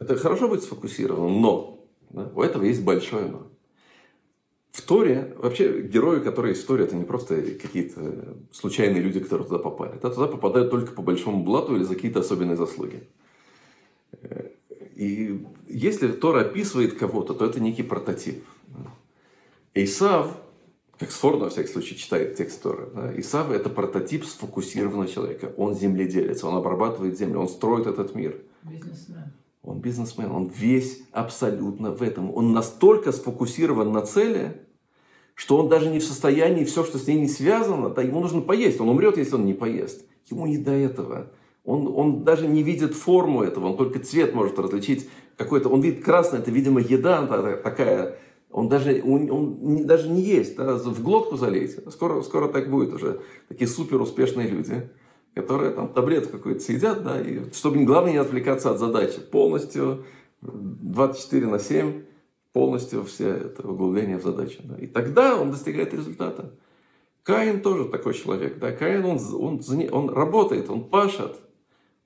Это 0.00 0.16
хорошо 0.16 0.48
быть 0.48 0.64
сфокусированным, 0.64 1.40
но 1.40 1.86
да, 2.10 2.32
у 2.34 2.42
этого 2.42 2.64
есть 2.64 2.82
большое 2.82 3.26
но. 3.28 3.46
В 4.72 4.82
Торе, 4.82 5.36
вообще 5.38 5.82
герои, 5.82 6.18
которые 6.18 6.54
из 6.54 6.64
Торе, 6.64 6.82
это 6.82 6.96
не 6.96 7.04
просто 7.04 7.42
какие-то 7.42 8.36
случайные 8.50 9.00
люди, 9.00 9.20
которые 9.20 9.46
туда 9.46 9.60
попали. 9.60 9.94
Это 9.94 10.10
туда 10.10 10.26
попадают 10.26 10.72
только 10.72 10.90
по 10.94 11.02
большому 11.02 11.44
блату 11.44 11.76
или 11.76 11.84
за 11.84 11.94
какие-то 11.94 12.20
особенные 12.20 12.56
заслуги. 12.56 13.04
И 15.00 15.46
если 15.66 16.08
Тора 16.08 16.42
описывает 16.42 16.92
кого-то, 16.92 17.32
то 17.32 17.46
это 17.46 17.58
некий 17.58 17.82
прототип. 17.82 18.44
Исав, 19.72 20.36
как 20.98 21.10
Сфорд, 21.10 21.40
во 21.40 21.48
всяком 21.48 21.72
случае, 21.72 21.98
читает 21.98 22.34
текст 22.34 22.60
Торы, 22.62 22.90
да, 22.94 23.18
Исав– 23.18 23.50
это 23.50 23.70
прототип 23.70 24.26
сфокусированного 24.26 25.08
человека. 25.08 25.54
Он 25.56 25.74
земледелец, 25.74 26.44
он 26.44 26.54
обрабатывает 26.54 27.16
землю, 27.18 27.40
он 27.40 27.48
строит 27.48 27.86
этот 27.86 28.14
мир. 28.14 28.42
Бизнесмен. 28.62 29.32
Он 29.62 29.80
бизнесмен, 29.80 30.30
он 30.32 30.48
весь 30.54 31.02
абсолютно 31.12 31.92
в 31.92 32.02
этом. 32.02 32.30
Он 32.36 32.52
настолько 32.52 33.10
сфокусирован 33.12 33.90
на 33.92 34.02
цели, 34.02 34.60
что 35.34 35.56
он 35.56 35.70
даже 35.70 35.88
не 35.88 36.00
в 36.00 36.04
состоянии 36.04 36.64
все, 36.64 36.84
что 36.84 36.98
с 36.98 37.06
ней 37.06 37.18
не 37.18 37.28
связано, 37.28 37.88
да, 37.88 38.02
ему 38.02 38.20
нужно 38.20 38.42
поесть. 38.42 38.78
Он 38.80 38.90
умрет, 38.90 39.16
если 39.16 39.36
он 39.36 39.46
не 39.46 39.54
поест. 39.54 40.04
Ему 40.26 40.46
не 40.46 40.58
до 40.58 40.72
этого. 40.72 41.30
Он, 41.70 41.86
он 41.94 42.24
даже 42.24 42.48
не 42.48 42.64
видит 42.64 42.94
форму 42.94 43.44
этого, 43.44 43.66
он 43.68 43.76
только 43.76 44.00
цвет 44.00 44.34
может 44.34 44.58
различить. 44.58 45.08
Какой-то, 45.36 45.68
он 45.68 45.80
видит 45.80 46.04
красный, 46.04 46.40
это, 46.40 46.50
видимо, 46.50 46.80
еда 46.80 47.24
такая. 47.62 48.18
Он 48.50 48.68
даже, 48.68 49.00
он, 49.04 49.30
он 49.30 49.86
даже 49.86 50.08
не 50.08 50.20
есть, 50.20 50.56
да, 50.56 50.74
в 50.74 51.00
глотку 51.00 51.36
залить. 51.36 51.76
Скоро, 51.92 52.22
скоро 52.22 52.48
так 52.48 52.68
будет 52.68 52.92
уже. 52.92 53.20
Такие 53.48 53.68
супер 53.68 54.00
успешные 54.00 54.48
люди, 54.48 54.90
которые 55.32 55.70
там 55.70 55.92
таблетку 55.92 56.38
какую-то 56.38 56.60
съедят, 56.60 57.04
да, 57.04 57.20
и 57.20 57.52
чтобы 57.52 57.84
главное 57.84 58.12
не 58.14 58.18
отвлекаться 58.18 58.72
от 58.72 58.80
задачи. 58.80 59.20
Полностью 59.20 60.04
24 60.42 61.46
на 61.46 61.60
7, 61.60 62.02
полностью 62.52 63.04
все 63.04 63.28
это 63.28 63.68
углубление 63.68 64.18
в 64.18 64.24
задачу. 64.24 64.58
Да. 64.64 64.76
И 64.76 64.88
тогда 64.88 65.40
он 65.40 65.52
достигает 65.52 65.94
результата. 65.94 66.52
Каин 67.22 67.60
тоже 67.60 67.84
такой 67.84 68.14
человек. 68.14 68.58
Да? 68.58 68.72
Каин, 68.72 69.04
он, 69.04 69.20
он, 69.34 69.60
он 69.92 70.10
работает, 70.10 70.68
он 70.68 70.88
пашет 70.88 71.36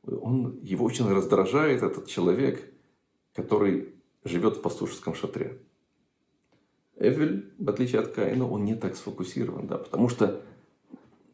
он, 0.06 0.58
его 0.62 0.84
очень 0.84 1.08
раздражает 1.08 1.82
этот 1.82 2.06
человек, 2.06 2.72
который 3.34 3.94
живет 4.24 4.56
в 4.56 4.62
пастушеском 4.62 5.14
шатре. 5.14 5.60
Эвель, 6.96 7.52
в 7.58 7.68
отличие 7.68 8.00
от 8.00 8.08
Каина, 8.08 8.48
он 8.48 8.64
не 8.64 8.74
так 8.74 8.96
сфокусирован, 8.96 9.66
да, 9.66 9.78
потому 9.78 10.08
что 10.08 10.42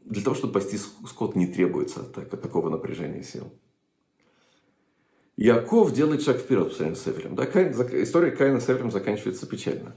для 0.05 0.23
того, 0.23 0.35
чтобы 0.35 0.55
пасти 0.55 0.79
скот, 0.79 1.37
не 1.37 1.47
требуется 1.47 2.03
так, 2.03 2.29
такого 2.29 2.69
напряжения 2.71 3.23
сил. 3.23 3.53
Яков 5.37 5.93
делает 5.93 6.23
шаг 6.23 6.39
вперед 6.39 6.69
по 6.69 6.75
сравнению 6.75 7.01
с 7.01 7.09
Эвелем. 7.09 7.35
Да, 7.35 7.47
Каин, 7.47 7.73
история 8.03 8.31
Каина 8.31 8.61
с 8.61 8.69
Эвелем 8.69 8.91
заканчивается 8.91 9.47
печально. 9.47 9.97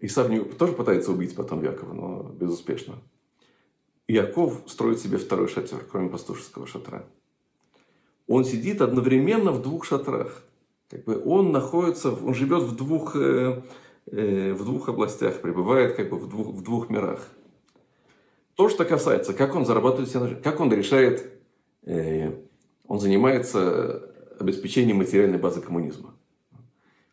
Исав 0.00 0.28
тоже 0.58 0.72
пытается 0.72 1.12
убить 1.12 1.34
потом 1.34 1.62
Якова, 1.62 1.92
но 1.92 2.22
безуспешно. 2.24 2.96
Яков 4.06 4.62
строит 4.66 4.98
себе 4.98 5.18
второй 5.18 5.48
шатер, 5.48 5.86
кроме 5.90 6.10
пастушеского 6.10 6.66
шатра. 6.66 7.06
Он 8.26 8.44
сидит 8.44 8.80
одновременно 8.80 9.52
в 9.52 9.62
двух 9.62 9.84
шатрах. 9.84 10.42
Как 10.90 11.04
бы 11.04 11.20
он 11.24 11.52
находится, 11.52 12.12
он 12.12 12.34
живет 12.34 12.62
в 12.62 12.76
двух, 12.76 13.16
э, 13.16 13.62
э, 14.06 14.52
в 14.52 14.64
двух 14.64 14.88
областях, 14.88 15.40
пребывает 15.40 15.96
как 15.96 16.10
бы 16.10 16.18
в 16.18 16.28
двух, 16.28 16.48
в 16.48 16.62
двух 16.62 16.90
мирах. 16.90 17.28
То, 18.54 18.68
что 18.68 18.84
касается, 18.84 19.34
как 19.34 19.54
он 19.54 19.66
зарабатывает 19.66 20.08
себе 20.08 20.20
на 20.20 20.28
жизнь, 20.28 20.42
как 20.42 20.60
он 20.60 20.72
решает, 20.72 21.32
э, 21.84 22.32
он 22.86 23.00
занимается 23.00 24.10
обеспечением 24.38 24.98
материальной 24.98 25.38
базы 25.38 25.60
коммунизма. 25.60 26.14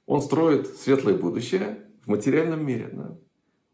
Он 0.06 0.22
строит 0.22 0.68
светлое 0.68 1.16
будущее 1.16 1.80
в 2.06 2.10
материальном 2.10 2.66
мире. 2.66 2.90
Да? 2.92 3.18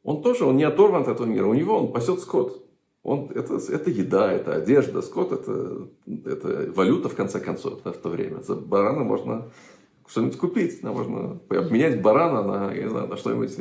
Он 0.04 0.22
тоже, 0.22 0.46
он 0.46 0.58
не 0.58 0.64
оторван 0.64 1.02
от 1.02 1.08
этого 1.08 1.26
мира. 1.28 1.48
У 1.48 1.54
него 1.54 1.78
он 1.78 1.92
пасет 1.92 2.20
скот. 2.20 2.67
Он, 3.04 3.32
это, 3.34 3.56
это 3.56 3.90
еда, 3.90 4.32
это 4.32 4.56
одежда, 4.56 5.02
скот, 5.02 5.32
это, 5.32 5.88
это 6.26 6.72
валюта, 6.74 7.10
в 7.10 7.16
конце 7.16 7.40
концов, 7.40 7.82
да, 7.84 7.92
в 7.92 7.98
то 7.98 8.10
время. 8.10 8.42
За 8.42 8.56
барана 8.56 9.04
можно 9.04 9.50
что-нибудь 10.08 10.38
купить, 10.38 10.82
да, 10.82 10.92
можно 10.92 11.40
обменять 11.50 12.02
барана 12.02 12.44
на, 12.44 12.74
я 12.74 12.84
не 12.84 12.90
знаю, 12.90 13.08
на 13.08 13.18
что-нибудь, 13.18 13.58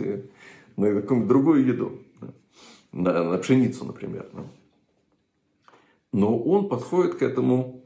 на 0.77 1.01
какую-нибудь 1.01 1.29
другую 1.29 1.67
еду. 1.67 1.99
Да, 2.93 3.13
на, 3.23 3.31
на 3.31 3.39
пшеницу, 3.39 3.85
например. 3.85 4.27
Да. 4.33 4.45
Но 6.13 6.39
он 6.39 6.69
подходит 6.69 7.17
к 7.17 7.23
этому 7.23 7.85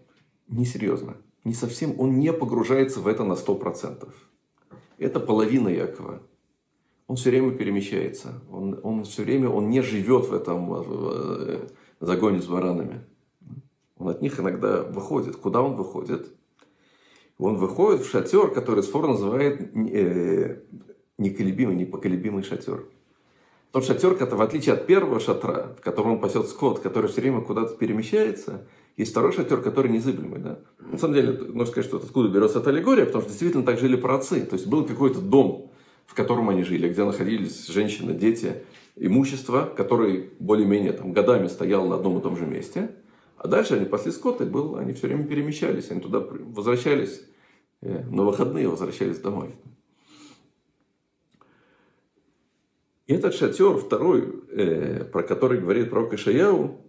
несерьезно, 0.49 1.17
не 1.45 1.55
совсем, 1.55 1.99
он 1.99 2.19
не 2.19 2.33
погружается 2.33 3.01
в 3.01 3.09
это 3.09 3.25
на 3.25 3.33
100%. 3.33 4.09
Это 4.99 5.21
половина 5.21 5.69
Якова 5.69 6.23
он 7.11 7.17
все 7.17 7.31
время 7.31 7.51
перемещается. 7.51 8.41
Он, 8.53 8.79
он 8.85 9.03
все 9.03 9.25
время, 9.25 9.49
он 9.49 9.69
не 9.69 9.83
живет 9.83 10.27
в 10.27 10.33
этом 10.33 10.69
в 10.69 11.69
загоне 11.99 12.41
с 12.41 12.47
баранами. 12.47 13.01
Он 13.99 14.11
от 14.11 14.23
них 14.23 14.39
иногда 14.39 14.83
выходит. 14.83 15.35
Куда 15.35 15.61
он 15.61 15.75
выходит? 15.75 16.29
Он 17.37 17.57
выходит 17.57 18.03
в 18.03 18.09
шатер, 18.09 18.53
который 18.53 18.85
Сфор 18.85 19.09
называет 19.09 19.61
э, 19.75 20.61
неколебимый, 21.19 21.75
непоколебимый 21.75 22.45
шатер. 22.45 22.85
Тот 23.73 23.85
шатер, 23.85 24.15
который, 24.15 24.39
в 24.39 24.43
отличие 24.43 24.77
от 24.77 24.87
первого 24.87 25.19
шатра, 25.19 25.75
в 25.77 25.81
котором 25.81 26.13
он 26.13 26.21
пасет 26.21 26.47
скот, 26.47 26.79
который 26.79 27.11
все 27.11 27.23
время 27.23 27.41
куда-то 27.41 27.75
перемещается, 27.75 28.69
есть 28.97 29.11
второй 29.11 29.33
шатер, 29.33 29.61
который 29.63 29.91
незыблемый. 29.91 30.39
Да? 30.39 30.61
На 30.79 30.97
самом 30.97 31.15
деле, 31.15 31.33
можно 31.33 31.67
сказать, 31.67 31.89
что 31.89 31.97
откуда 31.97 32.29
берется 32.29 32.61
эта 32.61 32.71
аллегория, 32.71 33.05
потому 33.05 33.23
что 33.23 33.31
действительно 33.31 33.65
так 33.65 33.81
жили 33.81 33.97
праотцы. 33.97 34.47
То 34.47 34.55
есть 34.55 34.69
был 34.69 34.85
какой-то 34.85 35.21
дом, 35.21 35.73
в 36.11 36.15
котором 36.15 36.49
они 36.49 36.65
жили, 36.65 36.89
где 36.89 37.05
находились 37.05 37.69
женщины, 37.69 38.15
дети, 38.15 38.65
имущество, 38.97 39.73
которое 39.77 40.29
более-менее 40.41 40.93
там, 40.93 41.13
годами 41.13 41.47
стояло 41.47 41.87
на 41.87 41.95
одном 41.95 42.19
и 42.19 42.21
том 42.21 42.37
же 42.37 42.47
месте. 42.47 42.91
А 43.37 43.47
дальше 43.47 43.75
они 43.75 43.85
пасли 43.85 44.11
скот, 44.11 44.41
и 44.41 44.45
был, 44.45 44.75
они 44.77 44.93
все 44.93 45.07
время 45.07 45.25
перемещались, 45.25 45.93
они 45.93 46.01
туда 46.01 46.19
возвращались 46.19 47.23
э, 47.81 48.03
на 48.11 48.25
выходные, 48.25 48.69
возвращались 48.69 49.21
домой. 49.21 49.55
И 53.07 53.13
этот 53.13 53.33
шатер, 53.33 53.77
второй, 53.77 54.43
э, 54.51 55.05
про 55.05 55.23
который 55.23 55.61
говорит 55.61 55.91
пророк 55.91 56.15
Ишаяу, 56.15 56.81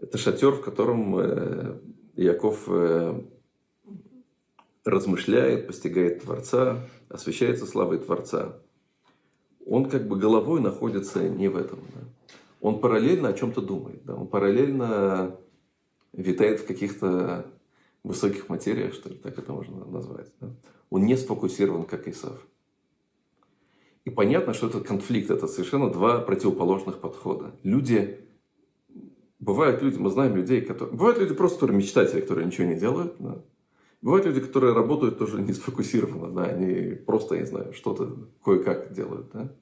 это 0.00 0.18
шатер, 0.18 0.50
в 0.50 0.62
котором 0.62 1.16
э, 1.16 1.78
Яков 2.16 2.64
э, 2.66 3.22
размышляет, 4.84 5.68
постигает 5.68 6.22
Творца, 6.22 6.88
освещается 7.10 7.66
славой 7.66 7.98
Творца, 7.98 8.56
он 9.66 9.90
как 9.90 10.08
бы 10.08 10.16
головой 10.16 10.60
находится 10.60 11.28
не 11.28 11.48
в 11.48 11.56
этом. 11.56 11.80
Да? 11.94 12.00
Он 12.60 12.80
параллельно 12.80 13.28
о 13.28 13.32
чем-то 13.32 13.60
думает. 13.60 14.04
Да? 14.04 14.14
Он 14.14 14.26
параллельно 14.26 15.36
витает 16.12 16.60
в 16.60 16.66
каких-то 16.66 17.46
высоких 18.02 18.48
материях, 18.48 18.94
что 18.94 19.10
ли, 19.10 19.16
так 19.16 19.38
это 19.38 19.52
можно 19.52 19.84
назвать. 19.84 20.32
Да? 20.40 20.48
Он 20.88 21.04
не 21.04 21.16
сфокусирован, 21.16 21.84
как 21.84 22.08
Исав. 22.08 22.46
И 24.04 24.10
понятно, 24.10 24.54
что 24.54 24.68
этот 24.68 24.86
конфликт– 24.86 25.30
это 25.30 25.46
совершенно 25.46 25.90
два 25.90 26.20
противоположных 26.20 27.00
подхода. 27.00 27.54
Люди, 27.62 28.24
бывают 29.38 29.82
люди, 29.82 29.98
мы 29.98 30.10
знаем 30.10 30.34
людей, 30.36 30.62
которые... 30.62 30.96
Бывают 30.96 31.18
люди 31.18 31.34
просто, 31.34 31.58
которые 31.58 31.76
мечтатели, 31.76 32.20
которые 32.20 32.46
ничего 32.46 32.66
не 32.66 32.76
делают. 32.76 33.16
Да? 33.18 33.42
Бывают 34.02 34.26
люди, 34.26 34.40
которые 34.40 34.72
работают 34.72 35.18
тоже 35.18 35.42
не 35.42 35.52
сфокусированно, 35.52 36.32
да, 36.32 36.44
они 36.44 36.94
просто, 36.94 37.34
я 37.34 37.42
не 37.42 37.46
знаю, 37.46 37.72
что-то 37.74 38.28
кое-как 38.42 38.94
делают, 38.94 39.30
да. 39.32 39.52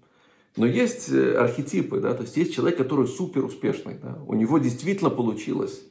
Но 0.57 0.67
есть 0.67 1.11
э, 1.11 1.35
архетипы, 1.37 2.01
да, 2.01 2.15
то 2.15 2.23
есть 2.23 2.37
есть 2.37 2.55
человек, 2.55 2.79
который 2.79 3.09
супер 3.09 3.45
успешный, 3.45 3.95
да, 4.01 4.19
у 4.27 4.35
него 4.35 4.59
действительно 4.59 5.11
получилось. 5.11 5.83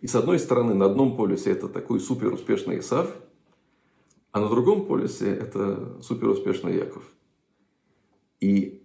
И 0.00 0.08
с 0.08 0.16
одной 0.16 0.40
стороны, 0.40 0.74
на 0.74 0.86
одном 0.86 1.16
полюсе 1.16 1.52
это 1.52 1.68
такой 1.68 2.00
супер 2.00 2.32
успешный 2.32 2.80
Исав, 2.80 3.16
а 4.32 4.40
на 4.40 4.48
другом 4.48 4.86
полюсе 4.86 5.30
это 5.30 6.02
супер 6.02 6.28
успешный 6.28 6.74
Яков. 6.76 7.04
И 8.40 8.82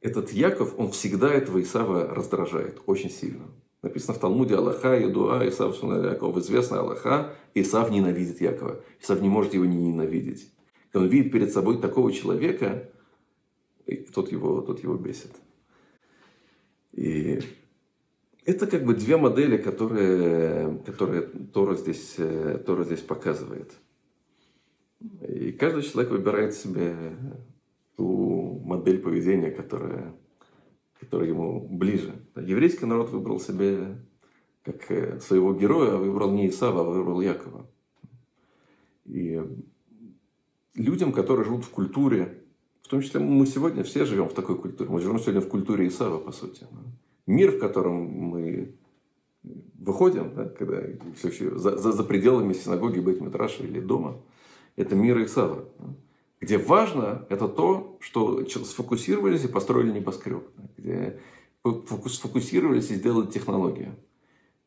этот 0.00 0.32
Яков, 0.32 0.74
он 0.78 0.90
всегда 0.90 1.32
этого 1.32 1.62
Исава 1.62 2.12
раздражает 2.12 2.80
очень 2.86 3.10
сильно. 3.10 3.44
Написано 3.82 4.14
в 4.14 4.20
Талмуде 4.20 4.54
Аллаха, 4.54 4.94
Едуа, 4.94 5.46
Исав 5.48 5.82
Яков. 5.82 6.36
Известно 6.38 6.80
Аллаха, 6.80 7.34
Исав 7.54 7.90
ненавидит 7.90 8.40
Якова. 8.40 8.80
Исав 9.00 9.20
не 9.20 9.28
может 9.28 9.54
его 9.54 9.64
не 9.64 9.76
ненавидеть. 9.76 10.52
Он 10.94 11.08
видит 11.08 11.32
перед 11.32 11.52
собой 11.52 11.80
такого 11.80 12.12
человека, 12.12 12.90
и 13.86 13.96
тот 13.96 14.30
его, 14.30 14.60
тот 14.60 14.82
его 14.82 14.94
бесит. 14.94 15.32
И 16.92 17.40
это 18.44 18.66
как 18.66 18.84
бы 18.84 18.94
две 18.94 19.16
модели, 19.16 19.56
которые, 19.56 20.78
которые 20.84 21.22
Тора, 21.22 21.74
здесь, 21.74 22.16
Тора 22.66 22.84
здесь 22.84 23.00
показывает. 23.00 23.72
И 25.26 25.52
каждый 25.52 25.82
человек 25.82 26.12
выбирает 26.12 26.54
себе 26.54 27.16
ту 27.96 28.60
модель 28.64 29.00
поведения, 29.00 29.50
которая 29.50 30.14
который 31.02 31.28
ему 31.28 31.60
ближе. 31.68 32.14
Еврейский 32.36 32.86
народ 32.86 33.10
выбрал 33.10 33.40
себе 33.40 33.98
как 34.62 34.88
э, 34.92 35.18
своего 35.18 35.52
героя, 35.52 35.94
а 35.94 35.98
выбрал 35.98 36.30
не 36.30 36.48
Исава, 36.48 36.82
а 36.82 36.84
выбрал 36.84 37.20
Якова. 37.20 37.66
И 39.06 39.42
людям, 40.76 41.12
которые 41.12 41.44
живут 41.44 41.64
в 41.64 41.70
культуре, 41.70 42.44
в 42.82 42.88
том 42.88 43.00
числе 43.02 43.18
мы 43.18 43.46
сегодня 43.46 43.82
все 43.82 44.04
живем 44.04 44.28
в 44.28 44.32
такой 44.32 44.56
культуре, 44.56 44.88
мы 44.88 45.00
живем 45.00 45.18
сегодня 45.18 45.40
в 45.40 45.48
культуре 45.48 45.88
Исава, 45.88 46.18
по 46.18 46.30
сути. 46.30 46.68
Мир, 47.26 47.50
в 47.50 47.58
котором 47.58 48.04
мы 48.04 48.76
выходим, 49.74 50.32
да, 50.36 50.44
когда 50.44 50.82
все 51.16 51.58
за, 51.58 51.76
за, 51.78 51.90
за 51.90 52.04
пределами 52.04 52.52
синагоги, 52.52 53.00
быть 53.00 53.20
Митраша 53.20 53.64
или 53.64 53.80
дома, 53.80 54.22
это 54.76 54.94
мир 54.94 55.20
Исава 55.24 55.64
где 56.42 56.58
важно 56.58 57.24
это 57.30 57.46
то, 57.46 57.96
что 58.00 58.44
сфокусировались 58.44 59.44
и 59.44 59.48
построили 59.48 59.92
небоскреб, 59.92 60.42
где 60.76 61.20
сфокусировались 62.08 62.90
и 62.90 62.96
сделали 62.96 63.30
технологию. 63.30 63.94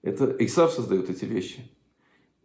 Это 0.02 0.34
Исав 0.40 0.72
создает 0.72 1.10
эти 1.10 1.26
вещи. 1.26 1.70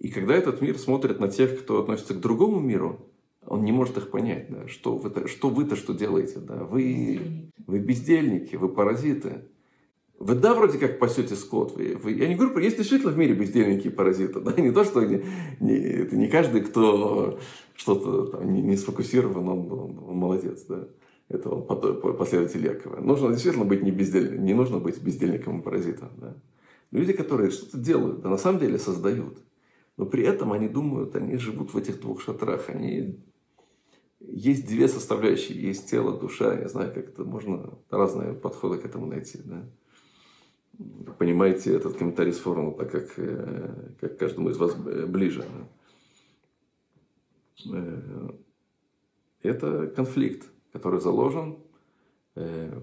И 0.01 0.09
когда 0.09 0.35
этот 0.35 0.61
мир 0.61 0.76
смотрит 0.78 1.20
на 1.20 1.28
тех, 1.28 1.62
кто 1.62 1.81
относится 1.81 2.14
к 2.14 2.20
другому 2.20 2.59
миру, 2.59 3.07
он 3.47 3.64
не 3.64 3.70
может 3.70 3.99
их 3.99 4.11
понять, 4.11 4.51
да, 4.51 4.66
что 4.66 4.97
вы-то, 4.97 5.28
что, 5.28 5.49
вы-то 5.49 5.76
что 5.76 5.95
делаете, 5.95 6.41
да, 6.41 6.64
вы, 6.64 7.53
вы 7.68 7.78
бездельники, 7.78 8.57
вы 8.57 8.68
паразиты. 8.68 9.45
Вы 10.20 10.34
да, 10.34 10.54
вроде 10.54 10.76
как 10.76 10.98
пасете 10.98 11.34
скот. 11.34 11.74
Вы, 11.74 11.96
вы, 11.96 12.12
я 12.12 12.28
не 12.28 12.34
говорю, 12.34 12.56
есть 12.58 12.76
действительно 12.76 13.10
в 13.10 13.16
мире 13.16 13.32
бездельники 13.32 13.86
и 13.86 13.90
паразиты. 13.90 14.40
Да? 14.40 14.52
Не 14.52 14.70
то, 14.70 14.84
что 14.84 15.02
не, 15.02 15.24
не, 15.60 15.72
это 15.72 16.14
не 16.14 16.28
каждый, 16.28 16.60
кто 16.60 17.38
что-то 17.74 18.26
там 18.26 18.52
не, 18.52 18.60
не 18.60 18.76
сфокусирован, 18.76 19.48
он, 19.48 19.72
он, 19.72 19.98
он 19.98 20.16
молодец. 20.16 20.62
Да? 20.68 20.86
Это 21.30 21.48
он 21.48 21.66
последователь 22.18 22.62
Якова. 22.62 23.00
Нужно 23.00 23.30
действительно 23.30 23.64
быть 23.64 23.82
не 23.82 23.90
бездельником, 23.90 24.44
не 24.44 24.52
нужно 24.52 24.78
быть 24.78 25.00
бездельником 25.00 25.60
и 25.60 25.62
паразитом. 25.62 26.10
Да? 26.18 26.36
Люди, 26.90 27.14
которые 27.14 27.50
что-то 27.50 27.78
делают, 27.78 28.20
да 28.20 28.28
на 28.28 28.36
самом 28.36 28.60
деле 28.60 28.78
создают. 28.78 29.38
Но 29.96 30.04
при 30.04 30.22
этом 30.22 30.52
они 30.52 30.68
думают, 30.68 31.16
они 31.16 31.38
живут 31.38 31.72
в 31.72 31.78
этих 31.78 31.98
двух 31.98 32.20
шатрах. 32.20 32.68
Они... 32.68 33.18
Есть 34.20 34.68
две 34.68 34.86
составляющие. 34.86 35.58
Есть 35.58 35.88
тело, 35.88 36.18
душа. 36.18 36.60
Я 36.60 36.68
знаю, 36.68 36.92
как 36.92 37.08
это 37.08 37.24
можно 37.24 37.78
разные 37.88 38.34
подходы 38.34 38.76
к 38.76 38.84
этому 38.84 39.06
найти. 39.06 39.38
Да? 39.42 39.64
Понимаете 41.18 41.74
этот 41.74 41.97
комментарий 41.97 42.33
с 42.33 42.39
форума 42.39 42.72
так, 42.72 42.91
как, 42.91 43.18
э, 43.18 43.93
как 44.01 44.18
каждому 44.18 44.51
из 44.51 44.57
вас 44.57 44.74
ближе. 44.74 45.45
Э, 47.72 48.31
это 49.43 49.87
конфликт, 49.89 50.49
который 50.72 51.01
заложен, 51.01 51.59
э, 52.37 52.83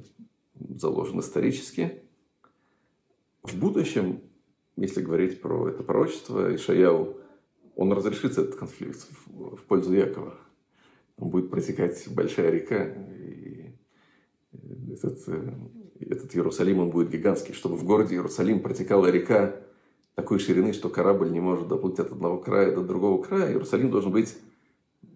заложен 0.53 1.19
исторически. 1.19 2.03
В 3.43 3.57
будущем, 3.57 4.21
если 4.75 5.01
говорить 5.01 5.41
про 5.41 5.69
это 5.69 5.83
пророчество, 5.83 6.53
Ишаяу, 6.55 7.17
он 7.75 7.93
разрешится 7.93 8.41
этот 8.41 8.55
конфликт 8.55 9.07
в 9.27 9.63
пользу 9.67 9.93
Якова. 9.93 10.35
Он 11.17 11.29
будет 11.29 11.49
протекать 11.49 12.07
большая 12.09 12.51
река, 12.51 12.85
и 12.85 13.71
этот 14.91 15.19
этот 15.99 16.35
Иерусалим, 16.35 16.79
он 16.79 16.89
будет 16.89 17.09
гигантский, 17.09 17.53
чтобы 17.53 17.75
в 17.75 17.83
городе 17.83 18.15
Иерусалим 18.15 18.61
протекала 18.61 19.07
река 19.07 19.55
такой 20.15 20.39
ширины, 20.39 20.73
что 20.73 20.89
корабль 20.89 21.31
не 21.31 21.39
может 21.39 21.67
доплыть 21.67 21.99
от 21.99 22.11
одного 22.11 22.37
края 22.39 22.73
до 22.73 22.81
другого 22.81 23.21
края. 23.21 23.51
Иерусалим 23.51 23.91
должен 23.91 24.11
быть 24.11 24.35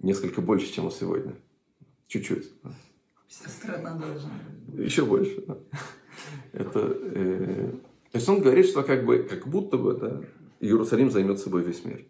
несколько 0.02 0.42
больше, 0.42 0.72
чем 0.72 0.86
он 0.86 0.92
сегодня. 0.92 1.36
Чуть-чуть. 2.08 2.52
Вся 3.28 3.50
страна 3.50 3.96
должна. 3.96 4.32
Еще 4.78 5.06
больше. 5.06 5.44
Это, 6.52 6.98
э, 7.02 7.72
то 8.12 8.18
есть 8.18 8.30
он 8.30 8.42
говорит, 8.42 8.66
что 8.68 8.84
как, 8.84 9.06
бы, 9.06 9.24
как 9.24 9.48
будто 9.48 9.78
бы 9.78 9.94
да, 9.96 10.22
Иерусалим 10.60 11.10
займет 11.10 11.40
собой 11.40 11.64
весь 11.64 11.84
мир. 11.86 12.06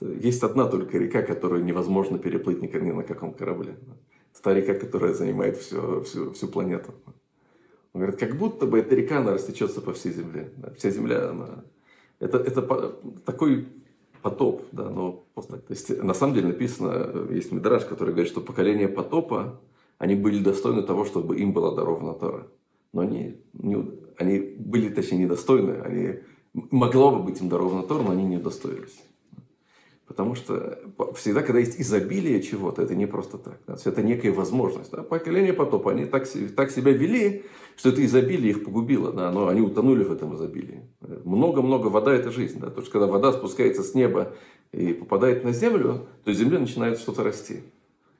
Есть 0.00 0.42
одна 0.42 0.66
только 0.66 0.98
река, 0.98 1.22
которую 1.22 1.64
невозможно 1.64 2.18
переплыть 2.18 2.60
ни 2.60 2.90
на 2.90 3.02
каком 3.02 3.32
корабле. 3.32 3.78
Это 4.32 4.42
та 4.42 4.54
река, 4.54 4.74
которая 4.74 5.14
занимает 5.14 5.56
всю, 5.56 6.02
всю, 6.02 6.32
всю 6.32 6.48
планету. 6.48 6.92
Он 7.96 8.00
говорит, 8.00 8.20
как 8.20 8.36
будто 8.36 8.66
бы 8.66 8.78
эта 8.78 8.94
река, 8.94 9.20
она 9.20 9.32
растечется 9.32 9.80
по 9.80 9.94
всей 9.94 10.12
земле. 10.12 10.52
Вся 10.76 10.90
земля, 10.90 11.30
она... 11.30 11.64
Это, 12.18 12.36
это 12.36 12.60
такой 13.24 13.68
потоп, 14.20 14.64
да, 14.70 14.90
но 14.90 15.24
просто, 15.32 15.56
то 15.56 15.72
есть, 15.72 16.02
на 16.02 16.12
самом 16.12 16.34
деле 16.34 16.48
написано, 16.48 17.26
есть 17.30 17.52
Мидраж, 17.52 17.86
который 17.86 18.10
говорит, 18.10 18.30
что 18.30 18.42
поколение 18.42 18.86
потопа, 18.86 19.62
они 19.96 20.14
были 20.14 20.42
достойны 20.42 20.82
того, 20.82 21.06
чтобы 21.06 21.38
им 21.38 21.54
была 21.54 21.74
дарована 21.74 22.12
Тора. 22.12 22.48
Но 22.92 23.00
они, 23.00 23.40
не, 23.54 23.82
они 24.18 24.40
были, 24.40 24.90
точнее, 24.90 25.24
недостойны, 25.24 25.80
они 25.80 26.18
могло 26.52 27.12
бы 27.12 27.22
быть 27.22 27.40
им 27.40 27.48
дарована 27.48 27.82
Тора, 27.82 28.02
но 28.02 28.10
они 28.10 28.24
не 28.24 28.36
удостоились. 28.36 29.02
Потому 30.06 30.36
что 30.36 30.78
всегда, 31.16 31.42
когда 31.42 31.58
есть 31.58 31.80
изобилие 31.80 32.40
чего-то, 32.40 32.82
это 32.82 32.94
не 32.94 33.06
просто 33.06 33.38
так. 33.38 33.58
Да? 33.66 33.76
Это 33.84 34.02
некая 34.02 34.32
возможность. 34.32 34.92
Да? 34.92 35.02
Поколение 35.02 35.52
потопа, 35.52 35.90
они 35.90 36.04
так, 36.04 36.28
так 36.54 36.70
себя 36.70 36.92
вели, 36.92 37.44
что 37.76 37.88
это 37.88 38.04
изобилие 38.04 38.50
их 38.50 38.64
погубило. 38.64 39.12
Да? 39.12 39.32
Но 39.32 39.48
они 39.48 39.60
утонули 39.60 40.04
в 40.04 40.12
этом 40.12 40.36
изобилии. 40.36 40.82
Много-много 41.24 41.88
вода– 41.88 42.14
это 42.14 42.30
жизнь. 42.30 42.60
Да? 42.60 42.66
Потому 42.68 42.82
что 42.82 42.92
когда 42.92 43.06
вода 43.08 43.32
спускается 43.32 43.82
с 43.82 43.94
неба 43.94 44.32
и 44.70 44.92
попадает 44.92 45.42
на 45.42 45.52
землю, 45.52 46.06
то 46.24 46.30
из 46.30 46.38
земли 46.38 46.58
начинает 46.58 47.00
что-то 47.00 47.24
расти. 47.24 47.62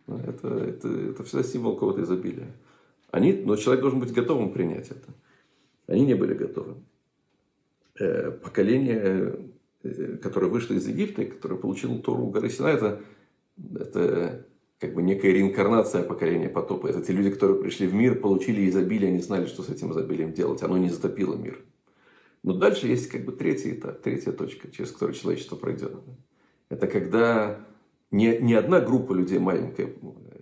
Это, 0.08 0.48
это, 0.48 0.88
это 0.88 1.22
всегда 1.22 1.44
символ 1.44 1.74
какого-то 1.74 2.02
изобилия. 2.02 2.48
Они, 3.12 3.32
но 3.32 3.54
человек 3.54 3.82
должен 3.82 4.00
быть 4.00 4.12
готовым 4.12 4.50
принять 4.50 4.90
это. 4.90 5.14
Они 5.86 6.04
не 6.04 6.14
были 6.14 6.34
готовы. 6.34 6.74
Э, 8.00 8.32
поколение 8.32 9.36
Э, 9.36 9.36
которая 10.22 10.50
вышла 10.50 10.74
из 10.74 10.86
Египта, 10.86 11.22
и 11.22 11.26
которая 11.26 11.58
получила 11.58 11.98
Тору 11.98 12.24
у 12.24 12.30
горы 12.30 12.50
Сина, 12.50 12.68
это, 12.68 13.02
это 13.74 14.46
как 14.78 14.94
бы 14.94 15.02
некая 15.02 15.32
реинкарнация 15.32 16.02
поколения 16.02 16.48
потопа. 16.48 16.88
Это 16.88 17.02
те 17.02 17.12
люди, 17.12 17.30
которые 17.30 17.60
пришли 17.60 17.86
в 17.86 17.94
мир, 17.94 18.20
получили 18.20 18.68
изобилие, 18.68 19.10
они 19.10 19.20
знали, 19.20 19.46
что 19.46 19.62
с 19.62 19.68
этим 19.68 19.92
изобилием 19.92 20.32
делать. 20.32 20.62
Оно 20.62 20.76
не 20.76 20.90
затопило 20.90 21.34
мир. 21.34 21.60
Но 22.42 22.54
дальше 22.54 22.86
есть 22.86 23.08
как 23.08 23.24
бы 23.24 23.32
третий 23.32 23.72
этап, 23.72 24.02
третья 24.02 24.32
точка, 24.32 24.70
через 24.70 24.92
которую 24.92 25.14
человечество 25.14 25.56
пройдет. 25.56 25.94
Это 26.68 26.86
когда 26.86 27.60
не, 28.10 28.38
не 28.38 28.54
одна 28.54 28.80
группа 28.80 29.12
людей 29.12 29.38
маленькая, 29.38 29.92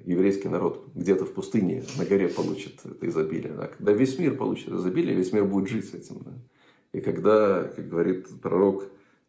еврейский 0.05 0.49
народ 0.49 0.87
где-то 0.95 1.25
в 1.25 1.33
пустыне 1.33 1.85
на 1.97 2.05
горе 2.05 2.29
получит 2.29 2.81
это 2.85 3.09
изобилие, 3.09 3.55
а 3.57 3.69
когда 3.69 3.93
весь 3.93 4.19
мир 4.19 4.37
получит 4.37 4.69
изобилие, 4.69 5.15
весь 5.15 5.33
мир 5.33 5.45
будет 5.45 5.69
жить 5.69 5.89
с 5.89 5.95
этим. 5.95 6.21
Да? 6.25 6.33
И 6.93 7.01
когда, 7.01 7.65
как 7.65 7.89
говорит 7.89 8.29
пророк, 8.43 8.85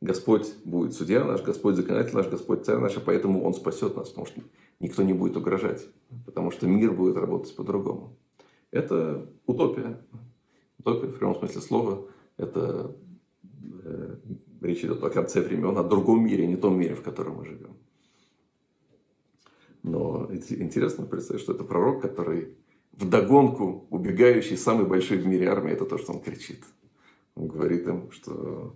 Господь 0.06 0.54
будет 0.64 0.94
судья 0.94 1.24
наш, 1.24 1.42
Господь 1.42 1.76
законодатель 1.76 2.16
наш, 2.16 2.28
Господь 2.28 2.64
царь 2.64 2.78
наш, 2.78 2.96
и 2.96 3.00
поэтому 3.00 3.44
Он 3.44 3.56
спасет 3.56 3.96
нас, 3.96 4.10
потому 4.10 4.28
что 4.28 4.42
никто 4.80 5.02
не 5.02 5.14
будет 5.14 5.36
угрожать, 5.36 5.88
потому 6.26 6.52
что 6.52 6.68
мир 6.68 6.92
будет 6.92 7.18
работать 7.18 7.56
по-другому. 7.56 8.16
Это 8.70 9.28
утопия. 9.48 10.00
Утопия 10.78 11.08
в 11.08 11.18
прямом 11.18 11.36
смысле 11.40 11.62
слова. 11.62 12.08
Это 12.38 12.96
э, 13.84 14.16
речь 14.62 14.86
идет 14.86 15.04
о 15.04 15.10
конце 15.10 15.42
времен, 15.42 15.76
о 15.76 15.84
другом 15.84 16.24
мире, 16.24 16.46
не 16.46 16.56
том 16.56 16.78
мире, 16.80 16.94
в 16.94 17.02
котором 17.02 17.38
мы 17.38 17.46
живем. 17.46 17.76
Но 19.82 20.30
интересно 20.32 21.06
представить, 21.08 21.42
что 21.42 21.54
это 21.54 21.64
пророк, 21.64 22.04
который 22.04 22.56
вдогонку 22.92 23.88
убегающий 23.90 24.56
самый 24.58 24.86
большой 24.86 25.18
в 25.18 25.26
мире 25.26 25.48
армии, 25.48 25.74
это 25.74 25.86
то, 25.86 25.98
что 25.98 26.14
он 26.14 26.22
кричит. 26.22 26.64
Он 27.34 27.48
говорит 27.48 27.88
им, 27.88 28.12
что 28.12 28.76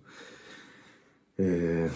э, 1.40 1.90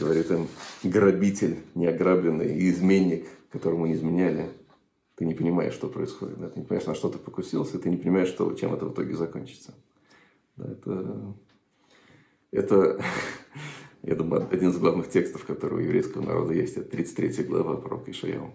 говорит 0.00 0.30
им, 0.30 0.48
грабитель, 0.82 1.58
неограбленный 1.74 2.68
изменник, 2.70 3.26
которому 3.50 3.86
не 3.86 3.94
изменяли. 3.94 4.48
Ты 5.16 5.24
не 5.24 5.34
понимаешь, 5.34 5.74
что 5.74 5.88
происходит. 5.88 6.38
Да? 6.38 6.48
Ты 6.48 6.60
не 6.60 6.66
понимаешь, 6.66 6.86
на 6.86 6.94
что 6.94 7.08
ты 7.08 7.18
покусился, 7.18 7.78
ты 7.78 7.90
не 7.90 7.96
понимаешь, 7.96 8.28
что, 8.28 8.52
чем 8.54 8.74
это 8.74 8.86
в 8.86 8.92
итоге 8.92 9.14
закончится. 9.14 9.74
Да, 10.56 10.70
это, 10.70 11.34
это, 12.52 13.04
думаю, 14.02 14.48
один 14.50 14.70
из 14.70 14.78
главных 14.78 15.08
текстов, 15.08 15.44
который 15.44 15.78
у 15.78 15.86
еврейского 15.86 16.22
народа 16.22 16.54
есть, 16.54 16.76
это 16.76 16.90
33 16.90 17.44
глава 17.44 17.76
пророка 17.76 18.10
Ишаяу. 18.10 18.54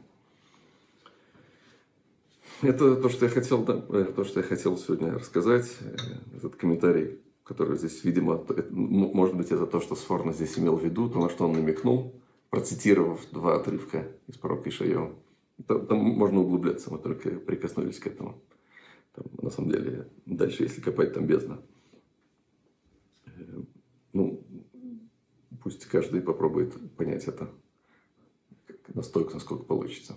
Это 2.61 2.97
то, 2.97 3.07
что 3.07 3.25
я 3.25 3.31
хотел, 3.31 3.63
да, 3.63 3.85
э, 3.89 4.11
то, 4.13 4.25
что 4.25 4.41
я 4.41 4.45
хотел 4.45 4.77
сегодня 4.77 5.13
рассказать. 5.13 5.69
Э, 5.79 5.95
этот 6.35 6.57
комментарий 6.57 7.19
который 7.49 7.79
здесь, 7.79 8.03
видимо, 8.03 8.45
может 8.69 9.35
быть, 9.35 9.51
это 9.51 9.65
то, 9.65 9.81
что 9.81 9.95
Сфорно 9.95 10.33
здесь 10.33 10.59
имел 10.59 10.75
в 10.75 10.85
виду, 10.85 11.09
то, 11.09 11.19
на 11.19 11.29
что 11.29 11.45
он 11.45 11.53
намекнул, 11.53 12.13
процитировав 12.51 13.27
два 13.31 13.55
отрывка 13.55 14.07
из 14.27 14.37
пророка 14.37 14.69
Ишайо. 14.69 15.15
Там, 15.65 15.87
там 15.87 15.97
можно 15.97 16.41
углубляться, 16.41 16.93
мы 16.93 16.99
только 16.99 17.31
прикоснулись 17.39 17.97
к 17.97 18.05
этому. 18.05 18.39
Там, 19.15 19.25
на 19.41 19.49
самом 19.49 19.71
деле, 19.71 20.07
дальше, 20.27 20.61
если 20.61 20.79
копать, 20.79 21.13
там 21.13 21.25
бездна. 21.25 21.59
Э, 23.25 23.31
ну, 24.13 24.45
пусть 25.63 25.85
каждый 25.85 26.21
попробует 26.21 26.75
понять 26.97 27.27
это 27.27 27.49
настолько, 28.93 29.33
насколько 29.33 29.63
получится. 29.63 30.15